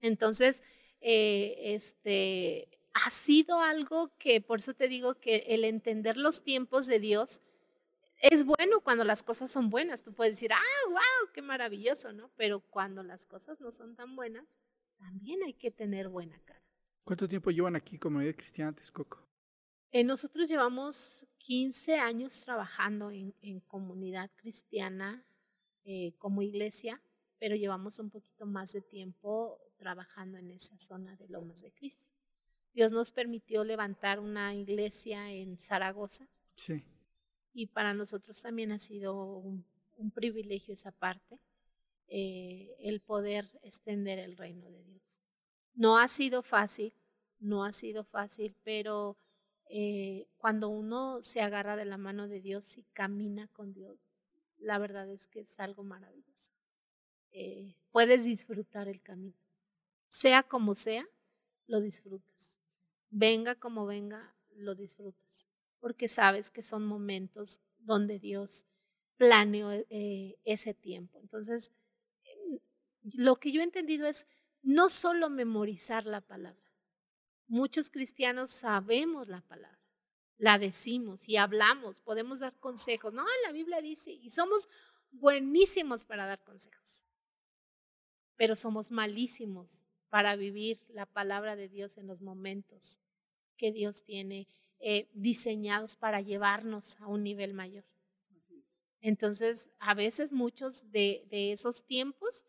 Entonces, 0.00 0.62
eh, 1.00 1.56
este, 1.74 2.68
ha 2.94 3.10
sido 3.10 3.60
algo 3.60 4.16
que, 4.18 4.40
por 4.40 4.60
eso 4.60 4.74
te 4.74 4.86
digo 4.86 5.18
que 5.18 5.44
el 5.48 5.64
entender 5.64 6.16
los 6.16 6.42
tiempos 6.42 6.86
de 6.86 7.00
Dios 7.00 7.42
es 8.20 8.44
bueno 8.44 8.80
cuando 8.80 9.04
las 9.04 9.22
cosas 9.22 9.50
son 9.50 9.70
buenas. 9.70 10.04
Tú 10.04 10.14
puedes 10.14 10.36
decir, 10.36 10.52
ah, 10.52 10.88
wow, 10.88 11.32
qué 11.32 11.42
maravilloso, 11.42 12.12
¿no? 12.12 12.30
Pero 12.36 12.60
cuando 12.60 13.02
las 13.02 13.26
cosas 13.26 13.60
no 13.60 13.72
son 13.72 13.96
tan 13.96 14.14
buenas, 14.14 14.60
también 14.98 15.42
hay 15.42 15.54
que 15.54 15.70
tener 15.70 16.08
buena 16.08 16.38
cara. 16.44 16.62
¿Cuánto 17.04 17.26
tiempo 17.26 17.50
llevan 17.50 17.76
aquí 17.76 17.98
como 17.98 18.14
Comunidad 18.14 18.36
Cristiana 18.36 18.72
Texcoco? 18.72 19.29
Eh, 19.92 20.04
nosotros 20.04 20.48
llevamos 20.48 21.26
15 21.38 21.96
años 21.96 22.44
trabajando 22.44 23.10
en, 23.10 23.34
en 23.40 23.60
comunidad 23.60 24.30
cristiana 24.36 25.24
eh, 25.84 26.12
como 26.18 26.42
iglesia, 26.42 27.00
pero 27.38 27.56
llevamos 27.56 27.98
un 27.98 28.10
poquito 28.10 28.46
más 28.46 28.72
de 28.72 28.82
tiempo 28.82 29.58
trabajando 29.78 30.38
en 30.38 30.50
esa 30.50 30.78
zona 30.78 31.16
de 31.16 31.26
Lomas 31.28 31.62
de 31.62 31.72
Cristo. 31.72 32.12
Dios 32.74 32.92
nos 32.92 33.12
permitió 33.12 33.64
levantar 33.64 34.20
una 34.20 34.54
iglesia 34.54 35.32
en 35.32 35.58
Zaragoza. 35.58 36.28
Sí. 36.54 36.84
Y 37.52 37.66
para 37.66 37.94
nosotros 37.94 38.40
también 38.40 38.72
ha 38.72 38.78
sido 38.78 39.38
un, 39.38 39.64
privilegio 40.14 40.74
esa 40.74 40.92
parte, 40.92 41.38
eh, 42.08 42.74
el 42.78 43.00
poder 43.00 43.50
extender 43.62 44.18
el 44.18 44.36
reino 44.36 44.70
de 44.70 44.82
Dios. 44.84 45.22
No 45.74 45.98
ha 45.98 46.08
sido 46.08 46.42
fácil, 46.42 46.92
no 47.38 47.64
ha 47.64 47.72
sido 47.72 48.04
fácil, 48.04 48.54
pero 48.62 49.16
eh, 49.70 50.28
cuando 50.36 50.68
uno 50.68 51.22
se 51.22 51.40
agarra 51.40 51.76
de 51.76 51.84
la 51.84 51.96
mano 51.96 52.28
de 52.28 52.40
Dios 52.40 52.78
y 52.78 52.84
camina 52.92 53.48
con 53.48 53.72
Dios, 53.72 53.98
la 54.58 54.78
verdad 54.78 55.08
es 55.10 55.26
que 55.28 55.40
es 55.40 55.60
algo 55.60 55.84
maravilloso. 55.84 56.52
Eh, 57.32 57.76
puedes 57.92 58.24
disfrutar 58.24 58.88
el 58.88 59.00
camino 59.00 59.40
sea 60.10 60.42
como 60.42 60.74
sea, 60.74 61.08
lo 61.66 61.80
disfrutas. 61.80 62.60
Venga 63.08 63.54
como 63.54 63.86
venga, 63.86 64.36
lo 64.50 64.74
disfrutas. 64.74 65.48
Porque 65.78 66.08
sabes 66.08 66.50
que 66.50 66.62
son 66.62 66.84
momentos 66.84 67.60
donde 67.78 68.18
Dios 68.18 68.66
planeó 69.16 69.70
eh, 69.72 70.36
ese 70.44 70.74
tiempo. 70.74 71.18
Entonces, 71.20 71.72
lo 73.02 73.36
que 73.36 73.52
yo 73.52 73.60
he 73.60 73.64
entendido 73.64 74.06
es 74.06 74.26
no 74.62 74.88
solo 74.88 75.30
memorizar 75.30 76.04
la 76.04 76.20
palabra. 76.20 76.69
Muchos 77.50 77.90
cristianos 77.90 78.52
sabemos 78.52 79.26
la 79.26 79.40
palabra, 79.40 79.80
la 80.38 80.56
decimos 80.56 81.28
y 81.28 81.36
hablamos, 81.36 81.98
podemos 81.98 82.38
dar 82.38 82.56
consejos. 82.60 83.12
No, 83.12 83.24
la 83.44 83.50
Biblia 83.50 83.80
dice, 83.80 84.12
y 84.12 84.30
somos 84.30 84.68
buenísimos 85.10 86.04
para 86.04 86.26
dar 86.26 86.40
consejos, 86.44 87.06
pero 88.36 88.54
somos 88.54 88.92
malísimos 88.92 89.84
para 90.10 90.36
vivir 90.36 90.78
la 90.90 91.06
palabra 91.06 91.56
de 91.56 91.68
Dios 91.68 91.98
en 91.98 92.06
los 92.06 92.20
momentos 92.20 93.00
que 93.56 93.72
Dios 93.72 94.04
tiene 94.04 94.46
eh, 94.78 95.08
diseñados 95.12 95.96
para 95.96 96.20
llevarnos 96.20 97.00
a 97.00 97.08
un 97.08 97.24
nivel 97.24 97.52
mayor. 97.52 97.84
Entonces, 99.00 99.72
a 99.80 99.94
veces 99.94 100.30
muchos 100.30 100.92
de, 100.92 101.26
esos 101.32 101.82
tiempos, 101.84 102.46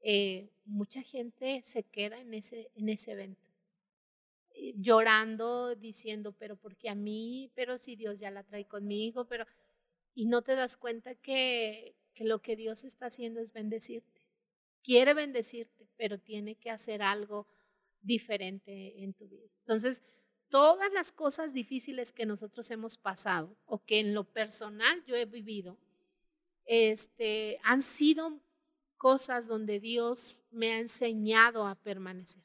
eh, 0.00 0.50
mucha 0.64 1.02
gente 1.02 1.62
se 1.64 1.84
queda 1.84 2.18
en 2.18 2.34
ese, 2.34 2.72
en 2.74 2.88
ese 2.88 3.12
evento, 3.12 3.49
llorando, 4.76 5.74
diciendo, 5.74 6.32
pero 6.32 6.56
porque 6.56 6.88
a 6.88 6.94
mí, 6.94 7.50
pero 7.54 7.78
si 7.78 7.96
Dios 7.96 8.20
ya 8.20 8.30
la 8.30 8.44
trae 8.44 8.66
conmigo, 8.66 9.26
pero... 9.26 9.46
Y 10.14 10.26
no 10.26 10.42
te 10.42 10.56
das 10.56 10.76
cuenta 10.76 11.14
que, 11.14 11.94
que 12.14 12.24
lo 12.24 12.40
que 12.42 12.56
Dios 12.56 12.84
está 12.84 13.06
haciendo 13.06 13.40
es 13.40 13.52
bendecirte 13.52 14.20
quiere 14.82 15.14
bendecirte, 15.14 15.88
pero 15.96 16.18
tiene 16.18 16.56
que 16.56 16.70
hacer 16.70 17.02
algo 17.02 17.46
diferente 18.02 19.02
en 19.02 19.12
tu 19.12 19.28
vida. 19.28 19.48
Entonces, 19.60 20.02
todas 20.48 20.92
las 20.92 21.12
cosas 21.12 21.52
difíciles 21.52 22.12
que 22.12 22.26
nosotros 22.26 22.70
hemos 22.70 22.96
pasado 22.96 23.56
o 23.66 23.84
que 23.84 24.00
en 24.00 24.14
lo 24.14 24.24
personal 24.24 25.04
yo 25.06 25.14
he 25.16 25.26
vivido, 25.26 25.78
este, 26.64 27.58
han 27.62 27.82
sido 27.82 28.40
cosas 28.96 29.48
donde 29.48 29.80
Dios 29.80 30.44
me 30.50 30.72
ha 30.72 30.78
enseñado 30.78 31.66
a 31.66 31.74
permanecer. 31.74 32.44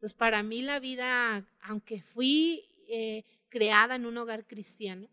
Entonces, 0.00 0.16
para 0.16 0.42
mí 0.42 0.62
la 0.62 0.80
vida, 0.80 1.46
aunque 1.60 2.00
fui 2.00 2.64
eh, 2.88 3.22
creada 3.50 3.96
en 3.96 4.06
un 4.06 4.16
hogar 4.16 4.46
cristiano, 4.46 5.10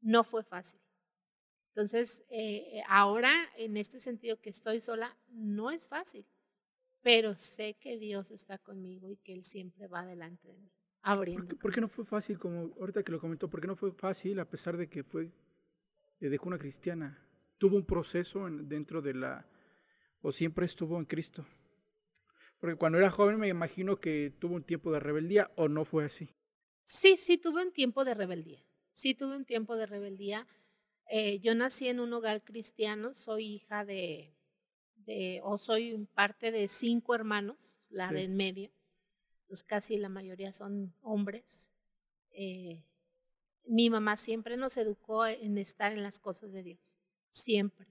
no 0.00 0.24
fue 0.24 0.42
fácil. 0.42 0.80
Entonces, 1.68 2.24
eh, 2.30 2.80
ahora, 2.88 3.34
en 3.58 3.76
este 3.76 4.00
sentido 4.00 4.40
que 4.40 4.48
estoy 4.48 4.80
sola, 4.80 5.14
no 5.28 5.70
es 5.70 5.88
fácil, 5.88 6.24
pero 7.02 7.36
sé 7.36 7.74
que 7.78 7.98
Dios 7.98 8.30
está 8.30 8.56
conmigo 8.56 9.10
y 9.10 9.18
que 9.18 9.34
Él 9.34 9.44
siempre 9.44 9.88
va 9.88 10.06
delante 10.06 10.48
de 10.48 10.56
mí, 10.56 10.72
abriendo. 11.02 11.58
¿Por 11.58 11.74
qué, 11.74 11.82
no 11.82 11.88
fue 11.88 12.06
fácil, 12.06 12.38
como 12.38 12.72
ahorita 12.80 13.02
que 13.02 13.12
lo 13.12 13.20
comentó, 13.20 13.50
por 13.50 13.60
qué 13.60 13.66
no 13.66 13.76
fue 13.76 13.92
fácil 13.92 14.40
a 14.40 14.48
pesar 14.48 14.78
de 14.78 14.88
que 14.88 15.04
fue 15.04 15.30
de 16.18 16.38
cuna 16.38 16.56
cristiana? 16.56 17.22
¿Tuvo 17.58 17.76
un 17.76 17.84
proceso 17.84 18.48
dentro 18.48 19.02
de 19.02 19.12
la, 19.12 19.46
o 20.22 20.32
siempre 20.32 20.64
estuvo 20.64 20.98
en 20.98 21.04
Cristo? 21.04 21.44
Porque 22.64 22.78
cuando 22.78 22.96
era 22.96 23.10
joven 23.10 23.38
me 23.38 23.48
imagino 23.48 24.00
que 24.00 24.32
tuvo 24.38 24.54
un 24.54 24.64
tiempo 24.64 24.90
de 24.90 24.98
rebeldía 24.98 25.50
o 25.54 25.68
no 25.68 25.84
fue 25.84 26.06
así. 26.06 26.30
Sí, 26.82 27.18
sí, 27.18 27.36
tuve 27.36 27.62
un 27.62 27.72
tiempo 27.72 28.06
de 28.06 28.14
rebeldía. 28.14 28.64
Sí, 28.90 29.12
tuve 29.12 29.36
un 29.36 29.44
tiempo 29.44 29.76
de 29.76 29.84
rebeldía. 29.84 30.46
Eh, 31.10 31.40
yo 31.40 31.54
nací 31.54 31.88
en 31.88 32.00
un 32.00 32.10
hogar 32.14 32.42
cristiano, 32.42 33.12
soy 33.12 33.56
hija 33.56 33.84
de, 33.84 34.32
de, 34.94 35.42
o 35.44 35.58
soy 35.58 36.08
parte 36.14 36.52
de 36.52 36.66
cinco 36.68 37.14
hermanos, 37.14 37.76
la 37.90 38.10
de 38.10 38.22
en 38.22 38.34
medio. 38.34 38.70
Pues 39.46 39.62
casi 39.62 39.98
la 39.98 40.08
mayoría 40.08 40.50
son 40.50 40.94
hombres. 41.02 41.70
Eh, 42.30 42.82
mi 43.66 43.90
mamá 43.90 44.16
siempre 44.16 44.56
nos 44.56 44.78
educó 44.78 45.26
en 45.26 45.58
estar 45.58 45.92
en 45.92 46.02
las 46.02 46.18
cosas 46.18 46.54
de 46.54 46.62
Dios, 46.62 46.98
siempre. 47.28 47.88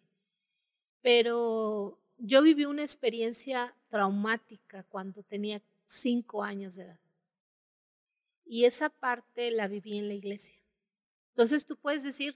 Pero 1.04 2.00
yo 2.18 2.42
viví 2.42 2.66
una 2.66 2.82
experiencia 2.82 3.76
traumática 3.94 4.82
cuando 4.90 5.22
tenía 5.22 5.62
cinco 5.86 6.44
años 6.44 6.76
de 6.76 6.86
edad. 6.86 7.00
Y 8.44 8.66
esa 8.66 8.90
parte 8.90 9.52
la 9.52 9.68
viví 9.68 10.00
en 10.00 10.08
la 10.08 10.16
iglesia. 10.16 10.58
Entonces 11.30 11.68
tú 11.68 11.78
puedes 11.78 12.02
decir, 12.02 12.36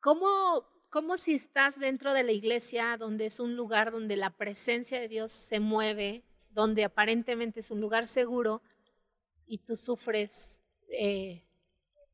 ¿cómo, 0.00 0.66
cómo 0.90 1.16
si 1.16 1.34
estás 1.34 1.78
dentro 1.78 2.12
de 2.14 2.24
la 2.24 2.32
iglesia, 2.32 2.96
donde 2.96 3.26
es 3.26 3.38
un 3.38 3.54
lugar 3.54 3.92
donde 3.92 4.16
la 4.16 4.30
presencia 4.30 4.98
de 4.98 5.06
Dios 5.06 5.30
se 5.30 5.60
mueve, 5.60 6.24
donde 6.50 6.82
aparentemente 6.82 7.60
es 7.60 7.70
un 7.70 7.80
lugar 7.80 8.08
seguro, 8.08 8.60
y 9.46 9.58
tú 9.58 9.76
sufres 9.76 10.64
eh, 10.88 11.44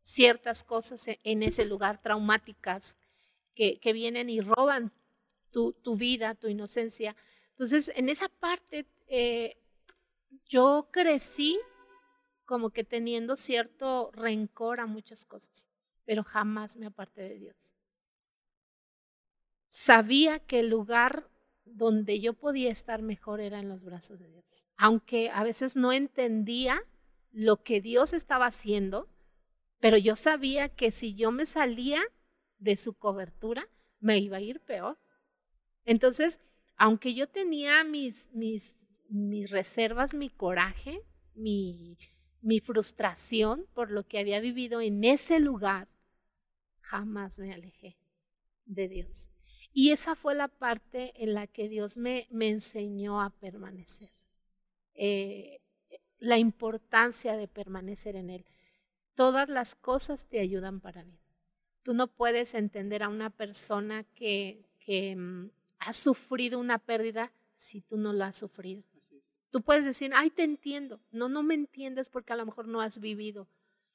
ciertas 0.02 0.62
cosas 0.62 1.08
e, 1.08 1.18
en 1.24 1.42
ese 1.42 1.64
lugar 1.64 2.02
traumáticas 2.02 2.98
que, 3.54 3.80
que 3.80 3.94
vienen 3.94 4.28
y 4.28 4.42
roban 4.42 4.92
tu, 5.52 5.72
tu 5.72 5.96
vida, 5.96 6.34
tu 6.34 6.48
inocencia. 6.48 7.16
Entonces, 7.58 7.90
en 7.96 8.08
esa 8.08 8.28
parte, 8.28 8.86
eh, 9.08 9.60
yo 10.46 10.90
crecí 10.92 11.58
como 12.44 12.70
que 12.70 12.84
teniendo 12.84 13.34
cierto 13.34 14.12
rencor 14.12 14.78
a 14.78 14.86
muchas 14.86 15.24
cosas, 15.24 15.68
pero 16.04 16.22
jamás 16.22 16.76
me 16.76 16.86
aparté 16.86 17.22
de 17.22 17.38
Dios. 17.40 17.74
Sabía 19.66 20.38
que 20.38 20.60
el 20.60 20.68
lugar 20.68 21.28
donde 21.64 22.20
yo 22.20 22.32
podía 22.32 22.70
estar 22.70 23.02
mejor 23.02 23.40
era 23.40 23.58
en 23.58 23.68
los 23.68 23.84
brazos 23.84 24.20
de 24.20 24.28
Dios, 24.28 24.68
aunque 24.76 25.30
a 25.30 25.42
veces 25.42 25.74
no 25.74 25.92
entendía 25.92 26.80
lo 27.32 27.64
que 27.64 27.80
Dios 27.80 28.12
estaba 28.12 28.46
haciendo, 28.46 29.08
pero 29.80 29.98
yo 29.98 30.14
sabía 30.14 30.68
que 30.68 30.92
si 30.92 31.16
yo 31.16 31.32
me 31.32 31.44
salía 31.44 32.02
de 32.58 32.76
su 32.76 32.94
cobertura, 32.94 33.68
me 33.98 34.18
iba 34.18 34.36
a 34.36 34.42
ir 34.42 34.60
peor. 34.60 34.96
Entonces, 35.84 36.38
aunque 36.78 37.12
yo 37.12 37.28
tenía 37.28 37.82
mis, 37.84 38.30
mis, 38.32 38.88
mis 39.08 39.50
reservas, 39.50 40.14
mi 40.14 40.30
coraje, 40.30 41.02
mi, 41.34 41.98
mi 42.40 42.60
frustración 42.60 43.66
por 43.74 43.90
lo 43.90 44.06
que 44.06 44.20
había 44.20 44.40
vivido 44.40 44.80
en 44.80 45.02
ese 45.02 45.40
lugar, 45.40 45.88
jamás 46.80 47.38
me 47.40 47.52
alejé 47.52 47.98
de 48.64 48.88
Dios. 48.88 49.30
Y 49.72 49.90
esa 49.90 50.14
fue 50.14 50.34
la 50.34 50.48
parte 50.48 51.12
en 51.22 51.34
la 51.34 51.46
que 51.46 51.68
Dios 51.68 51.96
me, 51.96 52.28
me 52.30 52.48
enseñó 52.48 53.20
a 53.20 53.30
permanecer. 53.30 54.12
Eh, 54.94 55.60
la 56.18 56.38
importancia 56.38 57.36
de 57.36 57.48
permanecer 57.48 58.16
en 58.16 58.30
Él. 58.30 58.46
Todas 59.14 59.48
las 59.48 59.74
cosas 59.74 60.28
te 60.28 60.40
ayudan 60.40 60.80
para 60.80 61.02
bien. 61.02 61.20
Tú 61.82 61.94
no 61.94 62.06
puedes 62.08 62.54
entender 62.54 63.02
a 63.02 63.08
una 63.08 63.30
persona 63.30 64.04
que, 64.14 64.64
que 64.78 65.16
has 65.78 65.96
sufrido 65.96 66.58
una 66.58 66.78
pérdida 66.78 67.32
si 67.54 67.80
tú 67.80 67.96
no 67.96 68.12
la 68.12 68.28
has 68.28 68.38
sufrido. 68.38 68.82
Tú 69.50 69.62
puedes 69.62 69.84
decir, 69.84 70.12
ay, 70.14 70.30
te 70.30 70.44
entiendo. 70.44 71.00
No, 71.10 71.28
no 71.28 71.42
me 71.42 71.54
entiendes 71.54 72.10
porque 72.10 72.32
a 72.32 72.36
lo 72.36 72.44
mejor 72.44 72.68
no 72.68 72.80
has 72.80 73.00
vivido 73.00 73.48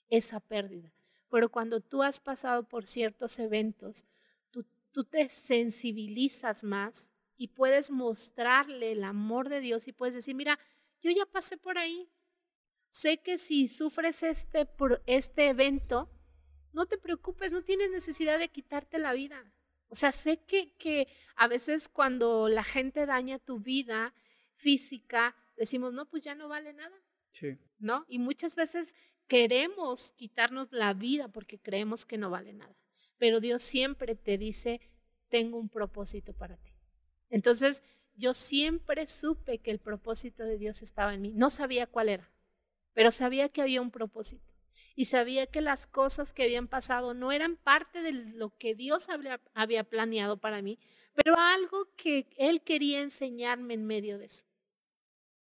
esa 0.10 0.40
pérdida. 0.40 0.92
Pero 1.30 1.50
cuando 1.50 1.80
tú 1.80 2.04
has 2.04 2.20
pasado 2.20 2.64
por 2.68 2.86
ciertos 2.86 3.40
eventos, 3.40 4.06
tú, 4.52 4.66
tú 4.92 5.04
te 5.04 5.30
sensibilizas 5.30 6.64
más 6.64 7.12
y 7.38 7.50
puedes 7.50 7.92
mostrarle 7.92 8.92
el 8.92 9.04
amor 9.04 9.50
de 9.50 9.60
Dios 9.60 9.88
y 9.88 9.94
puedes 9.94 10.16
decir, 10.16 10.36
mira, 10.36 10.60
yo 11.02 11.12
ya 11.12 11.26
pasé 11.26 11.58
por 11.58 11.78
ahí. 11.78 12.10
Sé 12.90 13.18
que 13.18 13.38
si 13.38 13.68
sufres 13.68 14.24
este, 14.24 14.66
por 14.66 15.02
este 15.08 15.50
evento, 15.50 16.10
no 16.72 16.86
te 16.86 16.98
preocupes, 16.98 17.52
no 17.52 17.64
tienes 17.64 17.92
necesidad 17.92 18.40
de 18.40 18.50
quitarte 18.50 18.98
la 19.00 19.14
vida. 19.14 19.52
O 19.94 19.96
sea, 19.96 20.12
sé 20.12 20.38
que, 20.38 20.74
que 20.74 21.08
a 21.36 21.48
veces 21.48 21.88
cuando 21.88 22.50
la 22.50 22.64
gente 22.64 23.06
daña 23.06 23.38
tu 23.38 23.60
vida 23.60 24.16
física, 24.56 25.36
decimos, 25.56 25.94
no, 25.94 26.10
pues 26.10 26.24
ya 26.24 26.34
no 26.34 26.48
vale 26.48 26.74
nada. 26.74 27.00
Sí. 27.30 27.60
¿No? 27.78 28.04
Y 28.08 28.18
muchas 28.18 28.56
veces 28.56 28.96
queremos 29.28 30.12
quitarnos 30.14 30.72
la 30.72 30.96
vida 30.96 31.28
porque 31.28 31.60
creemos 31.60 32.06
que 32.06 32.18
no 32.18 32.32
vale 32.32 32.54
nada. 32.54 32.76
Pero 33.20 33.40
Dios 33.40 33.62
siempre 33.62 34.16
te 34.16 34.40
dice, 34.40 34.82
tengo 35.30 35.60
un 35.60 35.70
propósito 35.70 36.34
para 36.34 36.58
ti. 36.58 36.72
Entonces, 37.30 37.84
yo 38.16 38.34
siempre 38.34 39.06
supe 39.06 39.60
que 39.60 39.70
el 39.70 39.78
propósito 39.78 40.44
de 40.44 40.58
Dios 40.58 40.82
estaba 40.82 41.14
en 41.14 41.22
mí. 41.22 41.34
No 41.36 41.52
sabía 41.52 41.86
cuál 41.86 42.10
era, 42.10 42.34
pero 42.94 43.12
sabía 43.12 43.48
que 43.48 43.62
había 43.62 43.80
un 43.80 43.92
propósito 43.92 44.53
y 44.96 45.06
sabía 45.06 45.48
que 45.48 45.62
las 45.62 45.88
cosas 45.88 46.34
que 46.34 46.44
habían 46.44 46.68
pasado 46.68 47.14
no 47.14 47.32
eran 47.32 47.58
parte 47.58 48.02
de 48.02 48.12
lo 48.12 48.56
que 48.58 48.76
Dios 48.76 49.08
había, 49.54 49.84
planeado 49.84 50.38
para 50.38 50.62
mí, 50.62 50.80
pero 51.14 51.36
algo 51.38 51.90
que 51.96 52.28
Él 52.38 52.62
quería 52.62 53.02
enseñarme 53.02 53.74
en 53.74 53.86
medio 53.86 54.18
de 54.18 54.26
eso. 54.26 54.46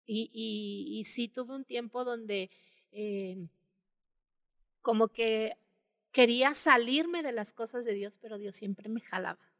Y, 0.08 0.30
y, 0.32 1.02
sí 1.04 1.26
tuve 1.28 1.54
un 1.56 1.64
tiempo 1.64 2.04
donde 2.04 2.48
eh, 2.92 3.48
como 4.82 5.08
que 5.08 5.56
quería 6.12 6.54
salirme 6.54 7.24
de 7.24 7.32
las 7.32 7.52
cosas 7.52 7.84
de 7.84 7.92
Dios, 7.92 8.16
pero 8.20 8.38
Dios 8.38 8.54
siempre 8.54 8.88
me 8.88 9.00
jalaba. 9.00 9.50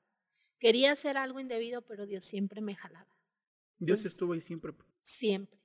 Quería 0.60 0.92
hacer 0.92 1.16
algo 1.16 1.40
indebido, 1.40 1.82
pero 1.82 2.06
Dios 2.06 2.24
siempre 2.24 2.60
me 2.60 2.76
jalaba. 2.76 3.08
Dios 3.78 4.04
estuvo 4.04 4.32
ahí 4.32 4.40
siempre. 4.40 4.72
Siempre. 5.02 5.58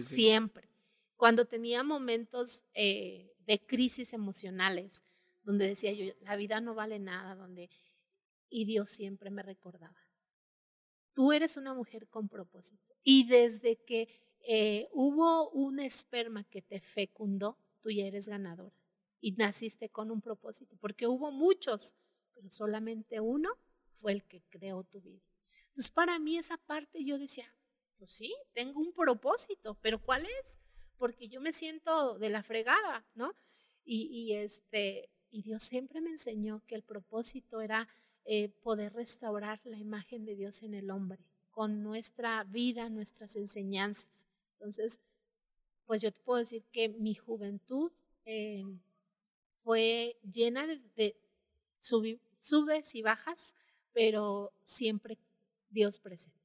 Siempre. 0.00 0.68
Cuando 1.16 1.44
tenía 1.46 1.82
momentos 1.84 2.64
eh, 2.74 3.31
de 3.46 3.64
crisis 3.64 4.12
emocionales, 4.12 5.02
donde 5.42 5.68
decía 5.68 5.92
yo, 5.92 6.12
la 6.20 6.36
vida 6.36 6.60
no 6.60 6.74
vale 6.74 6.98
nada, 6.98 7.34
donde... 7.34 7.70
Y 8.48 8.66
Dios 8.66 8.90
siempre 8.90 9.30
me 9.30 9.42
recordaba, 9.42 9.96
tú 11.14 11.32
eres 11.32 11.56
una 11.56 11.72
mujer 11.72 12.06
con 12.08 12.28
propósito. 12.28 12.94
Y 13.02 13.26
desde 13.26 13.76
que 13.76 14.08
eh, 14.40 14.88
hubo 14.92 15.50
un 15.50 15.80
esperma 15.80 16.44
que 16.44 16.62
te 16.62 16.80
fecundó, 16.80 17.56
tú 17.80 17.90
ya 17.90 18.04
eres 18.04 18.28
ganadora. 18.28 18.76
Y 19.20 19.32
naciste 19.32 19.88
con 19.88 20.10
un 20.10 20.20
propósito, 20.20 20.76
porque 20.80 21.06
hubo 21.06 21.30
muchos, 21.30 21.94
pero 22.34 22.50
solamente 22.50 23.20
uno 23.20 23.50
fue 23.92 24.12
el 24.12 24.24
que 24.24 24.42
creó 24.50 24.84
tu 24.84 25.00
vida. 25.00 25.22
Entonces, 25.68 25.90
para 25.92 26.18
mí 26.18 26.36
esa 26.36 26.58
parte 26.58 27.04
yo 27.04 27.18
decía, 27.18 27.54
pues 27.98 28.12
sí, 28.12 28.34
tengo 28.52 28.80
un 28.80 28.92
propósito, 28.92 29.78
pero 29.80 30.02
¿cuál 30.02 30.26
es? 30.26 30.58
Porque 30.98 31.28
yo 31.28 31.40
me 31.40 31.52
siento 31.52 32.18
de 32.18 32.30
la 32.30 32.42
fregada, 32.42 33.04
¿no? 33.14 33.34
Y, 33.84 34.34
este, 34.34 35.08
y 35.30 35.42
Dios 35.42 35.62
siempre 35.62 36.00
me 36.00 36.10
enseñó 36.10 36.62
que 36.66 36.76
el 36.76 36.82
propósito 36.82 37.60
era 37.60 37.88
eh, 38.24 38.48
poder 38.62 38.92
restaurar 38.92 39.60
la 39.64 39.78
imagen 39.78 40.24
de 40.24 40.36
Dios 40.36 40.62
en 40.62 40.74
el 40.74 40.90
hombre, 40.90 41.24
con 41.50 41.82
nuestra 41.82 42.44
vida, 42.44 42.88
nuestras 42.88 43.34
enseñanzas. 43.34 44.26
Entonces, 44.54 45.00
pues 45.86 46.00
yo 46.00 46.12
te 46.12 46.20
puedo 46.20 46.38
decir 46.38 46.64
que 46.70 46.88
mi 46.88 47.14
juventud 47.14 47.90
eh, 48.24 48.64
fue 49.62 50.16
llena 50.22 50.66
de, 50.66 51.16
subes 51.80 52.94
y 52.94 53.02
bajas, 53.02 53.56
pero 53.92 54.52
siempre 54.62 55.18
Dios 55.70 55.98
presente. 55.98 56.38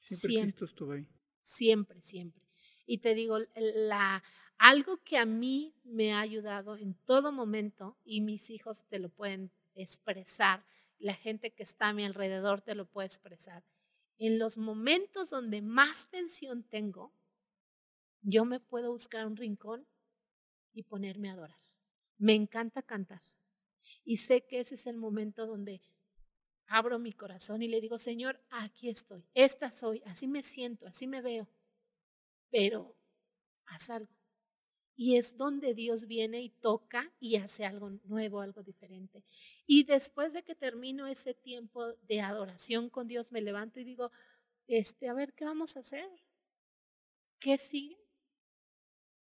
Siempre, 0.00 0.42
Cristo 0.42 0.64
estuvo 0.64 0.92
ahí. 0.92 1.06
Siempre, 1.42 2.00
siempre. 2.00 2.42
Y 2.86 2.98
te 2.98 3.14
digo, 3.14 3.38
la, 3.54 4.22
algo 4.58 4.98
que 4.98 5.18
a 5.18 5.26
mí 5.26 5.74
me 5.84 6.12
ha 6.12 6.20
ayudado 6.20 6.76
en 6.76 6.94
todo 7.04 7.32
momento, 7.32 7.98
y 8.04 8.20
mis 8.20 8.50
hijos 8.50 8.84
te 8.86 8.98
lo 8.98 9.08
pueden 9.08 9.50
expresar, 9.74 10.64
la 10.98 11.14
gente 11.14 11.52
que 11.52 11.62
está 11.62 11.88
a 11.88 11.92
mi 11.92 12.04
alrededor 12.04 12.62
te 12.62 12.74
lo 12.74 12.86
puede 12.86 13.06
expresar. 13.06 13.64
En 14.18 14.38
los 14.38 14.56
momentos 14.56 15.30
donde 15.30 15.62
más 15.62 16.08
tensión 16.10 16.62
tengo, 16.62 17.12
yo 18.20 18.44
me 18.44 18.60
puedo 18.60 18.92
buscar 18.92 19.26
un 19.26 19.36
rincón 19.36 19.86
y 20.72 20.84
ponerme 20.84 21.28
a 21.28 21.32
adorar. 21.32 21.58
Me 22.18 22.34
encanta 22.34 22.82
cantar. 22.82 23.22
Y 24.04 24.18
sé 24.18 24.46
que 24.46 24.60
ese 24.60 24.76
es 24.76 24.86
el 24.86 24.96
momento 24.96 25.46
donde 25.46 25.82
abro 26.66 26.98
mi 26.98 27.12
corazón 27.12 27.62
y 27.62 27.68
le 27.68 27.80
digo, 27.80 27.98
Señor, 27.98 28.40
aquí 28.50 28.88
estoy, 28.88 29.26
esta 29.34 29.70
soy, 29.70 30.02
así 30.06 30.28
me 30.28 30.42
siento, 30.42 30.86
así 30.86 31.06
me 31.06 31.20
veo, 31.20 31.48
pero 32.52 32.94
haz 33.66 33.90
algo. 33.90 34.12
Y 34.94 35.16
es 35.16 35.36
donde 35.38 35.74
Dios 35.74 36.06
viene 36.06 36.42
y 36.42 36.50
toca 36.50 37.10
y 37.18 37.36
hace 37.36 37.64
algo 37.64 37.90
nuevo, 38.04 38.40
algo 38.40 38.62
diferente. 38.62 39.24
Y 39.66 39.84
después 39.84 40.34
de 40.34 40.44
que 40.44 40.54
termino 40.54 41.06
ese 41.08 41.34
tiempo 41.34 41.94
de 42.06 42.20
adoración 42.20 42.90
con 42.90 43.08
Dios, 43.08 43.32
me 43.32 43.40
levanto 43.40 43.80
y 43.80 43.84
digo, 43.84 44.12
este, 44.68 45.08
a 45.08 45.14
ver, 45.14 45.32
¿qué 45.32 45.46
vamos 45.46 45.76
a 45.76 45.80
hacer? 45.80 46.08
¿Qué 47.40 47.56
sigue? 47.56 47.98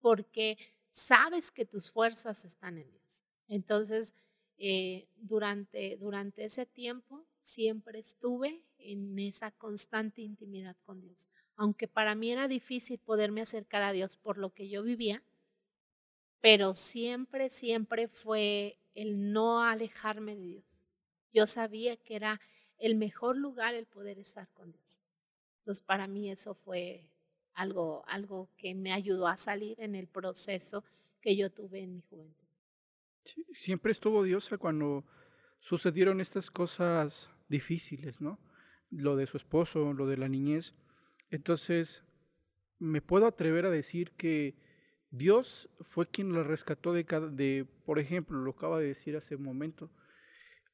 Porque 0.01 0.59
sabes 0.91 1.53
que 1.53 1.64
tus 1.64 1.89
fuerzas 1.91 2.45
están 2.45 2.76
en 2.76 2.91
Dios. 2.91 3.24
Entonces, 3.47 4.14
eh, 4.59 5.09
durante, 5.16 5.97
durante 5.97 6.45
ese 6.45 6.66
tiempo 6.66 7.24
siempre 7.41 8.01
estuve 8.01 8.64
en 8.83 9.18
esa 9.18 9.51
constante 9.51 10.22
intimidad 10.22 10.76
con 10.85 11.01
Dios. 11.01 11.28
Aunque 11.57 11.89
para 11.89 12.14
mí 12.14 12.33
era 12.33 12.49
difícil 12.49 12.99
poderme 12.99 13.43
acercar 13.43 13.83
a 13.83 13.93
Dios 13.93 14.16
por 14.16 14.39
lo 14.39 14.51
que 14.51 14.68
yo 14.68 14.83
vivía, 14.83 15.22
pero 16.41 16.74
siempre, 16.74 17.51
siempre 17.51 18.09
fue 18.09 18.78
el 18.95 19.33
no 19.33 19.62
alejarme 19.62 20.37
de 20.37 20.47
Dios. 20.47 20.87
Yo 21.33 21.47
sabía 21.47 21.97
que 21.97 22.16
era 22.16 22.41
el 22.78 22.97
mejor 22.97 23.37
lugar 23.37 23.74
el 23.74 23.87
poder 23.87 24.18
estar 24.18 24.49
con 24.53 24.72
Dios. 24.72 25.01
Entonces, 25.59 25.83
para 25.83 26.07
mí 26.07 26.31
eso 26.31 26.55
fue 26.55 27.11
algo, 27.53 28.05
algo 28.07 28.49
que 28.57 28.74
me 28.74 28.93
ayudó 28.93 29.26
a 29.26 29.37
salir 29.37 29.78
en 29.81 29.95
el 29.95 30.07
proceso 30.09 30.83
que 31.20 31.37
yo 31.37 31.51
tuve 31.51 31.81
en 31.81 31.95
mi 31.95 32.01
juventud. 32.01 32.47
siempre 33.53 33.93
estuvo 33.93 34.22
Dios 34.22 34.49
cuando 34.59 35.05
sucedieron 35.59 36.20
estas 36.20 36.51
cosas 36.51 37.31
difíciles, 37.49 38.20
¿no? 38.20 38.39
Lo 38.91 39.16
de 39.16 39.26
su 39.26 39.36
esposo, 39.36 39.93
lo 39.93 40.07
de 40.07 40.16
la 40.16 40.28
niñez. 40.28 40.74
Entonces, 41.30 42.05
me 42.78 43.03
puedo 43.03 43.26
atrever 43.26 43.66
a 43.66 43.70
decir 43.70 44.12
que 44.12 44.57
Dios 45.11 45.70
fue 45.80 46.09
quien 46.09 46.32
la 46.32 46.43
rescató 46.43 46.93
de, 46.93 47.05
cada, 47.05 47.28
de, 47.28 47.66
por 47.84 47.99
ejemplo, 47.99 48.38
lo 48.38 48.53
acaba 48.53 48.78
de 48.78 48.88
decir 48.88 49.16
hace 49.16 49.36
un 49.36 49.43
momento, 49.43 49.91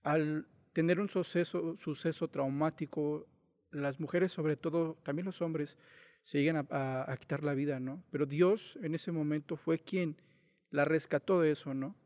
al 0.02 0.46
tener 0.72 1.00
un 1.00 1.08
suceso, 1.08 1.76
suceso 1.76 2.28
traumático, 2.28 3.26
las 3.70 3.98
mujeres, 3.98 4.32
sobre 4.32 4.56
todo, 4.56 4.98
también 5.02 5.26
los 5.26 5.40
hombres, 5.42 5.76
se 6.22 6.42
llegan 6.42 6.66
a, 6.70 7.16
quitar 7.18 7.44
la 7.44 7.54
vida, 7.54 7.80
¿no? 7.80 8.04
Pero 8.10 8.26
Dios 8.26 8.78
en 8.82 8.94
ese 8.94 9.12
momento 9.12 9.56
fue 9.56 9.78
quien 9.78 10.20
la 10.70 10.84
rescató 10.84 11.40
de 11.40 11.52
eso, 11.52 11.72
¿no? 11.72 11.96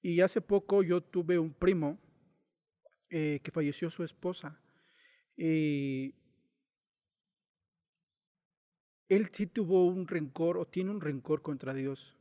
Y 0.00 0.22
hace 0.22 0.40
poco 0.40 0.82
yo 0.82 1.02
tuve 1.02 1.38
un 1.38 1.52
primo 1.52 1.98
eh, 3.10 3.40
que 3.44 3.50
falleció 3.50 3.90
su 3.90 4.02
esposa. 4.02 4.60
Y 5.36 6.14
él 9.08 9.28
sí 9.32 9.46
tuvo 9.46 9.86
un 9.86 10.06
rencor 10.06 10.58
o 10.58 10.66
tiene 10.66 10.90
un 10.90 11.00
rencor 11.00 11.42
contra 11.42 11.74
Dios. 11.74 12.16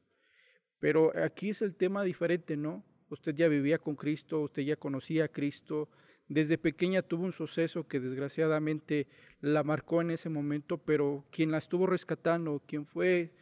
Pero 0.80 1.12
aquí 1.18 1.50
es 1.50 1.62
el 1.62 1.76
tema 1.76 2.04
diferente, 2.04 2.58
¿no? 2.58 2.84
Usted 3.10 3.36
ya 3.36 3.48
vivía 3.48 3.78
con 3.78 3.96
Cristo, 3.96 4.42
usted 4.42 4.64
ya 4.64 4.76
conocía 4.76 5.26
a 5.26 5.28
Cristo. 5.28 5.90
Desde 6.28 6.58
pequeña 6.58 7.02
tuvo 7.02 7.26
un 7.26 7.32
suceso 7.32 7.88
que 7.88 8.00
desgraciadamente 8.00 9.08
la 9.40 9.64
marcó 9.64 10.02
en 10.02 10.12
ese 10.12 10.30
momento, 10.30 10.78
pero 10.78 11.26
quien 11.32 11.52
la 11.52 11.60
estuvo 11.60 11.86
rescatando, 11.86 12.62
quien 12.66 12.86
fue 12.86 13.34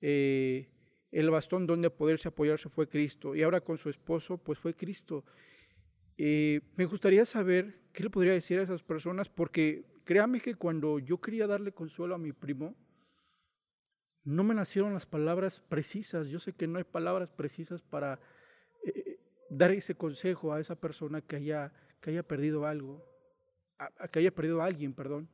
eh, 0.00 0.68
el 1.10 1.30
bastón 1.30 1.66
donde 1.66 1.90
poderse 1.90 2.28
apoyarse 2.28 2.68
fue 2.68 2.88
Cristo. 2.88 3.34
Y 3.34 3.42
ahora 3.42 3.60
con 3.60 3.76
su 3.76 3.90
esposo, 3.90 4.38
pues 4.38 4.58
fue 4.58 4.74
Cristo. 4.74 5.24
Eh, 6.18 6.60
me 6.76 6.84
gustaría 6.84 7.24
saber 7.24 7.80
qué 7.92 8.02
le 8.02 8.10
podría 8.10 8.32
decir 8.32 8.58
a 8.58 8.62
esas 8.62 8.82
personas, 8.82 9.28
porque 9.28 9.84
créame 10.04 10.40
que 10.40 10.54
cuando 10.54 10.98
yo 10.98 11.20
quería 11.20 11.46
darle 11.46 11.72
consuelo 11.72 12.14
a 12.14 12.18
mi 12.18 12.32
primo, 12.32 12.74
no 14.24 14.44
me 14.44 14.54
nacieron 14.54 14.92
las 14.92 15.06
palabras 15.06 15.60
precisas. 15.60 16.28
Yo 16.28 16.38
sé 16.38 16.52
que 16.52 16.66
no 16.66 16.78
hay 16.78 16.84
palabras 16.84 17.30
precisas 17.30 17.82
para 17.82 18.20
eh, 18.84 19.18
dar 19.50 19.72
ese 19.72 19.94
consejo 19.94 20.52
a 20.52 20.60
esa 20.60 20.76
persona 20.76 21.20
que 21.20 21.36
haya, 21.36 21.72
que 22.00 22.10
haya 22.10 22.22
perdido 22.22 22.66
algo, 22.66 23.04
que 24.10 24.20
haya 24.20 24.34
perdido 24.34 24.62
a 24.62 24.66
alguien, 24.66 24.94
perdón. 24.94 25.28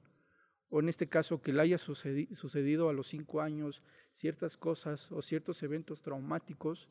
O 0.71 0.81
en 0.81 0.89
este 0.89 1.09
caso, 1.09 1.41
que 1.41 1.53
le 1.53 1.63
haya 1.63 1.79
sucedido 1.79 2.91
a 2.91 2.93
los 2.93 3.09
cinco 3.09 3.41
años 3.41 3.83
ciertas 4.13 4.57
cosas 4.57 5.11
o 5.13 5.23
ciertos 5.23 5.63
eventos 5.63 6.03
traumáticos. 6.03 6.89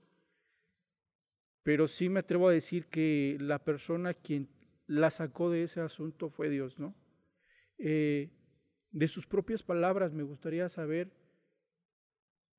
Pero 1.68 1.90
sí 1.90 2.08
me 2.08 2.22
atrevo 2.22 2.48
a 2.48 2.54
decir 2.54 2.86
que 2.86 3.36
la 3.42 3.60
persona 3.60 4.14
quien 4.14 4.48
la 4.86 5.12
sacó 5.12 5.50
de 5.50 5.64
ese 5.64 5.82
asunto 5.82 6.30
fue 6.30 6.50
Dios, 6.50 6.80
¿no? 6.80 6.96
Eh, 7.78 8.32
de 8.92 9.08
sus 9.10 9.28
propias 9.28 9.64
palabras 9.64 10.14
me 10.14 10.24
gustaría 10.24 10.70
saber, 10.70 11.12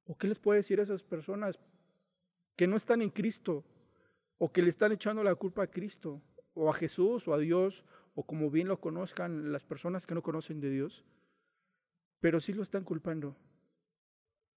¿o 0.04 0.18
qué 0.18 0.28
les 0.28 0.38
puede 0.38 0.58
decir 0.58 0.78
a 0.78 0.82
esas 0.82 1.04
personas 1.04 1.58
que 2.54 2.66
no 2.66 2.76
están 2.76 3.00
en 3.00 3.08
Cristo 3.08 3.64
o 4.36 4.52
que 4.52 4.60
le 4.60 4.68
están 4.68 4.92
echando 4.92 5.24
la 5.24 5.34
culpa 5.36 5.62
a 5.62 5.70
Cristo 5.70 6.22
o 6.52 6.68
a 6.68 6.74
Jesús 6.74 7.26
o 7.28 7.32
a 7.32 7.38
Dios 7.38 7.86
o 8.14 8.26
como 8.26 8.50
bien 8.50 8.68
lo 8.68 8.78
conozcan 8.78 9.52
las 9.52 9.64
personas 9.64 10.04
que 10.04 10.14
no 10.14 10.22
conocen 10.22 10.60
de 10.60 10.68
Dios, 10.68 11.06
pero 12.20 12.40
sí 12.40 12.52
lo 12.52 12.60
están 12.60 12.84
culpando? 12.84 13.38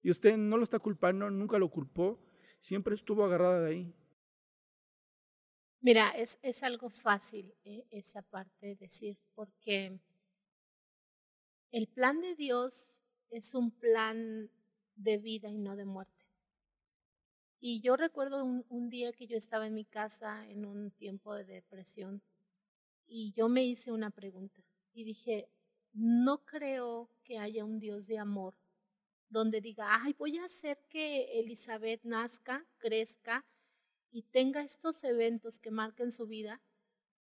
Y 0.02 0.12
usted 0.12 0.36
no 0.36 0.58
lo 0.58 0.64
está 0.64 0.78
culpando, 0.80 1.30
nunca 1.30 1.58
lo 1.58 1.72
culpó, 1.72 2.22
siempre 2.60 2.95
estuvo 2.95 3.24
agarrada 3.24 3.62
de 3.62 3.70
ahí. 3.70 3.95
Mira, 5.84 6.11
es, 6.11 6.38
es 6.43 6.61
algo 6.61 6.91
fácil 6.91 7.55
eh, 7.63 7.88
esa 7.89 8.21
parte 8.21 8.67
de 8.67 8.75
decir, 8.75 9.17
porque 9.34 9.99
el 11.71 11.88
plan 11.88 12.21
de 12.21 12.36
Dios 12.36 13.01
es 13.32 13.55
un 13.55 13.71
plan 13.71 14.51
de 14.95 15.17
vida 15.17 15.49
y 15.49 15.57
no 15.57 15.75
de 15.75 15.86
muerte. 15.86 16.27
Y 17.59 17.82
yo 17.82 17.95
recuerdo 17.95 18.43
un, 18.43 18.89
día 18.89 19.11
que 19.11 19.25
yo 19.25 19.38
estaba 19.38 19.65
en 19.65 19.73
mi 19.73 19.86
casa 19.86 20.47
en 20.49 20.65
un 20.65 20.91
tiempo 20.91 21.34
de 21.34 21.45
depresión 21.45 22.21
y 23.07 23.34
yo 23.34 23.49
me 23.49 23.63
hice 23.63 23.91
una 23.91 24.11
pregunta 24.11 24.61
y 24.93 25.03
dije, 25.03 25.49
no 25.93 26.45
creo 26.45 27.09
que 27.23 27.39
haya 27.39 27.65
un 27.65 27.79
Dios 27.79 28.05
de 28.07 28.19
amor 28.19 28.55
donde 29.29 29.61
diga, 29.61 29.88
ay, 30.03 30.13
voy 30.17 30.38
a 30.38 30.45
hacer 30.45 30.77
que 30.89 31.39
Elizabeth 31.39 32.03
nazca, 32.03 32.65
crezca 32.77 33.45
y 34.12 34.24
tenga 34.24 34.62
estos 34.62 35.03
eventos 35.03 35.59
que 35.59 35.72
marquen 35.72 36.12
su 36.12 36.28
vida 36.28 36.62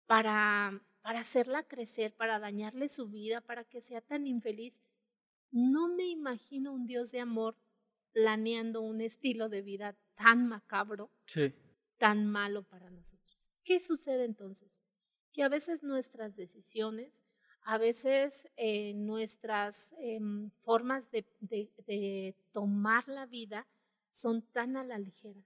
para 0.06 0.82
para 1.08 1.22
hacerla 1.22 1.64
crecer, 1.64 2.14
para 2.14 2.38
dañarle 2.38 2.90
su 2.90 3.08
vida, 3.08 3.40
para 3.40 3.64
que 3.64 3.80
sea 3.80 4.02
tan 4.02 4.28
infeliz. 4.28 4.82
No 5.52 5.88
me 5.88 6.06
imagino 6.06 6.74
un 6.74 6.86
Dios 6.86 7.12
de 7.12 7.22
amor 7.22 7.56
planeando 8.12 8.82
un 8.82 9.00
estilo 9.00 9.48
de 9.48 9.62
vida 9.62 9.96
tan 10.16 10.50
macabro, 10.50 11.10
tan 11.96 12.28
malo 12.28 12.64
para 12.64 12.90
nosotros. 12.90 13.50
¿Qué 13.64 13.80
sucede 13.80 14.26
entonces? 14.26 14.84
Que 15.32 15.44
a 15.44 15.48
veces 15.48 15.82
nuestras 15.82 16.36
decisiones, 16.36 17.24
a 17.62 17.78
veces 17.78 18.50
eh, 18.58 18.94
nuestras 18.94 19.94
em, 20.00 20.52
formas 20.60 21.10
de, 21.10 21.26
de 21.40 22.36
tomar 22.52 23.08
la 23.08 23.26
vida 23.26 23.66
son 24.12 24.42
tan 24.42 24.76
a 24.76 24.84
la 24.84 25.00
ligera 25.00 25.42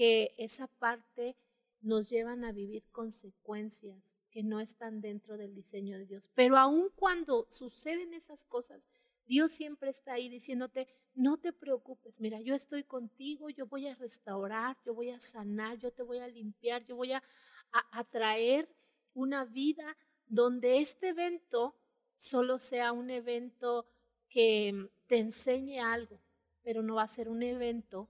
que 0.00 0.34
esa 0.38 0.66
parte 0.66 1.36
nos 1.82 2.08
llevan 2.08 2.42
a 2.46 2.52
vivir 2.52 2.84
consecuencias 2.90 4.16
que 4.30 4.42
no 4.42 4.58
están 4.58 5.02
dentro 5.02 5.36
del 5.36 5.54
diseño 5.54 5.98
de 5.98 6.06
Dios. 6.06 6.30
Pero 6.34 6.56
aun 6.56 6.88
cuando 6.96 7.46
suceden 7.50 8.14
esas 8.14 8.46
cosas, 8.46 8.80
Dios 9.26 9.52
siempre 9.52 9.90
está 9.90 10.14
ahí 10.14 10.30
diciéndote, 10.30 10.88
no 11.12 11.36
te 11.36 11.52
preocupes, 11.52 12.18
mira, 12.18 12.40
yo 12.40 12.54
estoy 12.54 12.82
contigo, 12.82 13.50
yo 13.50 13.66
voy 13.66 13.88
a 13.88 13.94
restaurar, 13.94 14.78
yo 14.86 14.94
voy 14.94 15.10
a 15.10 15.20
sanar, 15.20 15.76
yo 15.76 15.92
te 15.92 16.02
voy 16.02 16.20
a 16.20 16.28
limpiar, 16.28 16.82
yo 16.86 16.96
voy 16.96 17.12
a, 17.12 17.22
a, 17.70 18.04
traer 18.04 18.74
una 19.12 19.44
vida 19.44 19.98
donde 20.28 20.78
este 20.78 21.08
evento 21.08 21.76
solo 22.16 22.58
sea 22.58 22.92
un 22.92 23.10
evento 23.10 23.84
que 24.30 24.88
te 25.06 25.18
enseñe 25.18 25.78
algo, 25.78 26.22
pero 26.62 26.82
no 26.82 26.94
va 26.94 27.02
a 27.02 27.06
ser 27.06 27.28
un 27.28 27.42
evento 27.42 28.08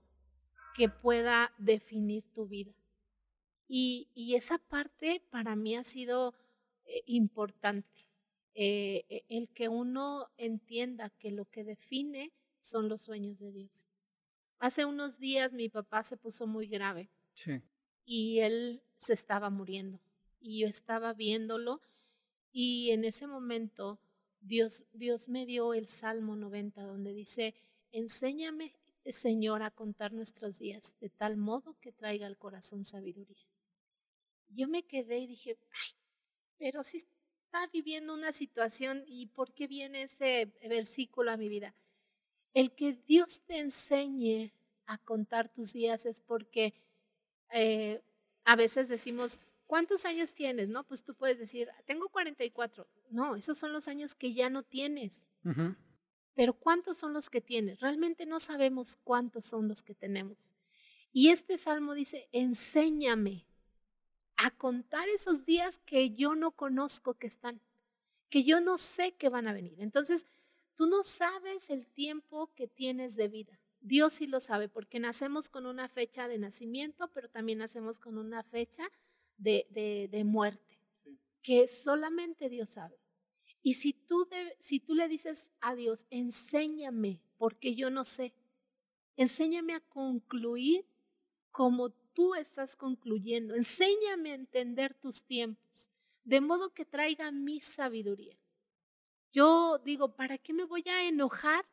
que 0.75 0.89
pueda 0.89 1.53
definir 1.57 2.23
tu 2.33 2.47
vida. 2.47 2.73
Y, 3.67 4.09
esa 4.35 4.57
parte 4.57 5.21
para 5.29 5.55
mí 5.55 5.75
ha 5.75 5.83
sido 5.83 6.33
eh, 6.85 7.03
importante. 7.05 8.07
eh, 8.53 9.05
e, 9.09 9.23
el 9.29 9.47
que 9.49 9.69
uno 9.69 10.29
entienda 10.37 11.09
que 11.09 11.31
lo 11.31 11.45
que 11.45 11.63
define 11.63 12.33
son 12.59 12.89
los 12.89 13.01
sueños 13.01 13.39
de 13.39 13.51
Dios. 13.51 13.87
Hace 14.59 14.85
unos 14.85 15.17
días 15.19 15.53
mi 15.53 15.69
papá 15.69 16.03
se 16.03 16.17
puso 16.17 16.45
muy 16.47 16.67
grave 16.67 17.09
y 18.05 18.39
él 18.39 18.83
se 18.97 19.13
estaba 19.13 19.49
muriendo 19.49 19.99
y 20.39 20.59
yo 20.59 20.67
estaba 20.67 21.13
viéndolo 21.13 21.81
y 22.51 22.91
en 22.91 23.05
ese 23.05 23.25
momento 23.25 23.99
Dios, 24.39 24.85
Dios 24.93 25.29
me 25.29 25.45
dio 25.45 25.73
el 25.73 25.87
Salmo 25.87 26.35
90 26.35 26.83
donde 26.83 27.13
dice, 27.13 27.55
enséñame 27.91 28.75
Señor 29.05 29.63
a 29.63 29.71
contar 29.71 30.13
nuestros 30.13 30.59
días 30.59 30.95
de 30.99 31.09
tal 31.09 31.37
modo 31.37 31.75
que 31.81 31.91
traiga 31.91 32.27
al 32.27 32.37
corazón 32.37 32.83
sabiduría. 32.83 33.47
Yo 34.49 34.67
me 34.67 34.83
quedé 34.83 35.19
y 35.19 35.27
dije, 35.27 35.57
ay, 35.71 35.91
pero 36.57 36.83
si 36.83 36.97
está 36.97 37.67
viviendo 37.73 38.13
una 38.13 38.31
situación 38.31 39.03
y 39.07 39.27
por 39.27 39.53
qué 39.53 39.67
viene 39.67 40.03
ese 40.03 40.53
versículo 40.69 41.31
a 41.31 41.37
mi 41.37 41.49
vida. 41.49 41.73
El 42.53 42.71
que 42.71 42.93
Dios 43.07 43.41
te 43.47 43.59
enseñe 43.59 44.53
a 44.85 44.97
contar 44.97 45.49
tus 45.49 45.73
días 45.73 46.05
es 46.05 46.21
porque 46.21 46.73
eh, 47.51 48.01
a 48.43 48.55
veces 48.55 48.89
decimos, 48.89 49.39
¿cuántos 49.67 50.05
años 50.05 50.33
tienes? 50.33 50.69
No, 50.69 50.83
pues 50.83 51.03
tú 51.03 51.13
puedes 51.15 51.39
decir, 51.39 51.69
tengo 51.85 52.09
44. 52.09 52.87
No, 53.09 53.35
esos 53.35 53.57
son 53.57 53.73
los 53.73 53.87
años 53.87 54.15
que 54.15 54.33
ya 54.33 54.49
no 54.49 54.63
tienes. 54.63 55.27
Pero 56.33 56.53
¿cuántos 56.53 56.97
son 56.97 57.13
los 57.13 57.29
que 57.29 57.41
tienes? 57.41 57.79
Realmente 57.79 58.25
no 58.25 58.39
sabemos 58.39 58.97
cuántos 59.03 59.45
son 59.45 59.67
los 59.67 59.83
que 59.83 59.93
tenemos. 59.93 60.53
Y 61.13 61.29
este 61.29 61.57
salmo 61.57 61.93
dice, 61.93 62.29
enséñame 62.31 63.45
a 64.37 64.49
contar 64.51 65.07
esos 65.09 65.45
días 65.45 65.77
que 65.85 66.11
yo 66.11 66.35
no 66.35 66.51
conozco 66.51 67.13
que 67.15 67.27
están, 67.27 67.61
que 68.29 68.43
yo 68.43 68.61
no 68.61 68.77
sé 68.77 69.11
que 69.13 69.29
van 69.29 69.47
a 69.47 69.53
venir. 69.53 69.75
Entonces, 69.79 70.25
tú 70.75 70.87
no 70.87 71.03
sabes 71.03 71.69
el 71.69 71.85
tiempo 71.85 72.49
que 72.55 72.67
tienes 72.67 73.15
de 73.15 73.27
vida. 73.27 73.59
Dios 73.81 74.13
sí 74.13 74.27
lo 74.27 74.39
sabe, 74.39 74.69
porque 74.69 74.99
nacemos 74.99 75.49
con 75.49 75.65
una 75.65 75.89
fecha 75.89 76.27
de 76.27 76.37
nacimiento, 76.37 77.09
pero 77.09 77.29
también 77.29 77.57
nacemos 77.57 77.99
con 77.99 78.17
una 78.17 78.43
fecha 78.43 78.89
de, 79.37 79.67
de, 80.11 80.23
muerte, 80.23 80.77
que 81.41 81.67
solamente 81.67 82.47
Dios 82.47 82.69
sabe. 82.69 83.00
Y 83.61 83.75
si 83.75 83.93
tú, 83.93 84.27
si 84.59 84.79
tú 84.79 84.95
le 84.95 85.07
dices 85.07 85.51
a 85.59 85.75
Dios, 85.75 86.05
enséñame, 86.09 87.21
porque 87.37 87.75
yo 87.75 87.89
no 87.89 88.03
sé, 88.03 88.33
enséñame 89.15 89.73
a 89.73 89.79
concluir 89.81 90.85
como 91.51 91.89
tú 91.89 92.33
estás 92.35 92.75
concluyendo, 92.75 93.55
enséñame 93.55 94.31
a 94.31 94.35
entender 94.35 94.93
tus 94.95 95.23
tiempos, 95.23 95.89
de 96.23 96.41
modo 96.41 96.73
que 96.73 96.85
traiga 96.85 97.31
mi 97.31 97.59
sabiduría. 97.59 98.37
Yo 99.31 99.79
digo, 99.85 100.15
¿para 100.15 100.37
qué 100.37 100.53
me 100.53 100.65
voy 100.65 100.83
a 100.87 101.07
enojar 101.07 101.65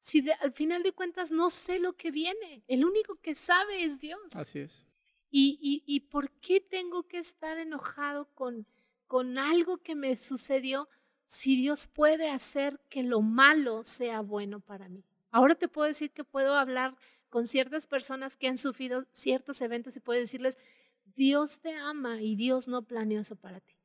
si 0.00 0.28
al 0.40 0.52
final 0.52 0.82
de 0.82 0.92
cuentas 0.92 1.30
no 1.30 1.50
sé 1.50 1.78
lo 1.78 1.92
que 1.92 2.10
viene. 2.10 2.64
El 2.66 2.84
único 2.84 3.16
que 3.16 3.34
sabe 3.34 3.84
es 3.84 4.00
Dios. 4.00 4.34
Así 4.34 4.60
es. 4.60 4.86
¿Y, 5.30 5.84
y, 5.86 6.00
por 6.00 6.32
qué 6.40 6.60
tengo 6.60 7.06
que 7.06 7.18
estar 7.18 7.56
enojado 7.56 8.34
con, 8.34 8.66
con 9.06 9.38
algo 9.38 9.78
que 9.78 9.94
me 9.94 10.16
sucedió 10.16 10.88
si 11.30 11.54
Dios 11.54 11.86
puede 11.86 12.28
hacer 12.28 12.80
que 12.88 13.04
lo 13.04 13.20
malo 13.20 13.84
sea 13.84 14.20
bueno 14.20 14.58
para 14.58 14.88
mí? 14.88 15.04
Ahora 15.30 15.54
te 15.54 15.68
puedo 15.68 15.86
decir 15.86 16.10
que 16.10 16.24
puedo 16.24 16.54
hablar 16.54 16.96
con 17.28 17.46
ciertas 17.46 17.86
personas 17.86 18.36
que 18.36 18.48
han 18.48 18.58
sufrido 18.58 19.06
ciertos 19.12 19.62
eventos 19.62 19.94
y 19.94 20.00
puedo 20.00 20.18
decirles, 20.18 20.58
Dios 21.14 21.60
te 21.60 21.72
ama 21.76 22.20
y 22.20 22.34
Dios 22.34 22.66
no 22.66 22.82
planeó 22.82 23.20
eso 23.20 23.36
para 23.36 23.60
ti. 23.60 23.76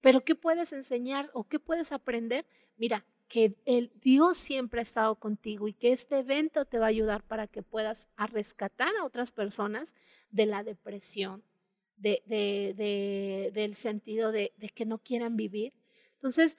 Pero 0.00 0.24
¿qué 0.24 0.34
puedes 0.34 0.72
enseñar 0.72 1.30
o 1.34 1.44
qué 1.44 1.58
puedes 1.58 1.92
aprender? 1.92 2.46
Mira, 2.78 3.04
que 3.28 3.58
el 3.66 3.92
Dios 4.00 4.38
siempre 4.38 4.80
ha 4.80 4.82
estado 4.82 5.16
contigo 5.16 5.68
y 5.68 5.74
que 5.74 5.92
este 5.92 6.20
evento 6.20 6.64
te 6.64 6.78
va 6.78 6.86
a 6.86 6.88
ayudar 6.88 7.26
para 7.26 7.46
que 7.46 7.62
puedas 7.62 8.08
rescatar 8.16 8.96
a 8.96 9.04
otras 9.04 9.32
personas 9.32 9.94
de 10.30 10.46
la 10.46 10.64
depresión, 10.64 11.44
de, 11.98 12.22
de, 12.24 13.50
del 13.52 13.74
sentido 13.74 14.32
de 14.32 14.50
que 14.74 14.86
no 14.86 14.96
quieran 14.96 15.36
vivir. 15.36 15.74
Entonces, 16.14 16.56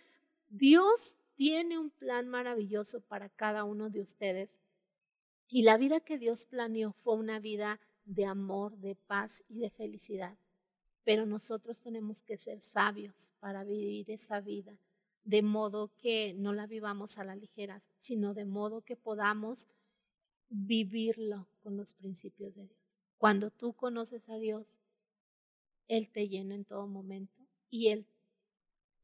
Dios 0.49 1.17
tiene 1.35 1.77
un 1.77 1.89
plan 1.89 2.27
maravilloso 2.27 3.01
para 3.01 3.29
cada 3.29 3.63
uno 3.63 3.89
de 3.89 4.01
ustedes 4.01 4.61
y 5.47 5.63
la 5.63 5.77
vida 5.77 5.99
que 5.99 6.17
Dios 6.17 6.45
planeó 6.45 6.93
fue 6.93 7.15
una 7.15 7.39
vida 7.39 7.79
de 8.05 8.25
amor, 8.25 8.77
de 8.77 8.95
paz 8.95 9.43
y 9.47 9.59
de 9.59 9.69
felicidad. 9.69 10.37
Pero 11.03 11.25
nosotros 11.25 11.81
tenemos 11.81 12.21
que 12.21 12.37
ser 12.37 12.61
sabios 12.61 13.31
para 13.39 13.63
vivir 13.63 14.11
esa 14.11 14.41
vida 14.41 14.77
de 15.27 15.41
modo 15.41 15.91
que 15.97 16.33
no 16.35 16.53
la 16.53 16.67
vivamos 16.67 17.17
a 17.17 17.25
la 17.25 17.35
ligera, 17.35 17.81
sino 17.99 18.33
de 18.33 18.45
modo 18.45 18.81
que 18.81 18.95
podamos 18.95 19.67
vivirlo 20.47 21.49
con 21.59 21.75
los 21.75 21.93
principios 21.93 22.55
de 22.55 22.65
Dios. 22.65 22.97
Cuando 23.17 23.51
tú 23.51 23.73
conoces 23.73 24.29
a 24.29 24.37
Dios, 24.37 24.79
Él 25.89 26.09
te 26.09 26.29
llena 26.29 26.55
en 26.55 26.63
todo 26.63 26.87
momento 26.87 27.41
y 27.69 27.89
Él, 27.89 28.07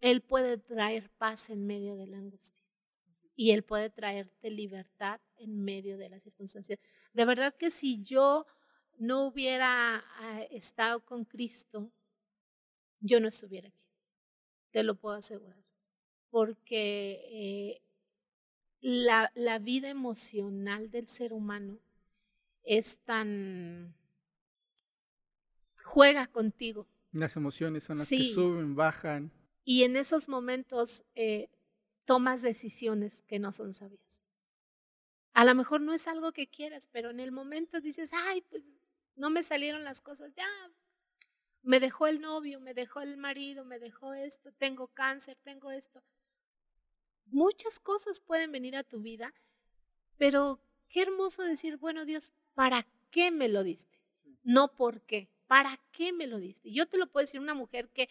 Él 0.04 0.20
puede 0.20 0.58
traer 0.58 1.10
paz 1.12 1.50
en 1.50 1.66
medio 1.66 1.96
de 1.96 2.08
la 2.08 2.18
angustia 2.18 2.62
y 3.38 3.52
Él 3.52 3.64
puede 3.64 3.90
traerte 3.90 4.52
libertad 4.52 5.22
en 5.38 5.64
medio 5.64 5.98
de 5.98 6.10
las 6.10 6.24
circunstancias. 6.24 6.78
De 7.14 7.24
verdad 7.24 7.56
que 7.56 7.72
si 7.72 8.04
yo 8.04 8.46
no 8.98 9.26
hubiera 9.26 10.04
ah, 10.20 10.42
estado 10.52 11.06
con 11.06 11.24
Cristo, 11.24 11.90
yo 13.00 13.22
no 13.22 13.30
estuviera 13.30 13.70
aquí. 13.70 13.88
Te 14.72 14.84
lo 14.84 14.96
puedo 14.96 15.16
asegurar 15.16 15.64
porque 16.30 17.22
eh, 17.32 17.82
la, 18.82 19.32
la, 19.36 19.58
vida 19.58 19.90
emocional 19.90 20.92
del 20.92 21.08
ser 21.08 21.32
humano 21.32 21.80
es 22.64 22.98
tan... 23.06 23.96
juega 25.82 26.28
contigo. 26.28 26.88
Las 27.14 27.38
emociones 27.38 27.86
son 27.86 28.00
las 28.00 28.10
que 28.10 28.26
suben, 28.26 28.76
bajan. 28.76 29.32
Y 29.64 29.84
en 29.84 29.96
esos 29.96 30.30
momentos 30.30 31.04
eh, 31.16 31.50
tomas 32.06 32.42
decisiones 32.42 33.24
que 33.24 33.40
no 33.40 33.52
son 33.52 33.74
sabias. 33.74 34.22
A 35.34 35.46
lo 35.46 35.56
mejor 35.56 35.82
no 35.82 35.94
es 35.94 36.08
algo 36.08 36.32
que 36.32 36.48
quieras, 36.48 36.88
pero 36.92 37.10
en 37.10 37.20
el 37.20 37.32
momento 37.32 37.82
dices, 37.82 38.12
ay, 38.14 38.42
pues 38.42 38.64
no 39.16 39.30
me 39.30 39.44
salieron 39.44 39.84
las 39.84 40.02
cosas, 40.02 40.34
ya, 40.36 40.48
me 41.62 41.80
dejó 41.80 42.08
el 42.08 42.22
novio, 42.22 42.60
me 42.60 42.74
dejó 42.74 43.02
el 43.02 43.18
marido, 43.18 43.64
me 43.66 43.80
dejó 43.80 44.14
esto, 44.14 44.52
tengo 44.54 44.88
cáncer, 44.88 45.38
tengo 45.44 45.72
esto 45.72 46.04
muchas 47.34 47.80
cosas 47.80 48.22
pueden 48.22 48.52
venir 48.52 48.76
a 48.76 48.84
tu 48.84 49.02
vida, 49.02 49.34
pero 50.18 50.60
qué 50.88 51.02
hermoso 51.02 51.44
decir, 51.44 51.78
bueno 51.78 52.06
Dios, 52.06 52.32
¿para 52.54 52.88
qué 53.12 53.32
me 53.32 53.50
lo 53.50 53.64
diste? 53.64 54.00
No 54.44 54.74
por 54.76 55.02
qué, 55.02 55.28
¿para 55.48 55.80
qué 55.92 56.14
me 56.14 56.28
lo 56.28 56.38
diste? 56.38 56.72
Yo 56.72 56.86
te 56.86 56.98
lo 56.98 57.08
puedo 57.08 57.24
decir 57.24 57.40
una 57.40 57.54
mujer 57.56 57.90
que, 57.90 58.10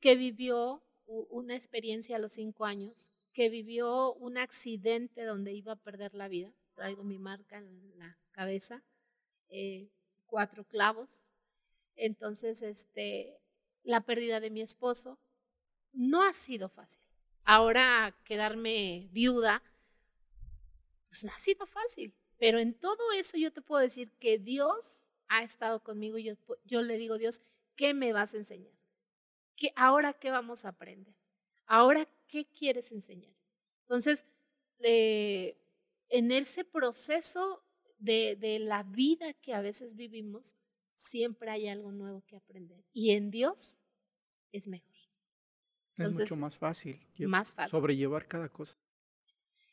que 0.00 0.16
vivió 0.16 0.82
una 1.06 1.54
experiencia 1.54 2.16
a 2.16 2.18
los 2.18 2.32
cinco 2.32 2.64
años, 2.64 3.10
que 3.32 3.48
vivió 3.48 4.14
un 4.14 4.38
accidente 4.38 5.24
donde 5.24 5.52
iba 5.52 5.72
a 5.72 5.76
perder 5.76 6.14
la 6.14 6.28
vida, 6.28 6.52
traigo 6.74 7.04
mi 7.04 7.18
marca 7.18 7.58
en 7.58 7.98
la 7.98 8.18
cabeza, 8.32 8.82
eh, 9.48 9.90
cuatro 10.26 10.64
clavos, 10.64 11.32
entonces 11.96 12.62
este, 12.62 13.40
la 13.82 14.00
pérdida 14.00 14.40
de 14.40 14.50
mi 14.50 14.62
esposo 14.62 15.18
no 15.92 16.22
ha 16.22 16.32
sido 16.32 16.68
fácil 16.68 17.02
Ahora 17.44 18.14
quedarme 18.24 19.08
viuda, 19.12 19.62
pues 21.08 21.24
no 21.24 21.32
ha 21.32 21.38
sido 21.38 21.66
fácil. 21.66 22.14
Pero 22.38 22.58
en 22.58 22.78
todo 22.78 23.10
eso 23.12 23.36
yo 23.36 23.52
te 23.52 23.60
puedo 23.60 23.82
decir 23.82 24.12
que 24.18 24.38
Dios 24.38 25.02
ha 25.28 25.42
estado 25.42 25.82
conmigo 25.82 26.16
y 26.18 26.24
yo, 26.24 26.34
yo 26.64 26.82
le 26.82 26.96
digo, 26.96 27.18
Dios, 27.18 27.40
¿qué 27.76 27.92
me 27.92 28.12
vas 28.12 28.34
a 28.34 28.38
enseñar? 28.38 28.72
¿Qué, 29.60 29.72
¿Ahora 29.76 30.12
qué 30.12 30.32
vamos 30.32 30.64
a 30.64 30.70
aprender? 30.70 31.14
¿Ahora 31.66 32.08
qué 32.26 32.44
quieres 32.44 32.90
enseñar? 32.90 33.36
Entonces, 33.82 34.24
en 34.80 36.32
ese 36.32 36.64
proceso 36.64 37.62
de, 37.98 38.34
de 38.34 38.58
la 38.58 38.82
vida 38.82 39.34
que 39.34 39.54
a 39.54 39.60
veces 39.60 39.94
vivimos, 39.94 40.56
siempre 40.96 41.50
hay 41.50 41.68
algo 41.68 41.92
nuevo 41.92 42.24
que 42.26 42.36
aprender. 42.36 42.82
Y 42.92 43.10
en 43.10 43.30
Dios 43.30 43.76
es 44.50 44.66
mejor 44.66 44.90
es 46.08 46.18
mucho 46.18 46.36
más 46.36 46.56
fácil, 46.56 47.00
más 47.18 47.52
fácil 47.52 47.70
sobrellevar 47.70 48.26
cada 48.26 48.48
cosa. 48.48 48.78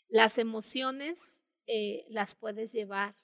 Las 0.10 0.38
emociones 0.38 1.42
eh, 1.68 2.06
las 2.10 2.36
puedes 2.36 2.72
llevar 2.72 3.16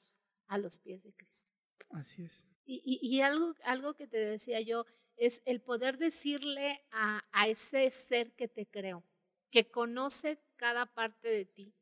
a 0.48 0.58
los 0.58 0.80
pies 0.80 1.04
de 1.04 1.14
Cristo. 1.14 1.52
Así 1.92 2.24
es. 2.24 2.46
Y, 2.66 3.00
y, 3.02 3.22
algo, 3.22 3.54
algo 3.66 3.94
que 3.94 4.08
te 4.08 4.18
decía 4.18 4.62
yo 4.62 4.86
es 5.18 5.42
el 5.46 5.62
poder 5.62 5.98
decirle 5.98 6.84
a, 6.92 7.24
a 7.32 7.48
ese 7.48 7.90
ser 7.92 8.34
que 8.34 8.48
te 8.48 8.66
creó, 8.66 9.04
que 9.52 9.70
conoce 9.70 10.40
cada 10.56 10.86
parte 10.86 11.30
de 11.30 11.46
ti, 11.46 11.74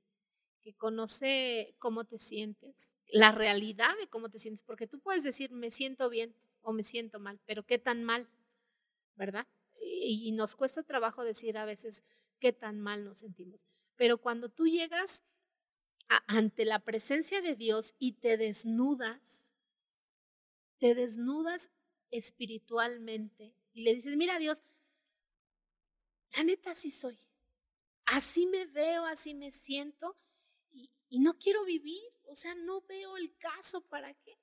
que 0.62 0.74
conoce 0.74 1.76
cómo 1.80 2.06
te 2.06 2.20
sientes, 2.20 2.96
la 3.08 3.32
realidad 3.32 3.98
de 4.00 4.08
cómo 4.08 4.30
te 4.30 4.40
sientes, 4.40 4.64
porque 4.64 4.88
tú 4.88 5.00
puedes 5.00 5.24
decir 5.24 5.52
me 5.52 5.72
siento 5.72 6.10
bien 6.10 6.36
o 6.62 6.74
me 6.74 6.84
siento 6.84 7.20
mal, 7.20 7.40
pero 7.46 7.64
qué 7.64 7.80
tan 7.80 8.04
mal, 8.04 8.30
¿verdad? 9.16 9.48
y 10.04 10.32
nos 10.32 10.56
cuesta 10.56 10.84
trabajo 10.84 11.24
decir 11.24 11.58
a 11.58 11.66
veces 11.66 12.04
qué 12.40 12.52
tan 12.52 12.80
mal 12.80 13.06
nos 13.06 13.20
sentimos. 13.20 13.68
Pero 13.96 14.18
cuando 14.18 14.50
tú 14.50 14.68
llegas 14.68 15.24
ante 16.28 16.66
la 16.66 16.80
presencia 16.80 17.42
de 17.42 17.56
Dios 17.56 17.94
y 18.00 18.14
te 18.14 18.36
desnudas, 18.36 19.56
te 20.80 20.96
desnudas 20.96 21.70
espiritualmente 22.12 23.56
y 23.74 23.84
le 23.84 23.94
dices, 23.96 24.16
mira 24.18 24.38
Dios, 24.38 24.64
la 26.36 26.44
neta 26.44 26.72
así 26.72 26.92
soy, 26.92 27.18
así 28.06 28.46
me 28.46 28.66
veo, 28.66 29.06
así 29.06 29.34
me 29.34 29.52
siento 29.52 30.18
y, 30.72 30.92
y 31.10 31.20
no 31.20 31.38
quiero 31.38 31.64
vivir, 31.66 32.04
o 32.28 32.36
sea, 32.36 32.56
no 32.56 32.82
veo 32.82 33.18
el 33.18 33.36
caso 33.38 33.82
para 33.82 34.14
qué. 34.14 34.38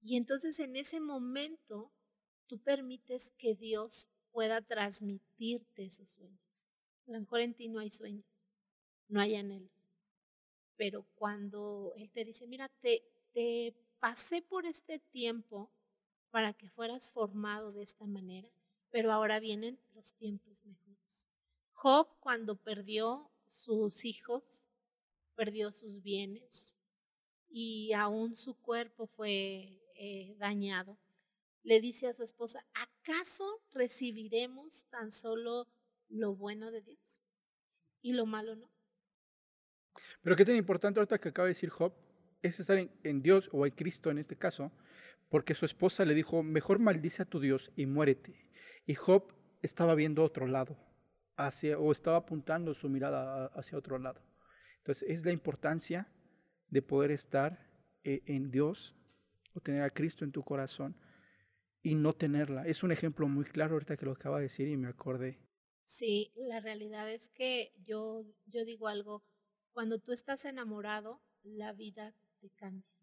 Y 0.00 0.16
entonces 0.16 0.58
en 0.60 0.76
ese 0.76 1.00
momento 1.00 1.92
tú 2.46 2.58
permites 2.58 3.32
que 3.38 3.54
Dios 3.54 4.08
pueda 4.30 4.62
transmitirte 4.62 5.84
esos 5.84 6.10
sueños. 6.10 6.68
A 7.06 7.12
lo 7.12 7.20
mejor 7.20 7.40
en 7.40 7.54
ti 7.54 7.68
no 7.68 7.80
hay 7.80 7.90
sueños, 7.90 8.26
no 9.08 9.20
hay 9.20 9.34
anhelos. 9.34 9.72
Pero 10.76 11.06
cuando 11.14 11.92
Él 11.96 12.10
te 12.10 12.24
dice, 12.24 12.46
mira, 12.46 12.68
te, 12.80 13.02
te 13.32 13.74
pasé 13.98 14.42
por 14.42 14.66
este 14.66 14.98
tiempo 14.98 15.70
para 16.30 16.52
que 16.52 16.68
fueras 16.68 17.12
formado 17.12 17.72
de 17.72 17.82
esta 17.82 18.06
manera, 18.06 18.48
pero 18.90 19.12
ahora 19.12 19.40
vienen 19.40 19.78
los 19.94 20.14
tiempos 20.14 20.64
mejores. 20.64 21.26
Job 21.72 22.08
cuando 22.20 22.56
perdió 22.56 23.30
sus 23.46 24.04
hijos, 24.04 24.68
perdió 25.34 25.72
sus 25.72 26.02
bienes 26.02 26.76
y 27.48 27.92
aún 27.92 28.34
su 28.34 28.54
cuerpo 28.54 29.06
fue 29.06 29.80
eh, 29.94 30.36
dañado, 30.38 30.98
le 31.62 31.80
dice 31.80 32.08
a 32.08 32.12
su 32.12 32.22
esposa, 32.22 32.64
¿acaso 32.74 33.60
recibiremos 33.72 34.86
tan 34.86 35.12
solo 35.12 35.66
lo 36.08 36.34
bueno 36.34 36.70
de 36.70 36.82
Dios 36.82 37.22
y 38.02 38.12
lo 38.12 38.26
malo 38.26 38.56
no? 38.56 38.70
Pero 40.22 40.36
qué 40.36 40.44
tan 40.44 40.56
importante 40.56 41.00
ahorita 41.00 41.18
que 41.18 41.28
acaba 41.30 41.46
de 41.46 41.50
decir 41.50 41.70
Job 41.70 41.92
es 42.42 42.60
estar 42.60 42.78
en, 42.78 43.22
Dios 43.22 43.48
o 43.52 43.66
en 43.66 43.72
Cristo 43.72 44.10
en 44.10 44.18
este 44.18 44.36
caso, 44.36 44.72
porque 45.28 45.54
su 45.54 45.64
esposa 45.64 46.04
le 46.04 46.14
dijo, 46.14 46.42
mejor 46.42 46.78
maldice 46.78 47.22
a 47.22 47.26
tu 47.26 47.40
Dios 47.40 47.72
y 47.76 47.86
muérete. 47.86 48.48
Y 48.86 48.94
Job 48.94 49.34
estaba 49.62 49.94
viendo 49.94 50.24
otro 50.24 50.46
lado, 50.46 50.76
hacia, 51.36 51.78
o 51.78 51.92
estaba 51.92 52.18
apuntando 52.18 52.74
su 52.74 52.88
mirada 52.88 53.46
hacia 53.54 53.78
otro 53.78 53.98
lado. 53.98 54.22
Entonces 54.78 55.08
es 55.08 55.24
la 55.24 55.32
importancia 55.32 56.10
de 56.68 56.82
poder 56.82 57.10
estar 57.10 57.66
eh, 58.04 58.22
en 58.26 58.50
Dios 58.50 58.98
tener 59.60 59.82
a 59.82 59.90
Cristo 59.90 60.24
en 60.24 60.32
tu 60.32 60.42
corazón 60.42 60.96
y 61.82 61.94
no 61.94 62.14
tenerla. 62.14 62.66
Es 62.66 62.82
un 62.82 62.92
ejemplo 62.92 63.28
muy 63.28 63.44
claro 63.44 63.74
ahorita 63.74 63.96
que 63.96 64.06
lo 64.06 64.12
acaba 64.12 64.38
de 64.38 64.44
decir 64.44 64.68
y 64.68 64.76
me 64.76 64.88
acordé. 64.88 65.38
Sí, 65.84 66.32
la 66.36 66.60
realidad 66.60 67.10
es 67.10 67.28
que 67.28 67.72
yo, 67.84 68.24
yo 68.46 68.64
digo 68.64 68.88
algo, 68.88 69.22
cuando 69.72 69.98
tú 69.98 70.12
estás 70.12 70.44
enamorado, 70.44 71.22
la 71.42 71.72
vida 71.72 72.14
te 72.40 72.50
cambia. 72.50 72.97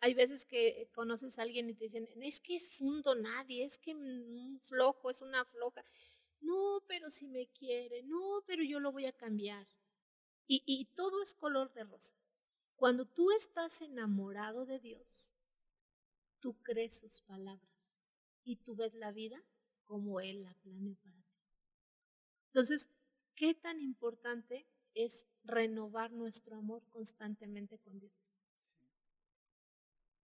Hay 0.00 0.14
veces 0.14 0.44
que 0.44 0.88
conoces 0.94 1.38
a 1.38 1.42
alguien 1.42 1.70
y 1.70 1.74
te 1.74 1.84
dicen, 1.84 2.08
es 2.22 2.40
que 2.40 2.56
es 2.56 2.80
un 2.80 3.02
donadie, 3.02 3.64
es 3.64 3.78
que 3.78 3.94
un 3.94 4.58
flojo, 4.60 5.10
es 5.10 5.22
una 5.22 5.44
floja. 5.46 5.82
No, 6.40 6.82
pero 6.86 7.10
si 7.10 7.26
me 7.26 7.48
quiere, 7.48 8.02
no, 8.02 8.42
pero 8.46 8.62
yo 8.62 8.80
lo 8.80 8.92
voy 8.92 9.06
a 9.06 9.12
cambiar. 9.12 9.66
Y, 10.46 10.62
y 10.66 10.86
todo 10.94 11.22
es 11.22 11.34
color 11.34 11.72
de 11.72 11.84
rosa. 11.84 12.16
Cuando 12.76 13.06
tú 13.06 13.30
estás 13.32 13.80
enamorado 13.80 14.66
de 14.66 14.78
Dios, 14.78 15.32
tú 16.40 16.54
crees 16.62 16.98
sus 16.98 17.22
palabras 17.22 17.96
y 18.44 18.56
tú 18.56 18.76
ves 18.76 18.92
la 18.94 19.12
vida 19.12 19.42
como 19.86 20.20
Él 20.20 20.42
la 20.42 20.54
planeó 20.54 20.94
para 20.96 21.22
ti. 21.22 21.38
Entonces, 22.48 22.88
¿qué 23.34 23.54
tan 23.54 23.80
importante 23.80 24.66
es 24.94 25.26
renovar 25.44 26.12
nuestro 26.12 26.56
amor 26.56 26.82
constantemente 26.90 27.78
con 27.78 27.98
Dios? 27.98 28.33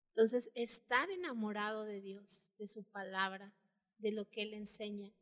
Entonces, 0.10 0.50
estar 0.56 1.10
enamorado 1.12 1.84
de 1.84 2.02
Dios, 2.02 2.50
de 2.58 2.68
su 2.68 2.84
palabra, 2.84 3.54
de 3.98 4.12
lo 4.12 4.30
que 4.30 4.44
Él 4.44 4.54
enseña. 4.54 5.14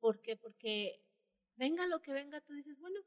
¿Por 0.00 0.20
qué? 0.20 0.36
Porque 0.36 1.00
venga 1.56 1.86
lo 1.86 2.00
que 2.00 2.12
venga, 2.12 2.40
tú 2.40 2.54
dices, 2.54 2.78
bueno, 2.78 3.00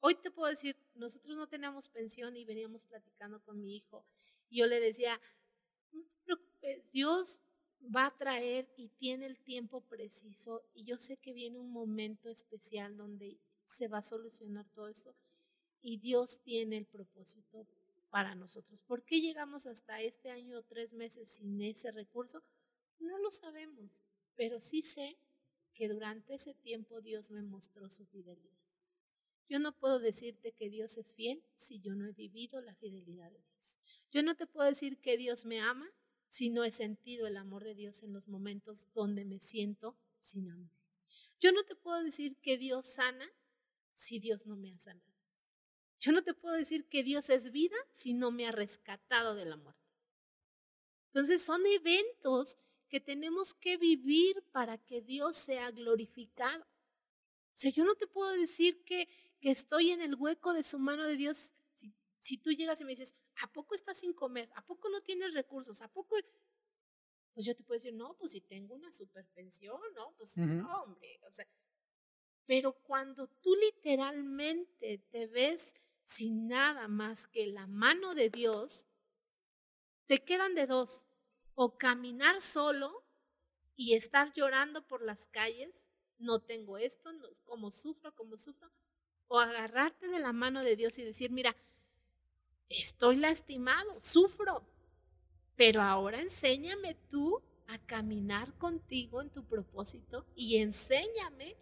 hoy 0.00 0.14
te 0.16 0.30
puedo 0.30 0.50
decir, 0.50 0.76
nosotros 0.94 1.36
no 1.36 1.48
teníamos 1.48 1.88
pensión 1.88 2.36
y 2.36 2.44
veníamos 2.44 2.86
platicando 2.86 3.40
con 3.42 3.60
mi 3.60 3.76
hijo. 3.76 4.04
Y 4.48 4.58
yo 4.58 4.66
le 4.66 4.80
decía, 4.80 5.20
no 5.92 6.04
te 6.04 6.16
preocupes, 6.24 6.90
Dios 6.92 7.40
va 7.94 8.06
a 8.06 8.16
traer 8.16 8.68
y 8.76 8.88
tiene 8.90 9.26
el 9.26 9.38
tiempo 9.40 9.80
preciso 9.82 10.62
y 10.74 10.84
yo 10.84 10.98
sé 10.98 11.16
que 11.16 11.32
viene 11.32 11.58
un 11.58 11.72
momento 11.72 12.28
especial 12.28 12.96
donde 12.96 13.38
se 13.64 13.88
va 13.88 13.98
a 13.98 14.02
solucionar 14.02 14.66
todo 14.74 14.88
esto 14.88 15.14
y 15.80 15.98
Dios 15.98 16.40
tiene 16.42 16.76
el 16.76 16.86
propósito 16.86 17.66
para 18.10 18.34
nosotros. 18.34 18.82
¿Por 18.82 19.04
qué 19.04 19.20
llegamos 19.20 19.66
hasta 19.66 20.00
este 20.02 20.30
año 20.30 20.58
o 20.58 20.62
tres 20.62 20.92
meses 20.92 21.30
sin 21.30 21.60
ese 21.62 21.92
recurso? 21.92 22.42
No 22.98 23.18
lo 23.18 23.30
sabemos, 23.30 24.02
pero 24.36 24.60
sí 24.60 24.82
sé 24.82 25.16
que 25.74 25.88
durante 25.88 26.34
ese 26.34 26.54
tiempo 26.54 27.00
Dios 27.00 27.30
me 27.30 27.42
mostró 27.42 27.88
su 27.88 28.04
fidelidad. 28.06 28.58
Yo 29.48 29.58
no 29.58 29.72
puedo 29.72 29.98
decirte 29.98 30.52
que 30.52 30.68
Dios 30.68 30.96
es 30.98 31.14
fiel 31.14 31.42
si 31.56 31.80
yo 31.80 31.94
no 31.94 32.06
he 32.06 32.12
vivido 32.12 32.60
la 32.60 32.74
fidelidad 32.74 33.30
de 33.30 33.42
Dios. 33.42 33.80
Yo 34.12 34.22
no 34.22 34.36
te 34.36 34.46
puedo 34.46 34.68
decir 34.68 34.98
que 35.00 35.16
Dios 35.16 35.44
me 35.44 35.60
ama 35.60 35.90
si 36.28 36.50
no 36.50 36.62
he 36.62 36.70
sentido 36.70 37.26
el 37.26 37.36
amor 37.36 37.64
de 37.64 37.74
Dios 37.74 38.02
en 38.04 38.12
los 38.12 38.28
momentos 38.28 38.86
donde 38.94 39.24
me 39.24 39.40
siento 39.40 39.96
sin 40.20 40.48
amor. 40.50 40.70
Yo 41.40 41.50
no 41.50 41.64
te 41.64 41.74
puedo 41.74 42.02
decir 42.04 42.36
que 42.36 42.58
Dios 42.58 42.86
sana 42.86 43.28
si 43.92 44.20
Dios 44.20 44.46
no 44.46 44.56
me 44.56 44.72
ha 44.72 44.78
sanado. 44.78 45.09
Yo 46.00 46.12
no 46.12 46.22
te 46.22 46.34
puedo 46.34 46.56
decir 46.56 46.88
que 46.88 47.02
Dios 47.02 47.30
es 47.30 47.52
vida 47.52 47.76
si 47.92 48.14
no 48.14 48.30
me 48.30 48.46
ha 48.46 48.52
rescatado 48.52 49.34
de 49.34 49.44
la 49.44 49.56
muerte. 49.56 49.80
Entonces 51.06 51.42
son 51.42 51.64
eventos 51.66 52.56
que 52.88 53.00
tenemos 53.00 53.54
que 53.54 53.76
vivir 53.76 54.42
para 54.50 54.78
que 54.78 55.00
Dios 55.00 55.36
sea 55.36 55.70
glorificado. 55.70 56.62
O 56.62 57.56
sea, 57.60 57.70
yo 57.70 57.84
no 57.84 57.94
te 57.94 58.06
puedo 58.06 58.30
decir 58.32 58.82
que 58.84 59.08
que 59.40 59.50
estoy 59.50 59.90
en 59.90 60.02
el 60.02 60.14
hueco 60.14 60.52
de 60.52 60.62
su 60.62 60.78
mano 60.78 61.06
de 61.06 61.16
Dios, 61.16 61.54
si, 61.72 61.92
si 62.18 62.36
tú 62.36 62.52
llegas 62.52 62.80
y 62.80 62.84
me 62.84 62.90
dices, 62.90 63.14
¿a 63.42 63.50
poco 63.50 63.74
estás 63.74 63.98
sin 63.98 64.12
comer? 64.12 64.50
¿A 64.54 64.64
poco 64.64 64.88
no 64.90 65.00
tienes 65.00 65.32
recursos? 65.32 65.80
¿A 65.82 65.88
poco? 65.88 66.16
Pues 67.32 67.46
yo 67.46 67.56
te 67.56 67.64
puedo 67.64 67.78
decir, 67.78 67.94
no, 67.94 68.16
pues 68.18 68.32
si 68.32 68.40
tengo 68.42 68.74
una 68.74 68.92
superpensión, 68.92 69.80
¿no? 69.94 70.14
Pues 70.16 70.36
no, 70.36 70.82
hombre. 70.82 71.20
O 71.26 71.32
sea, 71.32 71.46
pero 72.44 72.72
cuando 72.72 73.28
tú 73.28 73.54
literalmente 73.54 74.98
te 75.10 75.26
ves 75.26 75.74
sin 76.10 76.48
nada 76.48 76.88
más 76.88 77.28
que 77.28 77.46
la 77.46 77.68
mano 77.68 78.16
de 78.16 78.30
Dios, 78.30 78.84
te 80.06 80.18
quedan 80.18 80.56
de 80.56 80.66
dos. 80.66 81.06
O 81.54 81.78
caminar 81.78 82.40
solo 82.40 83.04
y 83.76 83.94
estar 83.94 84.32
llorando 84.32 84.82
por 84.86 85.02
las 85.02 85.26
calles, 85.26 85.88
no 86.18 86.40
tengo 86.40 86.78
esto, 86.78 87.10
como 87.44 87.70
sufro, 87.70 88.12
como 88.14 88.36
sufro, 88.38 88.70
o 89.28 89.38
agarrarte 89.38 90.08
de 90.08 90.18
la 90.18 90.32
mano 90.32 90.64
de 90.64 90.74
Dios 90.74 90.98
y 90.98 91.04
decir, 91.04 91.30
mira, 91.30 91.54
estoy 92.68 93.16
lastimado, 93.16 94.00
sufro, 94.00 94.64
pero 95.54 95.82
ahora 95.82 96.20
enséñame 96.20 96.96
tú 97.08 97.40
a 97.68 97.78
caminar 97.78 98.52
contigo 98.58 99.20
en 99.22 99.30
tu 99.30 99.44
propósito 99.44 100.26
y 100.34 100.56
enséñame 100.56 101.56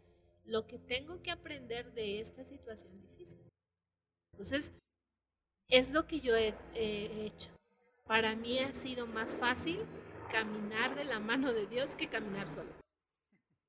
lo 0.45 0.67
que 0.67 0.79
tengo 0.79 1.21
que 1.21 1.33
aprender 1.33 1.93
de 1.93 2.21
esta 2.21 2.45
situación 2.45 2.99
difícil. 3.03 3.48
Entonces, 4.39 4.73
es 5.69 5.93
lo 5.93 6.07
que 6.07 6.21
yo 6.21 6.37
he, 6.37 6.55
hecho. 7.27 7.51
Para 8.07 8.37
mí 8.37 8.61
ha 8.61 8.73
sido 8.73 9.09
más 9.09 9.37
fácil 9.37 9.81
caminar 10.31 10.95
de 10.95 11.03
la 11.03 11.19
mano 11.19 11.53
de 11.53 11.67
Dios 11.67 11.97
que 11.97 12.09
caminar 12.09 12.49
solo. 12.49 12.71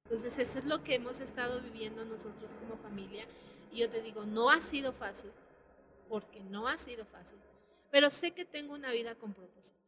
Entonces, 0.03 0.37
eso 0.37 0.59
es 0.59 0.65
lo 0.65 0.83
que 0.83 0.93
hemos 0.93 1.21
estado 1.21 1.59
viviendo 1.59 2.05
nosotros 2.05 2.53
como 2.53 2.77
familia 2.77 3.25
y 3.71 3.79
yo 3.79 3.89
te 3.89 4.03
digo, 4.03 4.25
no 4.25 4.51
ha 4.51 4.61
sido 4.61 4.93
fácil, 4.93 5.31
porque 6.07 6.39
no 6.39 6.67
ha 6.67 6.77
sido 6.77 7.03
fácil, 7.03 7.39
pero 7.89 8.11
sé 8.11 8.31
que 8.31 8.45
tengo 8.45 8.75
una 8.75 8.91
vida 8.91 9.15
con 9.15 9.33
propósito. 9.33 9.79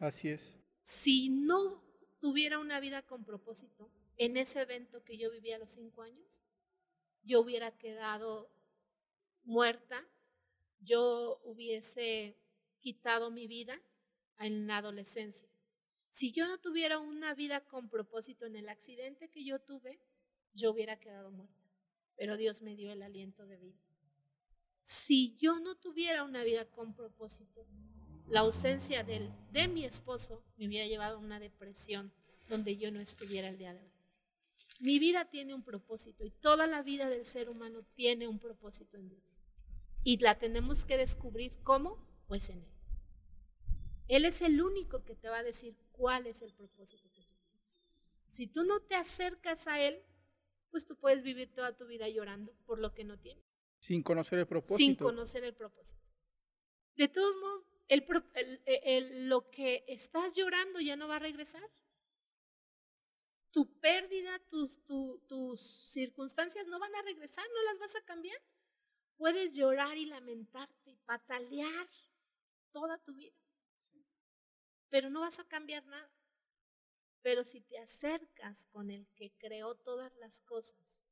Así 0.00 0.30
es. 0.30 0.58
Si 0.82 1.28
no 1.28 1.80
tuviera 2.18 2.58
una 2.58 2.80
vida 2.80 3.02
con 3.02 3.24
propósito, 3.24 3.88
en 4.16 4.36
ese 4.36 4.62
evento 4.62 5.04
que 5.04 5.16
yo 5.16 5.30
vivía 5.30 5.54
a 5.54 5.60
los 5.60 5.70
cinco 5.70 6.02
años, 6.02 6.42
yo 7.22 7.40
hubiera 7.40 7.70
quedado 7.70 8.50
muerta, 9.44 10.06
yo 10.80 11.40
hubiese 11.44 12.36
quitado 12.78 13.30
mi 13.30 13.46
vida 13.46 13.80
en 14.38 14.66
la 14.66 14.78
adolescencia. 14.78 15.48
Si 16.10 16.32
yo 16.32 16.46
no 16.46 16.58
tuviera 16.58 16.98
una 16.98 17.34
vida 17.34 17.60
con 17.64 17.88
propósito 17.88 18.46
en 18.46 18.56
el 18.56 18.68
accidente 18.68 19.28
que 19.28 19.44
yo 19.44 19.58
tuve, 19.60 20.00
yo 20.54 20.70
hubiera 20.70 20.98
quedado 20.98 21.30
muerta 21.30 21.58
pero 22.18 22.36
Dios 22.36 22.62
me 22.62 22.74
dio 22.74 22.90
el 22.90 23.02
aliento 23.02 23.46
de 23.46 23.56
vida. 23.56 23.78
Si 24.82 25.36
yo 25.36 25.60
no 25.60 25.76
tuviera 25.76 26.24
una 26.24 26.42
vida 26.42 26.64
con 26.64 26.92
propósito, 26.92 27.64
la 28.26 28.40
ausencia 28.40 29.04
de, 29.04 29.30
de 29.52 29.68
mi 29.68 29.84
esposo 29.84 30.42
me 30.56 30.66
hubiera 30.66 30.86
llevado 30.86 31.16
a 31.16 31.20
una 31.20 31.38
depresión 31.38 32.12
donde 32.48 32.76
yo 32.76 32.90
no 32.90 33.00
estuviera 33.00 33.48
el 33.48 33.56
día 33.56 33.72
de 33.72 33.80
hoy. 33.80 33.92
Mi 34.78 34.98
vida 34.98 35.24
tiene 35.24 35.54
un 35.54 35.64
propósito 35.64 36.24
y 36.24 36.30
toda 36.30 36.66
la 36.66 36.82
vida 36.82 37.08
del 37.08 37.24
ser 37.24 37.48
humano 37.48 37.84
tiene 37.94 38.28
un 38.28 38.38
propósito 38.38 38.96
en 38.96 39.08
Dios. 39.08 39.40
Y 40.04 40.18
la 40.18 40.38
tenemos 40.38 40.84
que 40.84 40.96
descubrir 40.96 41.60
cómo, 41.62 42.06
pues 42.26 42.50
en 42.50 42.62
Él. 42.62 42.72
Él 44.06 44.24
es 44.24 44.40
el 44.40 44.62
único 44.62 45.04
que 45.04 45.14
te 45.14 45.28
va 45.28 45.38
a 45.38 45.42
decir 45.42 45.76
cuál 45.92 46.26
es 46.26 46.42
el 46.42 46.54
propósito 46.54 47.10
que 47.12 47.22
tú 47.22 47.34
tienes. 47.42 47.80
Si 48.26 48.46
tú 48.46 48.64
no 48.64 48.80
te 48.80 48.94
acercas 48.94 49.66
a 49.66 49.80
Él, 49.80 50.02
pues 50.70 50.86
tú 50.86 50.96
puedes 50.96 51.22
vivir 51.22 51.52
toda 51.54 51.76
tu 51.76 51.86
vida 51.86 52.08
llorando 52.08 52.54
por 52.64 52.78
lo 52.78 52.94
que 52.94 53.04
no 53.04 53.18
tienes. 53.18 53.44
Sin 53.80 54.02
conocer 54.02 54.38
el 54.38 54.46
propósito. 54.46 54.76
Sin 54.76 54.94
conocer 54.94 55.44
el 55.44 55.54
propósito. 55.54 56.10
De 56.96 57.08
todos 57.08 57.36
modos, 57.36 57.66
el, 57.88 59.28
lo 59.28 59.50
que 59.50 59.84
estás 59.88 60.34
llorando 60.34 60.80
ya 60.80 60.96
no 60.96 61.08
va 61.08 61.16
a 61.16 61.20
regresar. 61.20 61.62
Tu 63.50 63.66
pérdida, 63.80 64.38
tus, 64.50 64.80
tus 64.86 65.60
circunstancias 65.60 66.66
no 66.66 66.78
van 66.78 66.94
a 66.94 67.02
regresar, 67.02 67.44
no 67.54 67.62
las 67.62 67.78
vas 67.78 67.96
a 67.96 68.04
cambiar. 68.04 68.40
Puedes 69.16 69.54
llorar 69.54 69.96
y 69.96 70.06
lamentarte 70.06 70.90
y 70.90 70.96
patalear 70.98 71.88
toda 72.70 72.98
tu 72.98 73.14
vida, 73.14 73.36
pero 74.90 75.10
no 75.10 75.20
vas 75.20 75.38
a 75.40 75.48
cambiar 75.48 75.84
nada. 75.86 76.10
Pero 77.22 77.42
si 77.42 77.60
te 77.60 77.78
acercas 77.78 78.66
con 78.66 78.90
el 78.90 79.08
que 79.16 79.32
creó 79.38 79.74
todas 79.74 80.14
las 80.16 80.40
cosas 80.42 81.02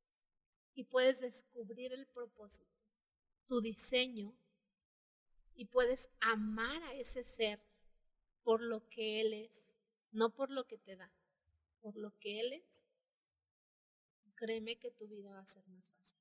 y 0.73 0.85
puedes 0.85 1.19
descubrir 1.19 1.91
el 1.91 2.07
propósito, 2.07 2.71
tu 3.45 3.59
diseño, 3.59 4.37
y 5.57 5.65
puedes 5.65 6.09
amar 6.19 6.81
a 6.83 6.93
ese 6.93 7.23
ser 7.23 7.59
por 8.43 8.61
lo 8.61 8.87
que 8.87 9.19
Él 9.19 9.33
es, 9.33 9.75
no 10.11 10.33
por 10.33 10.51
lo 10.51 10.65
que 10.67 10.77
te 10.77 10.95
da, 10.95 11.11
por 11.81 11.95
lo 11.97 12.17
que 12.19 12.39
Él 12.39 12.53
es, 12.53 12.85
créeme 14.35 14.77
que 14.77 14.91
tu 14.91 15.07
vida 15.07 15.31
va 15.31 15.39
a 15.39 15.45
ser 15.45 15.67
más 15.67 15.89
fácil. 15.89 16.19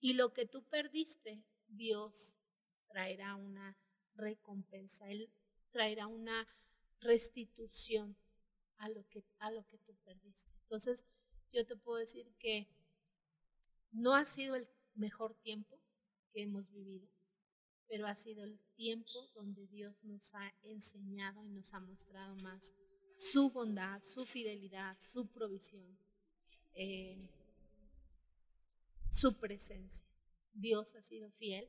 Y 0.00 0.12
lo 0.14 0.32
que 0.32 0.46
tú 0.46 0.64
perdiste, 0.64 1.42
Dios 1.66 2.36
traerá 2.88 3.34
una 3.34 3.76
recompensa, 4.14 5.10
Él 5.10 5.30
traerá 5.70 6.06
una 6.06 6.48
restitución 7.00 8.16
a 8.78 8.88
lo 8.88 9.06
que, 9.08 9.24
a 9.38 9.50
lo 9.50 9.66
que 9.66 9.78
tú 9.78 9.94
perdiste. 10.04 10.52
Entonces, 10.62 11.04
yo 11.52 11.66
te 11.66 11.76
puedo 11.76 11.98
decir 11.98 12.32
que 12.38 12.68
no 13.90 14.14
ha 14.14 14.24
sido 14.24 14.54
el 14.54 14.68
mejor 14.94 15.34
tiempo 15.34 15.78
que 16.32 16.42
hemos 16.42 16.70
vivido, 16.70 17.08
pero 17.88 18.06
ha 18.06 18.14
sido 18.14 18.44
el 18.44 18.60
tiempo 18.76 19.30
donde 19.34 19.66
Dios 19.66 20.04
nos 20.04 20.34
ha 20.34 20.54
enseñado 20.62 21.44
y 21.44 21.48
nos 21.48 21.72
ha 21.72 21.80
mostrado 21.80 22.36
más 22.36 22.74
su 23.18 23.50
bondad, 23.50 24.00
su 24.00 24.26
fidelidad, 24.26 24.96
su 25.00 25.26
provisión, 25.26 25.98
eh, 26.74 27.18
su 29.10 29.36
presencia. 29.36 30.06
Dios 30.52 30.94
ha 30.94 31.02
sido 31.02 31.28
fiel 31.32 31.68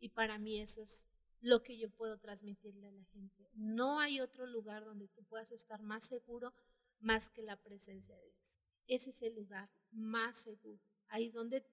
y 0.00 0.08
para 0.08 0.38
mí 0.38 0.60
eso 0.60 0.82
es 0.82 1.06
lo 1.40 1.62
que 1.62 1.78
yo 1.78 1.88
puedo 1.88 2.18
transmitirle 2.18 2.88
a 2.88 2.90
la 2.90 3.04
gente. 3.04 3.48
No 3.54 4.00
hay 4.00 4.20
otro 4.20 4.44
lugar 4.48 4.84
donde 4.84 5.06
tú 5.06 5.22
puedas 5.22 5.52
estar 5.52 5.80
más 5.82 6.04
seguro 6.04 6.52
más 6.98 7.28
que 7.28 7.42
la 7.42 7.54
presencia 7.54 8.16
de 8.16 8.30
Dios. 8.32 8.58
Ese 8.88 9.10
es 9.10 9.22
el 9.22 9.36
lugar 9.36 9.70
más 9.92 10.38
seguro. 10.38 10.82
Ahí 11.06 11.30
donde 11.30 11.64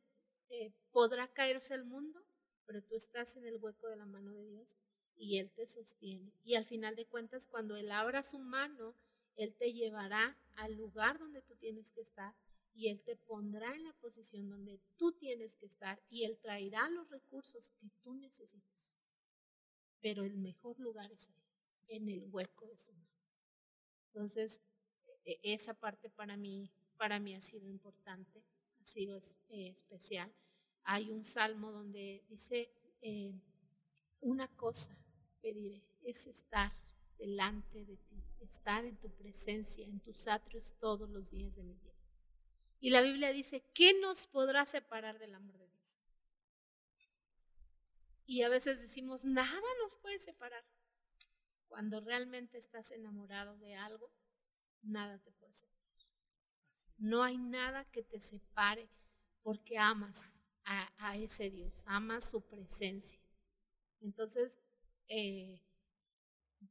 eh, 0.49 0.71
podrá 0.91 1.28
caerse 1.34 1.73
el 1.73 1.86
mundo, 1.86 2.23
pero 2.67 2.84
tú 2.84 2.93
estás 2.93 3.36
en 3.38 3.47
el 3.47 3.57
hueco 3.57 3.88
de 3.88 3.95
la 3.95 4.05
mano 4.05 4.34
de 4.34 4.45
Dios 4.45 4.78
y 5.15 5.39
Él 5.39 5.49
te 5.49 5.65
sostiene. 5.65 6.32
Y 6.43 6.53
al 6.53 6.65
final 6.65 6.95
de 6.95 7.07
cuentas, 7.07 7.47
cuando 7.47 7.76
Él 7.76 7.91
abra 7.91 8.21
su 8.21 8.38
mano, 8.38 8.93
Él 9.36 9.53
te 9.55 9.73
llevará 9.73 10.38
al 10.55 10.75
lugar 10.75 11.19
donde 11.19 11.41
tú 11.41 11.55
tienes 11.55 11.91
que 11.91 12.01
estar 12.01 12.33
y 12.73 12.89
Él 12.89 13.01
te 13.01 13.15
pondrá 13.15 13.73
en 13.73 13.83
la 13.83 13.93
posición 13.93 14.49
donde 14.49 14.79
tú 14.97 15.11
tienes 15.13 15.55
que 15.55 15.65
estar 15.65 16.01
y 16.09 16.25
Él 16.25 16.38
traerá 16.41 16.89
los 16.89 17.09
recursos 17.09 17.71
que 17.79 17.89
tú 18.01 18.13
necesitas. 18.15 18.93
Pero 20.01 20.23
el 20.23 20.38
mejor 20.38 20.79
lugar 20.79 21.11
es 21.11 21.29
ahí, 21.29 21.95
en 21.97 22.09
el 22.09 22.25
hueco 22.31 22.67
de 22.67 22.77
su 22.77 22.93
mano. 22.93 23.09
Entonces, 24.07 24.61
e, 25.25 25.39
esa 25.43 25.73
parte 25.73 26.09
para 26.09 26.38
mí, 26.38 26.69
para 26.97 27.19
mí 27.19 27.33
ha 27.36 27.41
sido 27.41 27.67
importante, 27.67 28.43
ha 28.79 28.86
sido 28.86 29.17
eh, 29.49 29.69
especial 29.69 30.33
hay 30.86 31.09
un 31.09 31.23
salmo 31.23 31.71
donde 31.71 32.23
dice, 32.29 32.69
eh, 33.01 33.33
una 34.21 34.47
cosa 34.47 34.95
pediré, 35.41 35.81
es 36.03 36.27
estar 36.27 36.71
delante 37.18 37.86
de 37.86 37.97
ti, 37.97 38.24
estar 38.41 38.86
en 38.86 38.97
tu 38.97 39.09
presencia, 39.11 39.86
en 39.86 39.99
tus 39.99 40.28
atrios 40.28 40.74
todos 40.80 41.09
los 41.09 41.32
días 41.32 41.55
de 41.55 41.63
mi 41.63 41.74
vida. 41.74 41.93
Y 42.80 42.89
la 42.89 43.01
Biblia 43.01 43.32
dice, 43.32 43.63
¿qué 43.74 43.99
nos 43.99 44.28
podrá 44.28 44.66
separar 44.66 45.18
del 45.18 45.34
amor 45.34 45.57
de 45.57 45.68
Dios? 45.68 45.97
Y 48.28 48.41
a 48.43 48.49
veces 48.49 48.82
decimos, 48.82 49.26
nada 49.26 49.68
nos 49.82 49.97
puede 49.97 50.20
separar. 50.20 50.63
Cuando 51.68 51.99
realmente 52.01 52.57
estás 52.57 52.91
enamorado 52.91 53.57
de 53.57 53.76
algo, 53.76 54.11
nada 54.82 55.18
te 55.20 55.32
puede 55.32 55.53
separar. 55.53 55.76
No 56.97 57.24
hay 57.24 57.38
nada 57.38 57.86
que 57.86 58.03
te 58.03 58.20
separe 58.20 58.89
porque 59.41 59.78
amas 59.78 60.41
a, 60.63 61.18
ese 61.18 61.51
Dios, 61.51 61.84
ama 61.88 62.22
su 62.22 62.41
presencia. 62.41 63.20
Entonces, 64.01 64.57
eh, 65.07 65.61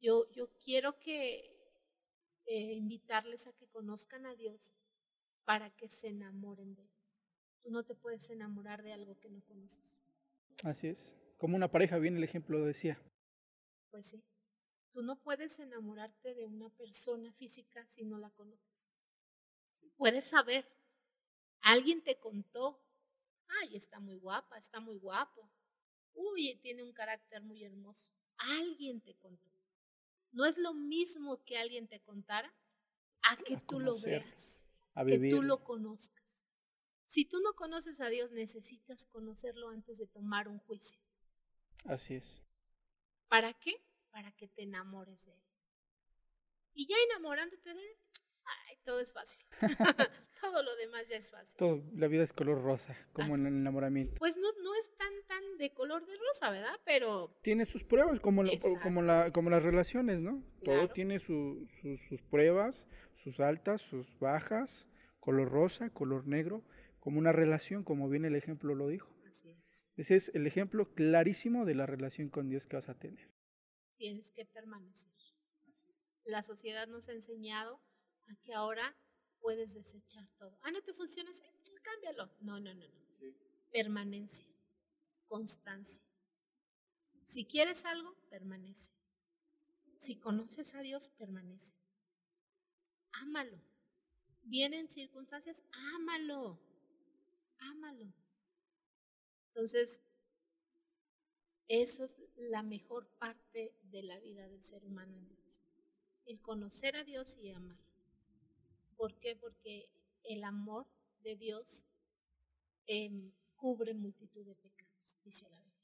yo, 0.00 0.30
yo 0.32 0.52
quiero 0.64 0.98
que 0.98 1.50
eh, 2.46 2.72
invitarles 2.74 3.46
a 3.46 3.52
que 3.52 3.66
conozcan 3.68 4.26
a 4.26 4.34
Dios 4.34 4.74
para 5.44 5.70
que 5.70 5.88
se 5.88 6.08
enamoren 6.08 6.74
de 6.74 6.82
Él. 6.82 6.90
Tú 7.62 7.70
no 7.70 7.82
te 7.84 7.94
puedes 7.94 8.28
enamorar 8.30 8.82
de 8.82 8.92
algo 8.92 9.18
que 9.18 9.30
no 9.30 9.42
conoces. 9.42 10.04
Así 10.62 10.88
es. 10.88 11.16
Como 11.36 11.56
una 11.56 11.70
pareja, 11.70 11.98
bien 11.98 12.16
el 12.16 12.24
ejemplo 12.24 12.58
lo 12.58 12.66
decía. 12.66 13.00
Pues 13.90 14.06
sí. 14.06 14.22
Tú 14.92 15.02
no 15.02 15.20
puedes 15.20 15.58
enamorarte 15.58 16.34
de 16.34 16.46
una 16.46 16.70
persona 16.70 17.32
física 17.32 17.86
si 17.88 18.04
no 18.04 18.18
la 18.18 18.30
conoces. 18.30 18.88
Puedes 19.96 20.26
saber. 20.26 20.66
Alguien 21.62 22.02
te 22.02 22.18
contó 22.18 22.84
ay, 23.60 23.76
está 23.76 24.00
muy 24.00 24.16
guapa, 24.16 24.58
está 24.58 24.80
muy 24.80 24.96
guapo. 24.96 25.48
Uy, 26.14 26.58
tiene 26.62 26.82
un 26.82 26.92
carácter 26.92 27.42
muy 27.42 27.64
hermoso. 27.64 28.12
Alguien 28.36 29.00
te 29.00 29.14
contó. 29.16 29.50
No 30.34 30.44
es 30.46 30.58
lo 30.58 30.74
mismo 30.74 31.42
que 31.44 31.58
alguien 31.58 31.86
te 31.86 32.00
contara 32.00 32.52
a 33.22 33.36
que 33.36 33.56
tú 33.56 33.78
lo 33.78 33.96
veas, 34.00 34.68
a 34.94 35.04
que 35.04 35.30
tú 35.30 35.42
lo 35.42 35.62
conozcas. 35.62 36.44
Si 37.06 37.24
tú 37.24 37.40
no 37.40 37.54
conoces 37.54 38.00
a 38.00 38.08
Dios, 38.08 38.32
necesitas 38.32 39.04
conocerlo 39.06 39.68
antes 39.68 39.98
de 39.98 40.08
tomar 40.08 40.48
un 40.48 40.58
juicio. 40.58 41.00
Así 41.84 42.16
es. 42.16 42.42
¿Para 43.28 43.54
qué? 43.54 43.80
Para 44.10 44.32
que 44.32 44.48
te 44.48 44.62
enamores 44.62 45.24
de 45.24 45.34
Él. 45.34 45.42
Y 46.72 46.88
ya 46.88 46.96
enamorándote 47.10 47.72
de 47.72 47.80
Él, 47.80 47.96
ay, 48.44 48.76
todo 48.84 49.00
es 49.00 49.12
fácil. 49.12 49.44
todo 50.40 50.62
lo 50.62 50.76
demás 50.76 51.08
ya 51.08 51.16
es 51.16 51.30
fácil. 51.30 51.56
Todo, 51.56 51.82
la 51.94 52.08
vida 52.08 52.22
es 52.22 52.32
color 52.32 52.62
rosa, 52.62 52.96
como 53.12 53.34
en 53.34 53.46
el 53.46 53.54
enamoramiento. 53.54 54.14
Pues 54.18 54.36
no, 54.36 54.48
no 54.62 54.74
es 54.74 54.96
tan, 54.96 55.12
tan 55.26 55.58
de 55.58 55.72
color 55.72 56.06
de 56.06 56.16
rosa, 56.16 56.50
¿verdad? 56.50 56.74
Pero... 56.84 57.36
Tiene 57.42 57.66
sus 57.66 57.84
pruebas, 57.84 58.20
como, 58.20 58.42
como, 58.82 59.02
la, 59.02 59.30
como 59.32 59.50
las 59.50 59.62
relaciones, 59.62 60.20
¿no? 60.20 60.42
Todo 60.64 60.88
tiene 60.88 61.18
sus, 61.18 61.68
sus 62.08 62.22
pruebas, 62.22 62.88
sus 63.14 63.40
altas, 63.40 63.80
sus 63.80 64.18
bajas, 64.18 64.88
color 65.20 65.50
rosa, 65.50 65.90
color 65.90 66.26
negro, 66.26 66.64
como 67.00 67.18
una 67.18 67.32
relación, 67.32 67.84
como 67.84 68.08
bien 68.08 68.24
el 68.24 68.34
ejemplo 68.34 68.74
lo 68.74 68.88
dijo. 68.88 69.14
Así 69.26 69.50
es. 69.50 69.90
Ese 69.96 70.16
es 70.16 70.34
el 70.34 70.46
ejemplo 70.46 70.92
clarísimo 70.94 71.64
de 71.64 71.74
la 71.74 71.86
relación 71.86 72.28
con 72.28 72.48
Dios 72.48 72.66
que 72.66 72.76
vas 72.76 72.88
a 72.88 72.98
tener. 72.98 73.30
Tienes 73.96 74.32
que 74.32 74.44
permanecer. 74.44 75.12
La 76.24 76.42
sociedad 76.42 76.88
nos 76.88 77.08
ha 77.08 77.12
enseñado 77.12 77.80
a 78.28 78.34
que 78.42 78.54
ahora 78.54 78.96
puedes 79.40 79.74
desechar 79.74 80.26
todo. 80.38 80.58
Ah, 80.62 80.70
no 80.70 80.82
te 80.82 80.92
funciona, 80.92 81.30
cámbialo. 81.82 82.30
No, 82.40 82.60
no, 82.60 82.74
no, 82.74 82.88
no. 82.88 83.04
Permanencia, 83.70 84.46
constancia. 85.28 86.04
Si 87.26 87.44
quieres 87.44 87.84
algo, 87.84 88.14
permanece. 88.30 88.92
Si 89.98 90.16
conoces 90.16 90.74
a 90.74 90.80
Dios, 90.80 91.08
permanece. 91.10 91.74
Ámalo. 93.12 93.58
Vienen 94.42 94.90
circunstancias, 94.90 95.62
ámalo. 95.96 96.58
Ámalo. 97.58 98.12
Entonces, 99.48 100.02
eso 101.68 102.04
es 102.04 102.16
la 102.36 102.62
mejor 102.62 103.06
parte 103.18 103.74
de 103.84 104.02
la 104.02 104.18
vida 104.20 104.48
del 104.48 104.62
ser 104.62 104.84
humano 104.84 105.16
en 105.16 105.28
Dios. 105.28 105.60
El 106.26 106.40
conocer 106.40 106.96
a 106.96 107.04
Dios 107.04 107.38
y 107.38 107.50
amar. 107.50 107.78
¿Por 108.96 109.18
qué? 109.18 109.36
Porque 109.36 109.88
el 110.24 110.44
amor 110.44 110.86
de 111.22 111.36
Dios 111.36 111.86
em, 112.86 113.32
cubre 113.56 113.94
multitud 113.94 114.44
de 114.44 114.54
pecados, 114.54 115.16
dice 115.24 115.48
la 115.48 115.58
Biblia. 115.58 115.74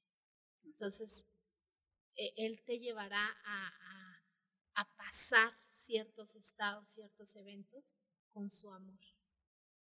Entonces, 0.65 1.27
e, 2.17 2.33
Él 2.37 2.63
te 2.63 2.79
llevará 2.79 3.37
a, 3.45 3.67
pasar 4.97 5.53
ciertos 5.69 6.37
estados, 6.37 6.89
ciertos 6.89 7.37
eventos 7.37 7.85
con 8.33 8.49
su 8.49 8.73
amor. 8.73 8.99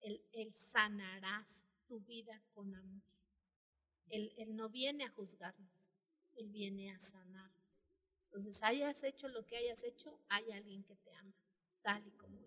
Él, 0.01 0.53
sanará 0.55 1.45
tu 1.89 1.99
vida 2.01 2.41
con 2.55 2.73
amor. 2.73 3.03
Él, 4.11 4.33
él 4.37 4.55
no 4.55 4.69
viene 4.69 5.05
a 5.05 5.11
juzgarnos, 5.11 5.91
Él 6.37 6.51
viene 6.51 6.93
a 6.93 6.99
sanarnos. 7.01 7.89
Entonces, 8.27 8.63
hayas 8.63 9.03
hecho 9.03 9.27
lo 9.29 9.45
que 9.47 9.57
hayas 9.57 9.83
hecho, 9.83 10.21
hay 10.29 10.53
alguien 10.53 10.85
que 10.85 10.95
te 10.97 11.13
ama, 11.15 11.35
tal 11.83 12.07
y 12.07 12.11
como. 12.13 12.46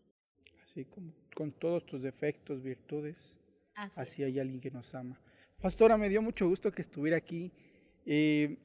Así 0.70 0.86
como 0.86 1.12
con 1.34 1.52
todos 1.52 1.84
tus 1.84 2.04
defectos, 2.04 2.62
virtudes, 2.62 3.36
Así, 3.74 4.24
hay 4.24 4.38
alguien 4.38 4.60
que 4.62 4.70
nos 4.70 4.94
ama. 4.94 5.20
Pastora, 5.60 5.98
me 5.98 6.10
dio 6.10 6.22
mucho 6.22 6.48
gusto 6.48 6.72
que 6.72 6.84
estuviera 6.84 7.18
aquí. 7.18 7.52
Eh, 8.06 8.58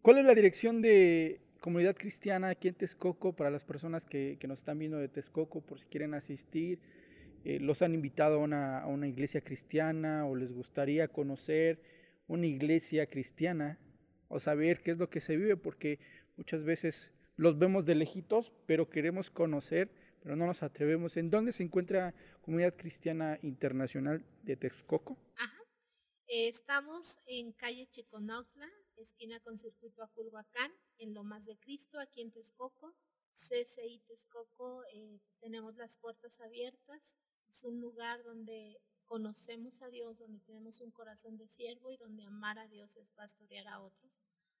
¿Cuál 0.00 0.18
es 0.18 0.24
la 0.26 0.34
dirección 0.34 0.80
de 0.80 1.40
comunidad 1.60 1.96
cristiana 1.96 2.50
aquí 2.50 2.68
en 2.68 2.74
Texcoco 2.74 3.34
para 3.34 3.50
las 3.50 3.64
personas 3.64 4.06
que, 4.06 4.36
que 4.38 4.46
nos 4.46 4.60
están 4.60 4.78
viendo 4.78 4.98
de 4.98 5.08
Texcoco 5.08 5.60
por 5.60 5.80
si 5.80 5.86
quieren 5.86 6.14
asistir? 6.14 6.78
Eh, 7.44 7.58
¿Los 7.58 7.82
han 7.82 7.94
invitado 7.94 8.36
a 8.36 8.44
una, 8.44 8.78
a 8.78 8.86
una 8.86 9.08
iglesia 9.08 9.40
cristiana 9.40 10.26
o 10.26 10.36
les 10.36 10.52
gustaría 10.52 11.08
conocer 11.08 11.82
una 12.28 12.46
iglesia 12.46 13.06
cristiana 13.06 13.80
o 14.28 14.38
saber 14.38 14.82
qué 14.82 14.92
es 14.92 14.98
lo 14.98 15.10
que 15.10 15.20
se 15.20 15.36
vive? 15.36 15.56
Porque 15.56 15.98
muchas 16.36 16.62
veces 16.62 17.12
los 17.34 17.58
vemos 17.58 17.86
de 17.86 17.96
lejitos, 17.96 18.52
pero 18.66 18.88
queremos 18.88 19.30
conocer, 19.30 19.90
pero 20.22 20.36
no 20.36 20.46
nos 20.46 20.62
atrevemos. 20.62 21.16
¿En 21.16 21.30
dónde 21.30 21.52
se 21.52 21.62
encuentra 21.62 22.14
Comunidad 22.42 22.74
Cristiana 22.76 23.38
Internacional 23.42 24.24
de 24.42 24.56
Texcoco? 24.56 25.16
Ajá. 25.36 25.60
Eh, 26.26 26.48
estamos 26.48 27.18
en 27.26 27.52
calle 27.52 27.88
Chiconautla, 27.90 28.68
esquina 28.96 29.40
con 29.40 29.58
circuito 29.58 30.02
a 30.02 30.08
Culhuacán, 30.08 30.70
en 30.98 31.14
Lomas 31.14 31.46
de 31.46 31.58
Cristo, 31.58 31.98
aquí 31.98 32.20
en 32.20 32.30
Texcoco. 32.30 32.94
CCI 33.32 34.00
Texcoco, 34.06 34.84
eh, 34.92 35.20
tenemos 35.40 35.76
las 35.76 35.96
puertas 35.98 36.40
abiertas. 36.40 37.16
Es 37.50 37.64
un 37.64 37.80
lugar 37.80 38.22
donde 38.22 38.80
conocemos 39.06 39.82
a 39.82 39.88
Dios, 39.88 40.18
donde 40.18 40.38
tenemos 40.40 40.80
un 40.80 40.92
corazón 40.92 41.36
de 41.36 41.48
siervo 41.48 41.90
y 41.90 41.96
donde 41.96 42.22
amar 42.22 42.58
a 42.58 42.68
Dios 42.68 42.96
es 42.96 43.10
pastorear 43.10 43.66
a 43.66 43.80
otros. 43.80 44.18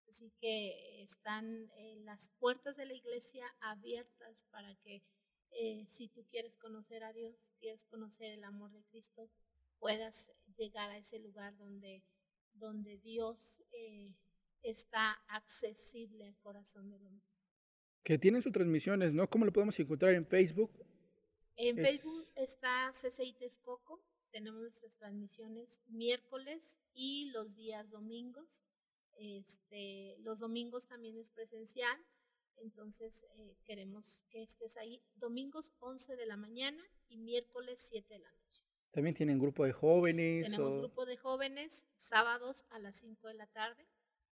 Así 0.08 0.32
que 0.40 1.02
están 1.02 1.70
eh, 1.76 2.00
las 2.00 2.30
puertas 2.40 2.76
de 2.76 2.86
la 2.86 2.94
iglesia 2.94 3.46
abiertas 3.60 4.44
para 4.50 4.74
que 4.76 5.02
eh, 5.52 5.84
si 5.88 6.08
tú 6.08 6.24
quieres 6.30 6.56
conocer 6.56 7.02
a 7.04 7.12
Dios, 7.12 7.52
quieres 7.58 7.84
conocer 7.84 8.32
el 8.32 8.44
amor 8.44 8.70
de 8.72 8.82
Cristo, 8.84 9.28
puedas 9.78 10.30
llegar 10.56 10.90
a 10.90 10.98
ese 10.98 11.18
lugar 11.18 11.56
donde, 11.56 12.02
donde 12.54 12.98
Dios 12.98 13.60
eh, 13.72 14.14
está 14.62 15.12
accesible 15.28 16.26
al 16.26 16.36
corazón 16.38 16.90
del 16.90 17.06
hombre. 17.06 17.26
Que 18.02 18.18
tienen 18.18 18.42
sus 18.42 18.52
transmisiones, 18.52 19.12
¿no? 19.12 19.28
¿Cómo 19.28 19.44
lo 19.44 19.52
podemos 19.52 19.78
encontrar 19.78 20.14
en 20.14 20.26
Facebook? 20.26 20.70
En 21.56 21.78
Es- 21.78 21.86
Facebook 22.02 22.32
está 22.36 22.90
CCI 22.92 23.34
Texcoco, 23.34 24.02
tenemos 24.30 24.60
nuestras 24.62 24.96
transmisiones 24.96 25.80
miércoles 25.88 26.78
y 26.94 27.30
los 27.32 27.56
días 27.56 27.90
domingos. 27.90 28.62
Este, 29.18 30.16
los 30.20 30.38
domingos 30.40 30.86
también 30.86 31.18
es 31.18 31.30
presencial, 31.30 31.98
entonces 32.62 33.24
eh, 33.36 33.56
queremos 33.64 34.24
que 34.30 34.42
estés 34.42 34.76
ahí. 34.76 35.02
Domingos 35.14 35.72
11 35.80 36.16
de 36.16 36.26
la 36.26 36.36
mañana 36.36 36.82
y 37.08 37.16
miércoles 37.18 37.80
7 37.88 38.14
de 38.14 38.20
la 38.20 38.30
noche. 38.32 38.64
También 38.92 39.14
tienen 39.14 39.38
grupo 39.38 39.64
de 39.64 39.72
jóvenes. 39.72 40.50
Tenemos 40.50 40.72
o- 40.72 40.78
grupo 40.80 41.06
de 41.06 41.16
jóvenes 41.16 41.86
sábados 41.96 42.64
a 42.70 42.78
las 42.78 42.96
5 42.98 43.28
de 43.28 43.34
la 43.34 43.46
tarde. 43.46 43.86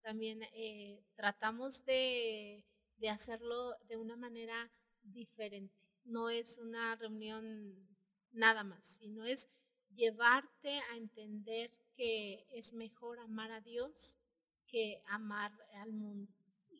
También 0.01 0.43
eh, 0.53 1.03
tratamos 1.15 1.83
de, 1.85 2.63
de 2.97 3.09
hacerlo 3.09 3.75
de 3.87 3.97
una 3.97 4.15
manera 4.15 4.71
diferente. 5.03 5.75
No 6.03 6.29
es 6.29 6.57
una 6.59 6.95
reunión 6.95 7.75
nada 8.31 8.63
más, 8.63 8.85
sino 8.85 9.25
es 9.25 9.49
llevarte 9.95 10.79
a 10.91 10.97
entender 10.97 11.71
que 11.95 12.45
es 12.51 12.73
mejor 12.73 13.19
amar 13.19 13.51
a 13.51 13.61
Dios 13.61 14.17
que 14.67 15.01
amar 15.07 15.51
al 15.75 15.91
mundo. 15.93 16.31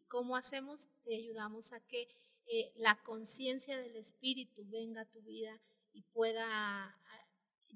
¿Y 0.06 0.08
cómo 0.08 0.36
hacemos? 0.36 0.88
Te 1.04 1.16
ayudamos 1.16 1.74
a 1.74 1.80
que 1.80 2.08
eh, 2.48 2.72
la 2.78 2.96
conciencia 3.04 3.80
del 3.80 3.96
Espíritu 3.96 4.64
venga 4.70 5.02
a 5.02 5.06
tu 5.06 5.22
vida 5.24 5.60
y 5.94 6.04
pueda 6.04 6.96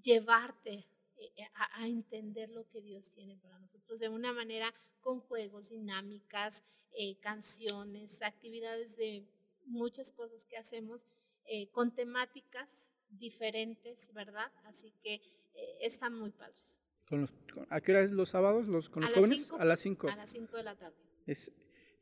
llevarte 0.03 0.85
eh, 1.17 1.31
a, 1.55 1.81
a 1.81 1.87
entender 1.87 2.49
lo 2.51 2.67
que 2.69 2.81
Dios 2.81 3.09
tiene 3.09 3.35
para 3.37 3.57
nosotros 3.59 3.99
de 3.99 4.09
una 4.09 4.31
manera 4.31 4.73
con 5.01 5.21
juegos, 5.21 5.69
dinámicas, 5.69 6.63
eh, 6.91 7.17
canciones, 7.19 8.21
actividades 8.21 8.95
de 8.95 9.25
muchas 9.65 10.11
cosas 10.11 10.45
que 10.45 10.57
hacemos 10.57 11.07
eh, 11.45 11.69
con 11.71 11.95
temáticas 11.95 12.91
diferentes, 13.09 14.13
¿verdad? 14.13 14.51
Así 14.65 14.93
que 15.01 15.15
eh, 15.55 15.77
están 15.81 16.13
muy 16.13 16.29
padres. 16.31 16.79
con 17.07 17.21
los- 17.21 17.33
con- 17.53 17.65
¿A 17.71 17.81
qué 17.81 17.91
hora 17.91 18.01
es 18.03 18.11
los 18.11 18.29
sábados 18.29 18.67
los, 18.67 18.89
con 18.89 19.03
A 19.03 19.07
los 19.07 19.15
las 19.15 19.25
jóvenes? 19.25 19.41
cinco. 19.47 19.57
A 19.59 19.65
las 19.65 19.79
5. 19.79 20.07
A 20.09 20.15
las 20.15 20.29
5 20.29 20.57
de 20.57 20.63
la 20.63 20.75
tarde. 20.75 20.95
Es, 21.25 21.51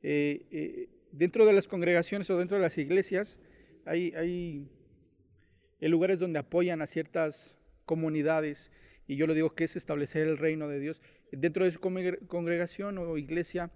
eh, 0.01 0.47
eh, 0.51 0.89
dentro 1.11 1.45
de 1.45 1.53
las 1.53 1.67
congregaciones 1.67 2.29
o 2.29 2.37
dentro 2.37 2.57
de 2.57 2.63
las 2.63 2.77
iglesias 2.77 3.39
hay, 3.85 4.13
hay 4.15 4.69
eh, 5.79 5.89
lugares 5.89 6.19
donde 6.19 6.39
apoyan 6.39 6.81
a 6.81 6.87
ciertas 6.87 7.57
comunidades 7.85 8.71
y 9.07 9.15
yo 9.15 9.25
lo 9.27 9.33
digo 9.33 9.55
que 9.55 9.63
es 9.63 9.75
establecer 9.75 10.27
el 10.27 10.37
reino 10.37 10.67
de 10.67 10.79
Dios. 10.79 11.01
Dentro 11.31 11.63
de 11.65 11.71
su 11.71 11.79
congre- 11.79 12.25
congregación 12.27 12.97
o 12.97 13.17
iglesia, 13.17 13.71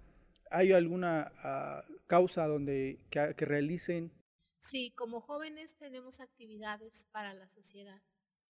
¿hay 0.50 0.72
alguna 0.72 1.32
ah, 1.42 1.84
causa 2.06 2.46
donde 2.46 2.98
que, 3.10 3.34
que 3.36 3.44
realicen? 3.46 4.12
Sí, 4.58 4.92
como 4.96 5.20
jóvenes 5.20 5.76
tenemos 5.76 6.20
actividades 6.20 7.06
para 7.10 7.32
la 7.34 7.48
sociedad, 7.48 8.00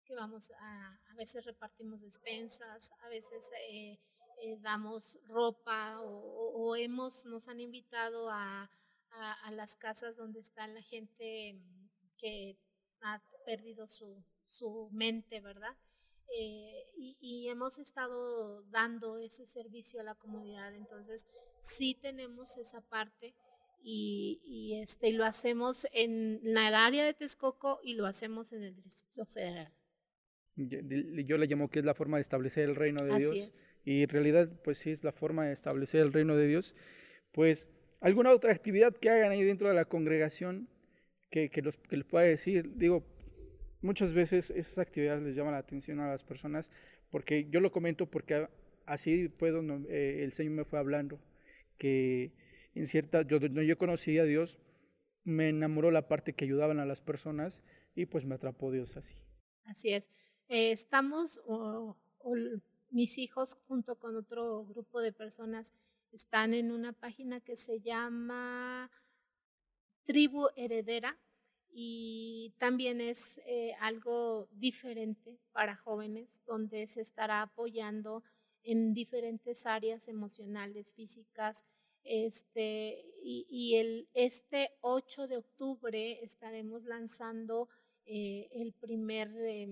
que 0.03 0.15
vamos 0.15 0.51
a, 0.59 0.99
a 1.11 1.15
veces 1.15 1.45
repartimos 1.45 2.01
despensas, 2.01 2.91
a 3.03 3.09
veces 3.09 3.49
eh, 3.69 3.99
eh, 4.41 4.57
damos 4.61 5.19
ropa 5.27 5.99
o, 6.01 6.75
hemos, 6.75 7.25
nos 7.25 7.47
han 7.47 7.59
invitado 7.59 8.29
a, 8.29 8.69
a- 9.11 9.51
las 9.51 9.75
casas 9.75 10.15
donde 10.17 10.39
está 10.39 10.65
la 10.67 10.81
gente 10.81 11.55
que 12.17 12.57
ha 13.01 13.21
perdido 13.45 13.87
su, 13.87 14.23
su 14.47 14.89
mente, 14.91 15.39
¿verdad? 15.41 15.75
Eh, 16.35 16.85
y, 16.97 17.47
hemos 17.49 17.77
estado 17.77 18.63
dando 18.71 19.19
ese 19.19 19.45
servicio 19.45 19.99
a 19.99 20.03
la 20.03 20.15
comunidad, 20.15 20.73
entonces 20.73 21.27
sí 21.59 21.95
tenemos 22.01 22.57
esa 22.57 22.81
parte 22.81 23.35
y, 23.83 24.41
y, 24.45 24.81
este, 24.81 25.09
y 25.09 25.11
lo 25.11 25.25
hacemos 25.25 25.85
en 25.91 26.39
el 26.43 26.57
área 26.73 27.03
de 27.03 27.13
Texcoco 27.13 27.79
y 27.83 27.93
lo 27.93 28.07
hacemos 28.07 28.51
en 28.53 28.63
el 28.63 28.81
Distrito 28.81 29.25
Federal. 29.25 29.71
Yo 30.55 31.37
le 31.37 31.47
llamo 31.47 31.69
que 31.69 31.79
es 31.79 31.85
la 31.85 31.95
forma 31.95 32.17
de 32.17 32.21
establecer 32.21 32.69
el 32.69 32.75
reino 32.75 33.03
de 33.03 33.11
Así 33.11 33.21
Dios. 33.21 33.37
es. 33.37 33.69
Y 33.85 34.03
en 34.03 34.09
realidad, 34.09 34.49
pues 34.63 34.77
sí 34.77 34.91
es 34.91 35.03
la 35.03 35.11
forma 35.11 35.45
de 35.45 35.53
establecer 35.53 36.01
el 36.01 36.13
reino 36.13 36.35
de 36.35 36.47
Dios. 36.47 36.75
Pues, 37.31 37.67
¿alguna 37.99 38.31
otra 38.31 38.51
actividad 38.51 38.95
que 38.95 39.09
hagan 39.09 39.31
ahí 39.31 39.43
dentro 39.43 39.67
de 39.67 39.73
la 39.73 39.85
congregación 39.85 40.69
que, 41.29 41.49
que, 41.49 41.61
los, 41.61 41.77
que 41.77 41.97
les 41.97 42.05
pueda 42.05 42.25
decir? 42.25 42.71
Digo, 42.75 43.03
muchas 43.81 44.13
veces 44.13 44.51
esas 44.51 44.79
actividades 44.79 45.23
les 45.23 45.35
llaman 45.35 45.53
la 45.53 45.59
atención 45.59 45.99
a 45.99 46.07
las 46.07 46.23
personas, 46.23 46.71
porque 47.09 47.47
yo 47.49 47.59
lo 47.59 47.71
comento 47.71 48.09
porque 48.09 48.47
así 48.85 49.27
fue 49.37 49.51
donde 49.51 49.87
eh, 49.89 50.23
el 50.23 50.31
Señor 50.31 50.53
me 50.53 50.65
fue 50.65 50.79
hablando, 50.79 51.19
que 51.77 52.33
en 52.75 52.87
cierta, 52.87 53.21
yo, 53.23 53.39
yo 53.39 53.77
conocí 53.77 54.17
a 54.17 54.23
Dios, 54.23 54.57
me 55.23 55.49
enamoró 55.49 55.91
la 55.91 56.07
parte 56.07 56.33
que 56.33 56.45
ayudaban 56.45 56.79
a 56.79 56.85
las 56.85 57.01
personas 57.01 57.63
y 57.95 58.05
pues 58.05 58.25
me 58.25 58.35
atrapó 58.35 58.71
Dios 58.71 58.97
así. 58.97 59.15
Así 59.65 59.93
es. 59.93 60.09
Eh, 60.49 60.71
estamos, 60.71 61.41
mis 62.89 63.17
hijos 63.17 63.57
junto 63.67 63.95
con 63.95 64.15
otro 64.15 64.65
grupo 64.65 65.01
de 65.01 65.11
personas 65.11 65.73
están 66.11 66.53
en 66.53 66.71
una 66.71 66.93
página 66.93 67.39
que 67.39 67.55
se 67.55 67.79
llama 67.79 68.91
Tribu 70.05 70.47
Heredera 70.55 71.17
y 71.71 72.53
también 72.59 73.01
es 73.01 73.41
eh, 73.45 73.73
algo 73.79 74.47
diferente 74.51 75.39
para 75.51 75.75
jóvenes 75.75 76.41
donde 76.45 76.85
se 76.85 77.01
estará 77.01 77.41
apoyando 77.41 78.23
en 78.63 78.93
diferentes 78.93 79.65
áreas 79.65 80.07
emocionales, 80.07 80.93
físicas. 80.93 81.63
Este, 82.03 83.05
y, 83.23 83.75
el, 83.75 84.07
este 84.13 84.71
8 84.81 85.27
de 85.27 85.37
octubre 85.37 86.23
estaremos 86.23 86.83
lanzando 86.83 87.69
eh, 88.05 88.49
el 88.51 88.73
primer, 88.73 89.31
eh, 89.37 89.67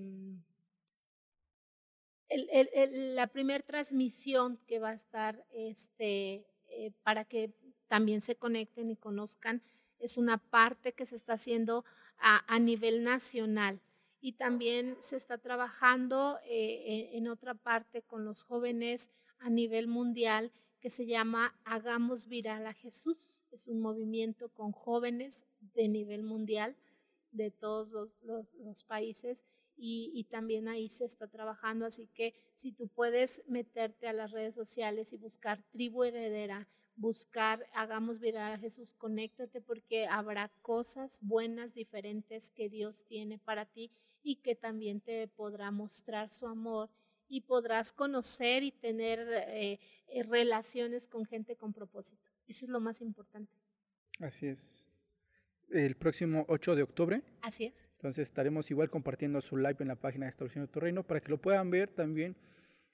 la 2.36 3.28
primera 3.28 3.64
transmisión 3.64 4.58
que 4.68 4.80
va 4.80 4.90
a 4.90 4.94
estar 4.94 5.45
este, 5.53 6.45
eh, 6.70 6.91
para 7.03 7.26
que 7.26 7.52
también 7.88 8.22
se 8.22 8.36
conecten 8.36 8.90
y 8.90 8.95
conozcan. 8.95 9.62
Es 9.99 10.18
una 10.18 10.38
parte 10.38 10.94
que 10.94 11.06
se 11.06 11.16
está 11.16 11.34
haciendo 11.34 11.86
a, 12.18 12.60
nivel 12.60 13.03
nacional 13.03 13.82
y 14.20 14.34
también 14.34 14.95
se 14.99 15.18
está 15.18 15.40
trabajando 15.40 16.40
eh, 16.45 17.10
en 17.14 17.28
otra 17.28 17.56
parte 17.56 18.03
con 18.03 18.24
los 18.26 18.44
jóvenes 18.44 19.10
a 19.40 19.49
nivel 19.49 19.88
mundial 19.88 20.52
que 20.80 20.90
se 20.90 21.06
llama 21.06 21.56
Hagamos 21.66 22.28
Viral 22.28 22.66
a 22.68 22.74
Jesús. 22.74 23.41
Es 23.52 23.68
un 23.68 23.80
movimiento 23.80 24.49
con 24.49 24.72
jóvenes 24.72 25.45
de 25.74 25.88
nivel 25.88 26.24
mundial 26.24 26.76
de 27.32 27.49
todos 27.49 28.16
los 28.22 28.84
países 28.84 29.44
y, 29.84 30.24
también 30.30 30.68
ahí 30.68 30.90
se 30.90 31.06
está 31.06 31.28
trabajando. 31.28 31.86
Así 31.86 32.08
que 32.14 32.36
si 32.56 32.72
tú 32.72 32.88
puedes 32.88 33.41
meterte 33.48 34.08
a 34.08 34.14
las 34.14 34.32
redes 34.32 34.53
sociales 34.53 35.12
y 35.12 35.18
buscar 35.18 35.64
tribu 35.72 36.03
heredera, 36.03 36.68
buscar, 36.95 37.66
hagamos 37.74 38.20
viral 38.20 38.53
a 38.53 38.60
Jesús, 38.60 38.94
conéctate 38.94 39.60
porque 39.60 40.06
habrá 40.06 40.52
cosas 40.62 41.18
buenas, 41.22 41.74
diferentes 41.74 42.52
que 42.52 42.70
Dios 42.70 43.06
tiene 43.06 43.40
para 43.40 43.66
ti 43.66 43.91
y 44.22 44.36
que 44.36 44.56
también 44.56 45.02
te 45.02 45.28
podrá 45.28 45.72
mostrar 45.72 46.30
su 46.30 46.45
amor 46.45 46.90
y 47.28 47.41
podrás 47.41 47.91
conocer 47.91 48.62
y 48.62 48.72
tener 48.72 49.20
eh, 49.48 49.80
eh, 50.10 50.24
relaciones 50.24 51.08
con 51.08 51.26
gente 51.26 51.56
con 51.56 51.74
propósito. 51.74 52.22
Eso 52.48 52.66
es 52.66 52.70
lo 52.70 52.82
más 52.82 53.02
importante. 53.02 53.56
Así 54.20 54.45
es 54.45 54.90
el 55.72 55.95
próximo 55.95 56.45
8 56.48 56.76
de 56.76 56.84
octubre. 56.84 57.22
Así 57.41 57.65
es. 57.65 57.89
Entonces 57.95 58.27
estaremos 58.27 58.69
igual 58.72 58.89
compartiendo 58.89 59.41
su 59.41 59.57
live 59.57 59.77
en 59.80 59.88
la 59.88 59.95
página 59.95 60.26
de 60.26 60.31
Estableciendo 60.31 60.69
tu 60.69 60.80
Reino 60.80 61.03
para 61.03 61.19
que 61.19 61.30
lo 61.30 61.39
puedan 61.39 61.69
ver 61.69 61.89
también. 61.89 62.35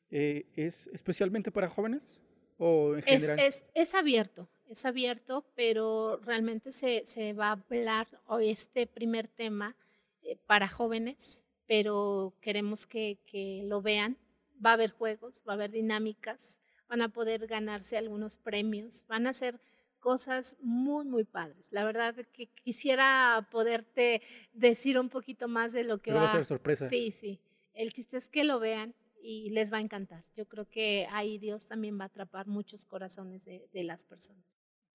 Eh, 0.09 0.45
¿Es 0.55 0.87
especialmente 0.87 1.51
para 1.51 1.67
jóvenes 1.67 2.21
o 2.57 2.95
en 2.95 3.03
general? 3.03 3.39
Es, 3.39 3.65
es, 3.73 3.93
abierto, 3.93 4.49
es 4.69 4.85
abierto, 4.85 5.45
pero 5.55 6.19
realmente 6.23 6.71
se, 6.71 7.03
se, 7.05 7.33
va 7.33 7.49
a 7.49 7.51
hablar 7.51 8.07
hoy 8.25 8.49
este 8.49 8.87
primer 8.87 9.27
tema 9.27 9.75
eh, 10.23 10.37
para 10.45 10.67
jóvenes, 10.67 11.47
pero 11.67 12.33
queremos 12.41 12.87
que, 12.87 13.19
que 13.25 13.61
lo 13.65 13.81
vean. 13.81 14.17
Va 14.65 14.71
a 14.71 14.73
haber 14.73 14.91
juegos, 14.91 15.43
va 15.47 15.53
a 15.53 15.55
haber 15.55 15.71
dinámicas, 15.71 16.59
van 16.89 17.01
a 17.01 17.09
poder 17.09 17.47
ganarse 17.47 17.97
algunos 17.97 18.37
premios, 18.37 19.05
van 19.07 19.27
a 19.27 19.33
ser 19.33 19.59
cosas 19.99 20.57
muy, 20.61 21.05
muy 21.05 21.23
padres. 21.23 21.67
La 21.71 21.83
verdad 21.83 22.15
que 22.33 22.47
quisiera 22.47 23.47
poderte 23.51 24.21
decir 24.53 24.99
un 24.99 25.09
poquito 25.09 25.47
más 25.47 25.73
de 25.73 25.83
lo 25.83 25.99
que 25.99 26.11
va, 26.13 26.25
a 26.25 26.27
ser 26.27 26.45
sorpresa. 26.45 26.87
Sí, 26.89 27.13
sí. 27.19 27.39
El 27.73 27.93
chiste 27.93 28.17
es 28.17 28.29
que 28.29 28.43
lo 28.43 28.59
vean 28.59 28.95
y 29.21 29.49
les 29.49 29.71
va 29.71 29.77
a 29.77 29.81
encantar. 29.81 30.23
Yo 30.35 30.47
creo 30.47 30.69
que 30.69 31.07
ahí 31.11 31.37
Dios 31.37 31.67
también 31.67 31.99
va 31.99 32.03
a 32.03 32.07
atrapar 32.07 32.47
muchos 32.47 32.85
corazones 32.85 33.45
de, 33.45 33.83
las 33.83 34.05
personas. 34.05 34.45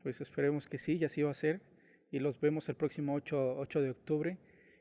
Pues 0.03 0.21
esperemos 0.21 0.67
que 0.67 0.79
sí, 0.79 0.97
y 0.97 1.05
así 1.05 1.23
va 1.23 1.31
a 1.31 1.35
ser. 1.35 1.63
Y 2.11 2.19
los 2.19 2.41
vemos 2.41 2.69
el 2.69 2.75
próximo 2.75 3.15
8, 3.15 3.57
8 3.59 3.83
de 3.83 3.91
octubre. 3.91 4.39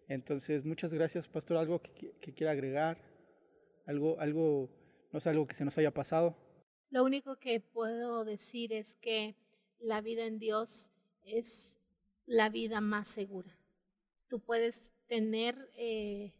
Entonces, 0.07 0.65
muchas 0.65 0.93
gracias, 0.93 1.30
Pastor. 1.30 1.57
¿Algo 1.57 1.81
que, 1.81 2.14
que 2.19 2.34
quiera 2.34 2.52
agregar? 2.52 3.02
¿Algo, 3.85 4.19
algo, 4.19 4.69
no 5.11 5.19
sé, 5.19 5.30
algo 5.30 5.45
que 5.45 5.53
se 5.53 5.65
nos 5.65 5.77
haya 5.77 5.93
pasado? 5.93 6.35
Lo 6.89 7.06
único 7.06 7.38
que 7.38 7.61
puedo 7.61 8.26
decir 8.26 8.73
es 8.73 8.95
que 8.95 9.35
la 9.82 10.02
vida 10.02 10.26
en 10.26 10.40
Dios 10.40 10.90
es 11.26 11.78
la 12.26 12.49
vida 12.49 12.82
más 12.82 13.08
segura. 13.08 13.56
Tú 14.28 14.40
puedes 14.40 14.91
tener 15.08 15.70
eh, 15.76 16.32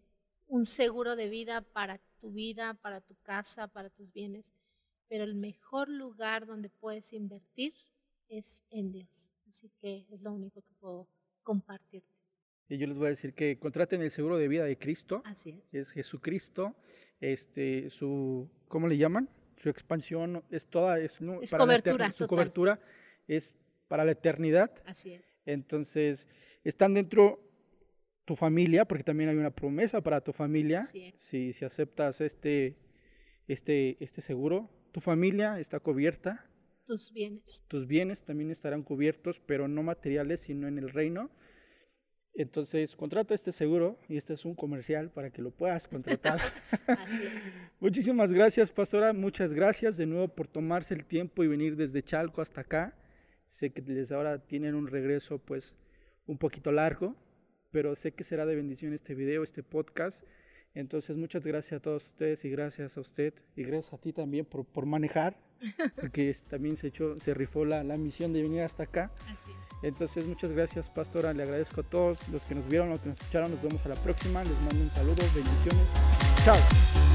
un 0.48 0.66
seguro 0.66 1.16
de 1.16 1.28
vida 1.30 1.62
para 1.62 2.00
tu 2.20 2.32
vida, 2.32 2.76
para 2.76 3.02
tu 3.02 3.16
casa, 3.24 3.68
para 3.68 3.90
tus 3.90 4.12
bienes, 4.14 4.54
pero 5.10 5.24
el 5.24 5.36
mejor 5.36 5.90
lugar 5.90 6.46
donde 6.46 6.70
puedes 6.70 7.12
invertir 7.14 7.74
es 8.30 8.64
en 8.70 8.92
Dios. 8.92 9.32
Así 9.50 9.70
que 9.82 10.06
es 10.10 10.22
lo 10.22 10.32
único 10.32 10.62
que 10.62 10.74
puedo 10.80 11.08
compartir. 11.44 12.04
Y 12.70 12.78
yo 12.78 12.88
les 12.88 12.98
voy 12.98 13.08
a 13.08 13.10
decir 13.10 13.34
que 13.34 13.60
contraten 13.60 14.02
el 14.02 14.12
seguro 14.12 14.38
de 14.38 14.48
vida 14.48 14.64
de 14.64 14.78
Cristo. 14.78 15.22
Así 15.26 15.62
es. 15.66 15.74
Es 15.74 15.92
Jesucristo. 15.92 16.74
Este, 17.20 17.90
su, 17.90 18.50
¿cómo 18.70 18.88
le 18.88 18.98
llaman? 18.98 19.28
Su 19.58 19.70
expansión 19.70 20.42
es 20.50 20.68
toda, 20.68 20.98
es, 21.00 21.20
cobertura. 21.58 22.14
su 22.14 22.28
cobertura 22.28 22.80
es 23.36 23.58
para 23.88 24.06
la 24.06 24.12
eternidad. 24.12 24.72
Así 24.86 25.14
es. 25.14 25.22
Entonces, 25.46 26.28
están 26.64 26.94
dentro 26.94 27.40
tu 28.26 28.36
familia, 28.36 28.86
porque 28.86 29.04
también 29.04 29.30
hay 29.30 29.38
una 29.38 29.56
promesa 29.56 30.02
para 30.02 30.22
tu 30.22 30.32
familia. 30.32 30.84
Si, 31.18 31.54
si 31.54 31.66
aceptas 31.66 32.22
este, 32.22 32.78
este, 33.48 33.98
este 34.04 34.22
seguro, 34.22 34.70
tu 34.92 35.00
familia 35.00 35.60
está 35.60 35.80
cubierta. 35.80 36.48
Tus 36.86 37.12
bienes. 37.12 37.64
Tus 37.68 37.88
bienes 37.88 38.24
también 38.24 38.52
estarán 38.52 38.84
cubiertos, 38.84 39.40
pero 39.40 39.68
no 39.68 39.84
materiales, 39.84 40.42
sino 40.42 40.68
en 40.68 40.78
el 40.78 40.90
reino. 40.90 41.32
Entonces, 42.34 42.96
contrata 42.96 43.34
este 43.34 43.52
seguro 43.52 44.00
y 44.08 44.16
este 44.16 44.34
es 44.34 44.46
un 44.46 44.56
comercial 44.56 45.12
para 45.12 45.32
que 45.32 45.42
lo 45.42 45.52
puedas 45.52 45.88
contratar. 45.88 46.40
Así 46.88 47.24
es. 47.24 47.34
Muchísimas 47.80 48.32
gracias, 48.32 48.72
pastora. 48.72 49.12
Muchas 49.12 49.54
gracias 49.54 49.98
de 49.98 50.06
nuevo 50.06 50.30
por 50.30 50.48
tomarse 50.48 50.94
el 50.94 51.06
tiempo 51.06 51.44
y 51.44 51.48
venir 51.48 51.76
desde 51.76 52.04
Chalco 52.04 52.42
hasta 52.42 52.62
acá. 52.62 52.96
Sé 53.52 53.74
que 53.74 53.82
desde 53.82 54.16
ahora 54.16 54.40
tienen 54.40 54.76
un 54.76 54.88
regreso 54.88 55.38
pues 55.38 55.76
un 56.26 56.38
poquito 56.38 56.72
largo, 56.72 57.18
pero 57.70 57.96
sé 57.96 58.14
que 58.14 58.24
será 58.24 58.46
de 58.46 58.56
bendición 58.56 58.94
este 58.94 59.14
video, 59.14 59.44
este 59.44 59.62
podcast. 59.62 60.24
Entonces 60.74 61.18
muchas 61.18 61.46
gracias 61.46 61.80
a 61.80 61.82
todos 61.82 62.08
ustedes 62.08 62.46
y 62.46 62.50
gracias 62.50 62.98
a 62.98 63.02
usted 63.02 63.34
y 63.58 63.64
gracias 63.64 63.94
a 63.94 63.98
ti 63.98 64.14
también 64.14 64.46
por, 64.46 64.64
por 64.64 64.86
manejar, 64.86 65.38
porque 66.00 66.34
también 66.48 66.78
se, 66.78 66.88
echó, 66.88 67.20
se 67.20 67.34
rifó 67.34 67.66
la, 67.66 67.84
la 67.84 67.98
misión 67.98 68.32
de 68.32 68.42
venir 68.42 68.62
hasta 68.62 68.84
acá. 68.84 69.12
Así 69.28 69.52
Entonces 69.84 70.26
muchas 70.28 70.54
gracias 70.54 70.90
pastora, 70.90 71.34
le 71.34 71.44
agradezco 71.44 71.82
a 71.82 71.84
todos 71.84 72.26
los 72.30 72.46
que 72.46 72.56
nos 72.56 72.70
vieron, 72.70 72.90
los 72.90 73.02
que 73.02 73.10
nos 73.10 73.20
escucharon, 73.20 73.52
nos 73.52 73.62
vemos 73.62 73.86
a 73.86 73.90
la 73.90 73.96
próxima, 73.96 74.46
les 74.46 74.62
mando 74.62 74.82
un 74.82 74.92
saludo, 74.92 75.24
bendiciones, 75.36 75.92
chao. 76.46 77.11